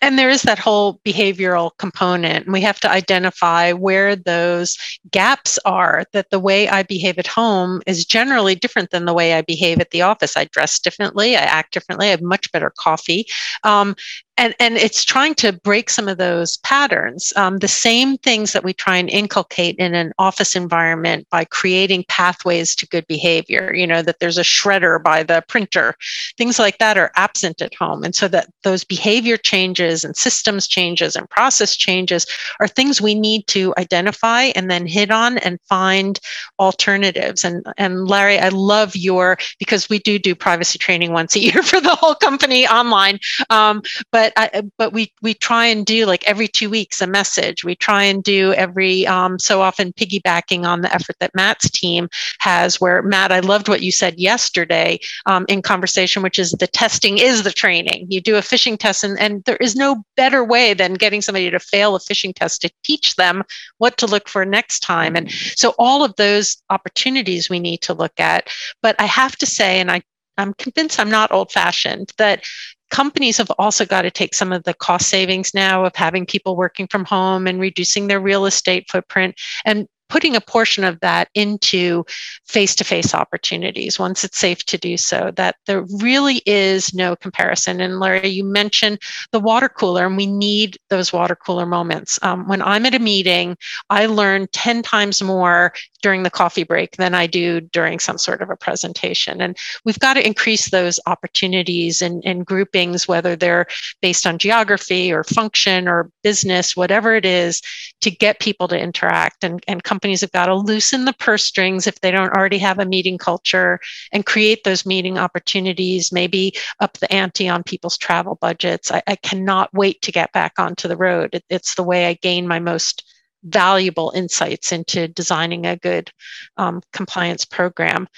and 0.00 0.18
there 0.18 0.30
is 0.30 0.42
that 0.42 0.58
whole 0.58 1.00
behavioral 1.04 1.70
component 1.78 2.44
and 2.44 2.52
we 2.52 2.60
have 2.60 2.78
to 2.80 2.90
identify 2.90 3.72
where 3.72 4.14
those 4.14 4.78
gaps 5.10 5.58
are 5.64 6.04
that 6.12 6.30
the 6.30 6.38
way 6.38 6.68
i 6.68 6.82
behave 6.82 7.18
at 7.18 7.26
home 7.26 7.82
is 7.86 8.04
generally 8.04 8.54
different 8.54 8.90
than 8.90 9.04
the 9.04 9.14
way 9.14 9.34
i 9.34 9.42
behave 9.42 9.80
at 9.80 9.90
the 9.90 10.02
office. 10.02 10.36
I 10.36 10.44
dress 10.44 10.78
differently 10.78 11.36
i 11.36 11.40
act 11.40 11.72
differently 11.72 12.08
i 12.08 12.10
have 12.10 12.22
much 12.22 12.50
better 12.52 12.72
coffee. 12.78 13.26
Um, 13.64 13.96
and 14.36 14.54
and 14.58 14.76
it's 14.76 15.04
trying 15.04 15.34
to 15.36 15.52
break 15.52 15.90
some 15.90 16.08
of 16.08 16.18
those 16.18 16.56
patterns. 16.58 17.32
Um, 17.36 17.58
the 17.58 17.68
same 17.68 18.16
things 18.18 18.52
that 18.52 18.64
we 18.64 18.72
try 18.72 18.96
and 18.96 19.10
inculcate 19.10 19.76
in 19.76 19.94
an 19.94 20.12
office 20.18 20.56
environment 20.56 21.26
by 21.30 21.44
creating 21.44 22.04
pathways 22.08 22.74
to 22.76 22.86
good 22.88 23.06
behavior 23.06 23.72
you 23.74 23.86
know 23.86 24.02
that 24.02 24.18
there's 24.20 24.38
a 24.38 24.42
shredder 24.42 25.02
by 25.02 25.22
the 25.22 25.44
printer 25.48 25.94
things 26.36 26.58
like 26.58 26.78
that 26.78 26.98
are 26.98 27.12
absent 27.16 27.60
at 27.60 27.74
home. 27.74 28.04
And 28.04 28.14
so 28.14 28.28
that 28.28 28.48
those 28.62 28.84
behavior 28.84 29.36
changes 29.36 30.04
and 30.04 30.16
systems 30.16 30.66
changes 30.66 31.16
and 31.16 31.28
process 31.28 31.76
changes 31.76 32.26
are 32.60 32.68
things 32.68 33.00
we 33.00 33.14
need 33.14 33.46
to 33.48 33.74
identify 33.78 34.44
and 34.54 34.70
then 34.70 34.86
hit 34.86 35.10
on 35.10 35.38
and 35.38 35.58
find 35.68 36.18
alternatives. 36.58 37.44
And 37.44 37.64
and 37.76 38.08
larry 38.08 38.38
i 38.38 38.48
love 38.48 38.94
your 38.96 39.38
because 39.58 39.88
we 39.88 39.98
do 39.98 40.18
do 40.18 40.34
privacy 40.34 40.78
training 40.78 41.12
once 41.12 41.36
a 41.36 41.40
year 41.40 41.62
for 41.70 41.80
the 41.80 41.94
whole 41.94 42.14
company 42.14 42.66
online. 42.66 43.18
Um, 43.50 43.82
but 44.10 44.21
but 44.22 44.32
I, 44.36 44.62
but 44.78 44.92
we 44.92 45.12
we 45.20 45.34
try 45.34 45.66
and 45.66 45.84
do 45.84 46.06
like 46.06 46.22
every 46.28 46.46
two 46.46 46.70
weeks 46.70 47.00
a 47.00 47.08
message. 47.08 47.64
We 47.64 47.74
try 47.74 48.04
and 48.04 48.22
do 48.22 48.52
every 48.52 49.04
um, 49.04 49.38
so 49.40 49.60
often 49.60 49.92
piggybacking 49.92 50.64
on 50.64 50.80
the 50.80 50.94
effort 50.94 51.16
that 51.18 51.34
Mat's 51.34 51.68
team 51.70 52.08
has. 52.38 52.80
Where 52.80 53.02
Mat, 53.02 53.32
I 53.32 53.40
loved 53.40 53.68
what 53.68 53.82
you 53.82 53.90
said 53.90 54.20
yesterday 54.20 55.00
um, 55.26 55.44
in 55.48 55.60
conversation, 55.60 56.22
which 56.22 56.38
is 56.38 56.52
the 56.52 56.68
testing 56.68 57.18
is 57.18 57.42
the 57.42 57.50
training. 57.50 58.06
You 58.10 58.20
do 58.20 58.36
a 58.36 58.42
phishing 58.42 58.78
test, 58.78 59.02
and, 59.02 59.18
and 59.18 59.42
there 59.42 59.56
is 59.56 59.74
no 59.74 60.04
better 60.16 60.44
way 60.44 60.72
than 60.72 60.94
getting 60.94 61.20
somebody 61.20 61.50
to 61.50 61.58
fail 61.58 61.96
a 61.96 61.98
phishing 61.98 62.32
test 62.32 62.62
to 62.62 62.70
teach 62.84 63.16
them 63.16 63.42
what 63.78 63.96
to 63.96 64.06
look 64.06 64.28
for 64.28 64.44
next 64.44 64.80
time. 64.80 65.16
And 65.16 65.32
so 65.32 65.74
all 65.80 66.04
of 66.04 66.14
those 66.14 66.62
opportunities 66.70 67.50
we 67.50 67.58
need 67.58 67.80
to 67.82 67.94
look 67.94 68.20
at. 68.20 68.50
But 68.82 68.94
I 69.00 69.06
have 69.06 69.34
to 69.38 69.46
say, 69.46 69.80
and 69.80 69.90
I 69.90 70.02
I'm 70.38 70.54
convinced 70.54 70.98
I'm 70.98 71.10
not 71.10 71.30
old 71.30 71.52
fashioned, 71.52 72.12
that 72.16 72.44
companies 72.92 73.38
have 73.38 73.50
also 73.58 73.84
got 73.84 74.02
to 74.02 74.10
take 74.10 74.34
some 74.34 74.52
of 74.52 74.62
the 74.64 74.74
cost 74.74 75.08
savings 75.08 75.54
now 75.54 75.84
of 75.84 75.96
having 75.96 76.26
people 76.26 76.54
working 76.54 76.86
from 76.86 77.04
home 77.06 77.46
and 77.48 77.58
reducing 77.58 78.06
their 78.06 78.20
real 78.20 78.46
estate 78.46 78.88
footprint. 78.88 79.34
And 79.64 79.88
putting 80.12 80.36
a 80.36 80.42
portion 80.42 80.84
of 80.84 81.00
that 81.00 81.30
into 81.34 82.04
face 82.46 82.74
to 82.74 82.84
face 82.84 83.14
opportunities 83.14 83.98
once 83.98 84.24
it's 84.24 84.36
safe 84.36 84.62
to 84.66 84.76
do 84.76 84.98
so. 84.98 85.32
That 85.36 85.56
there 85.66 85.86
really 86.00 86.42
is 86.44 86.92
no 86.92 87.16
comparison. 87.16 87.80
And 87.80 87.98
Larry, 87.98 88.28
you 88.28 88.44
mentioned 88.44 88.98
the 89.30 89.40
water 89.40 89.70
cooler, 89.70 90.04
and 90.04 90.18
we 90.18 90.26
need 90.26 90.76
those 90.90 91.14
water 91.14 91.34
cooler 91.34 91.64
moments. 91.64 92.18
Um, 92.20 92.46
when 92.46 92.60
I'm 92.60 92.84
at 92.84 92.94
a 92.94 92.98
meeting, 92.98 93.56
I 93.88 94.04
learn 94.04 94.48
10 94.52 94.82
times 94.82 95.22
more 95.22 95.72
during 96.02 96.24
the 96.24 96.30
coffee 96.30 96.64
break 96.64 96.96
than 96.96 97.14
I 97.14 97.26
do 97.26 97.60
during 97.60 97.98
some 97.98 98.18
sort 98.18 98.42
of 98.42 98.50
a 98.50 98.56
presentation. 98.56 99.40
And 99.40 99.56
we've 99.84 99.98
got 99.98 100.14
to 100.14 100.26
increase 100.26 100.68
those 100.68 101.00
opportunities 101.06 102.02
and, 102.02 102.22
and 102.26 102.44
groupings, 102.44 103.08
whether 103.08 103.34
they're 103.34 103.66
based 104.02 104.26
on 104.26 104.38
geography 104.38 105.10
or 105.10 105.24
function 105.24 105.88
or 105.88 106.10
business, 106.22 106.76
whatever 106.76 107.14
it 107.14 107.24
is, 107.24 107.62
to 108.02 108.10
get 108.10 108.40
people 108.40 108.68
to 108.68 108.78
interact. 108.78 109.44
And, 109.44 109.62
and 109.66 109.82
companies 110.02 110.20
have 110.22 110.32
got 110.32 110.46
to 110.46 110.54
loosen 110.56 111.04
the 111.04 111.12
purse 111.12 111.44
strings 111.44 111.86
if 111.86 112.00
they 112.00 112.10
don't 112.10 112.32
already 112.32 112.58
have 112.58 112.80
a 112.80 112.84
meeting 112.84 113.18
culture 113.18 113.78
and 114.10 114.26
create 114.26 114.64
those 114.64 114.84
meeting 114.84 115.16
opportunities, 115.16 116.10
maybe 116.10 116.52
up 116.80 116.98
the 116.98 117.12
ante 117.12 117.48
on 117.48 117.62
people's 117.62 117.96
travel 117.96 118.36
budgets. 118.40 118.90
I, 118.90 119.00
I 119.06 119.14
cannot 119.14 119.72
wait 119.72 120.02
to 120.02 120.10
get 120.10 120.32
back 120.32 120.54
onto 120.58 120.88
the 120.88 120.96
road. 120.96 121.30
It, 121.34 121.44
it's 121.48 121.76
the 121.76 121.84
way 121.84 122.06
I 122.06 122.14
gain 122.14 122.48
my 122.48 122.58
most 122.58 123.04
valuable 123.44 124.12
insights 124.12 124.72
into 124.72 125.06
designing 125.06 125.66
a 125.66 125.76
good 125.76 126.10
um, 126.56 126.82
compliance 126.92 127.44
program. 127.44 128.08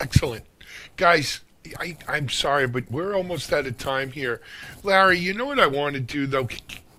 Excellent. 0.00 0.46
Guys, 0.96 1.40
I, 1.78 1.94
am 2.08 2.30
sorry, 2.30 2.66
but 2.66 2.90
we're 2.90 3.14
almost 3.14 3.52
out 3.52 3.66
of 3.66 3.76
time 3.76 4.12
here. 4.12 4.40
Larry, 4.82 5.18
you 5.18 5.34
know 5.34 5.44
what 5.44 5.60
I 5.60 5.66
want 5.66 5.92
to 5.92 6.00
do, 6.00 6.26
though? 6.26 6.48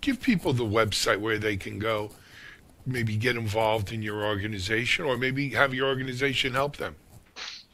Give 0.02 0.22
people 0.22 0.54
the 0.54 0.64
website 0.64 1.20
where 1.20 1.40
they 1.40 1.58
can 1.58 1.80
go, 1.80 2.12
maybe 2.92 3.16
get 3.16 3.36
involved 3.36 3.92
in 3.92 4.02
your 4.02 4.24
organization, 4.26 5.06
or 5.06 5.18
maybe 5.18 5.50
have 5.50 5.74
your 5.74 5.88
organization 5.88 6.54
help 6.54 6.78
them. 6.78 6.96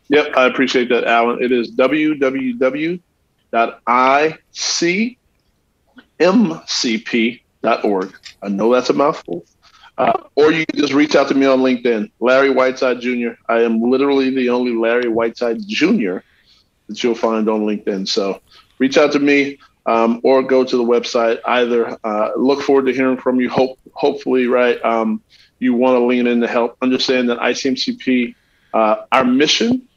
Yep, 0.09 0.37
I 0.37 0.45
appreciate 0.45 0.89
that, 0.89 1.05
Alan. 1.05 1.41
It 1.43 1.51
is 1.51 1.71
www.icmcp 1.71 2.99
org. 7.83 8.15
I 8.43 8.47
know 8.49 8.71
that's 8.71 8.89
a 8.89 8.93
mouthful. 8.93 9.45
Uh, 9.97 10.23
or 10.35 10.51
you 10.51 10.65
can 10.65 10.79
just 10.79 10.93
reach 10.93 11.15
out 11.15 11.29
to 11.29 11.35
me 11.35 11.45
on 11.45 11.59
LinkedIn, 11.59 12.11
Larry 12.19 12.49
Whiteside 12.49 12.99
Jr. 12.99 13.29
I 13.47 13.61
am 13.61 13.81
literally 13.81 14.29
the 14.29 14.49
only 14.49 14.73
Larry 14.73 15.07
Whiteside 15.07 15.59
Jr. 15.65 16.17
that 16.87 17.01
you'll 17.01 17.15
find 17.15 17.47
on 17.49 17.61
LinkedIn. 17.61 18.07
So 18.07 18.41
reach 18.77 18.97
out 18.97 19.13
to 19.13 19.19
me 19.19 19.57
um, 19.85 20.21
or 20.23 20.43
go 20.43 20.63
to 20.63 20.77
the 20.77 20.83
website. 20.83 21.39
Either 21.45 21.97
uh, 22.03 22.31
look 22.35 22.61
forward 22.61 22.85
to 22.87 22.93
hearing 22.93 23.17
from 23.17 23.39
you. 23.39 23.49
Hope, 23.49 23.79
hopefully, 23.93 24.47
right? 24.47 24.83
Um, 24.83 25.21
you 25.59 25.73
want 25.73 25.95
to 25.95 26.05
lean 26.05 26.27
in 26.27 26.41
to 26.41 26.47
help. 26.47 26.77
Understand 26.81 27.29
that 27.29 27.39
ICMCP, 27.39 28.35
uh, 28.73 29.05
our 29.11 29.23
mission 29.23 29.87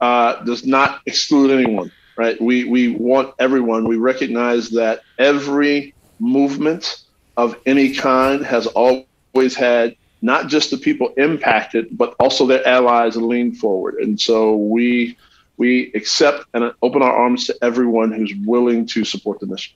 uh, 0.00 0.42
does 0.44 0.64
not 0.64 1.00
exclude 1.06 1.50
anyone. 1.50 1.92
Right? 2.16 2.40
We 2.40 2.64
we 2.64 2.88
want 2.88 3.34
everyone. 3.38 3.86
We 3.86 3.96
recognize 3.96 4.70
that 4.70 5.02
every 5.18 5.94
movement 6.18 7.04
of 7.36 7.56
any 7.64 7.94
kind 7.94 8.44
has 8.44 8.66
always 8.66 9.54
had 9.54 9.94
not 10.20 10.48
just 10.48 10.72
the 10.72 10.76
people 10.76 11.12
impacted, 11.16 11.96
but 11.96 12.16
also 12.18 12.44
their 12.44 12.66
allies 12.66 13.16
lean 13.16 13.54
forward. 13.54 13.96
And 13.96 14.20
so 14.20 14.56
we 14.56 15.16
we 15.58 15.92
accept 15.94 16.44
and 16.54 16.72
open 16.82 17.02
our 17.02 17.12
arms 17.12 17.46
to 17.46 17.56
everyone 17.62 18.12
who's 18.12 18.32
willing 18.46 18.86
to 18.86 19.04
support 19.04 19.40
the 19.40 19.46
mission. 19.46 19.74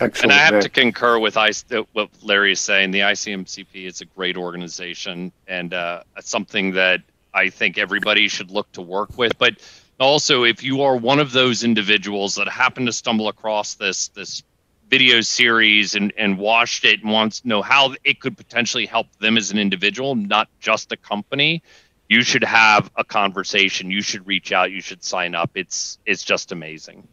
Excellent. 0.00 0.24
And 0.24 0.32
I 0.32 0.44
have 0.44 0.62
to 0.62 0.68
concur 0.68 1.18
with 1.20 1.36
I, 1.36 1.52
what 1.92 2.10
Larry 2.20 2.52
is 2.52 2.60
saying. 2.60 2.90
The 2.90 3.00
ICMCP 3.00 3.86
is 3.86 4.00
a 4.00 4.04
great 4.04 4.36
organization 4.36 5.32
and 5.46 5.72
uh, 5.72 6.02
something 6.20 6.72
that 6.72 7.02
I 7.32 7.48
think 7.48 7.78
everybody 7.78 8.26
should 8.26 8.50
look 8.50 8.70
to 8.72 8.82
work 8.82 9.16
with. 9.16 9.38
But 9.38 9.58
also, 10.00 10.42
if 10.42 10.64
you 10.64 10.82
are 10.82 10.96
one 10.96 11.20
of 11.20 11.30
those 11.30 11.62
individuals 11.62 12.34
that 12.34 12.48
happen 12.48 12.86
to 12.86 12.92
stumble 12.92 13.28
across 13.28 13.74
this 13.74 14.08
this 14.08 14.42
video 14.90 15.20
series 15.20 15.94
and, 15.94 16.12
and 16.16 16.38
watched 16.38 16.84
it 16.84 17.02
and 17.02 17.10
wants 17.10 17.40
to 17.40 17.48
know 17.48 17.62
how 17.62 17.94
it 18.04 18.20
could 18.20 18.36
potentially 18.36 18.86
help 18.86 19.06
them 19.18 19.36
as 19.36 19.50
an 19.50 19.58
individual, 19.58 20.14
not 20.14 20.48
just 20.60 20.92
a 20.92 20.96
company, 20.96 21.62
you 22.08 22.22
should 22.22 22.44
have 22.44 22.90
a 22.96 23.04
conversation. 23.04 23.90
You 23.90 24.02
should 24.02 24.26
reach 24.26 24.52
out. 24.52 24.70
You 24.70 24.80
should 24.80 25.02
sign 25.02 25.34
up. 25.34 25.50
It's 25.54 25.98
it's 26.06 26.22
just 26.22 26.52
amazing. 26.52 27.06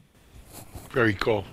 Very 0.91 1.13
cool. 1.13 1.45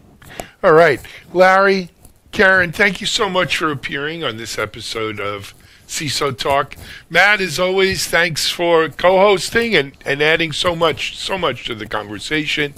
All 0.62 0.72
right, 0.72 1.00
Larry, 1.32 1.90
Karen, 2.32 2.72
thank 2.72 3.00
you 3.00 3.06
so 3.06 3.28
much 3.28 3.56
for 3.56 3.70
appearing 3.70 4.24
on 4.24 4.36
this 4.36 4.58
episode 4.58 5.20
of 5.20 5.54
CISO 5.86 6.36
Talk. 6.36 6.76
Mat, 7.08 7.40
as 7.40 7.58
always, 7.58 8.06
thanks 8.06 8.50
for 8.50 8.88
co-hosting 8.88 9.74
and, 9.74 9.96
and 10.04 10.20
adding 10.20 10.52
so 10.52 10.76
much 10.76 11.16
so 11.16 11.38
much 11.38 11.64
to 11.66 11.74
the 11.74 11.86
conversation. 11.86 12.74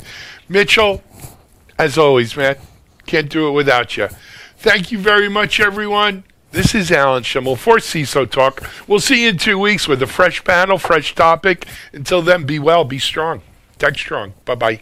Mitchell, 0.49 1.03
as 1.79 1.99
always, 1.99 2.37
Matt, 2.37 2.61
can't 3.07 3.31
do 3.31 3.49
it 3.49 3.53
without 3.53 3.97
you. 3.97 4.09
Thank 4.59 4.93
you 4.93 4.99
very 4.99 5.29
much, 5.29 5.59
everyone. 5.59 6.25
This 6.53 6.75
is 6.75 6.91
Alan 6.91 7.23
Shimel 7.23 7.57
for 7.57 7.77
CISO 7.77 8.29
Talk. 8.29 8.69
We'll 8.89 8.99
see 8.99 9.23
you 9.23 9.29
in 9.29 9.39
two 9.39 9.57
weeks 9.57 9.87
with 9.87 10.03
a 10.03 10.07
fresh 10.09 10.43
panel, 10.43 10.79
fresh 10.79 11.15
topic. 11.15 11.65
Until 11.93 12.23
then, 12.23 12.45
be 12.45 12.59
well, 12.59 12.85
be 12.85 12.99
strong. 12.99 13.43
Tech 13.79 13.97
strong. 13.97 14.35
Bye 14.45 14.57
bye. 14.57 14.81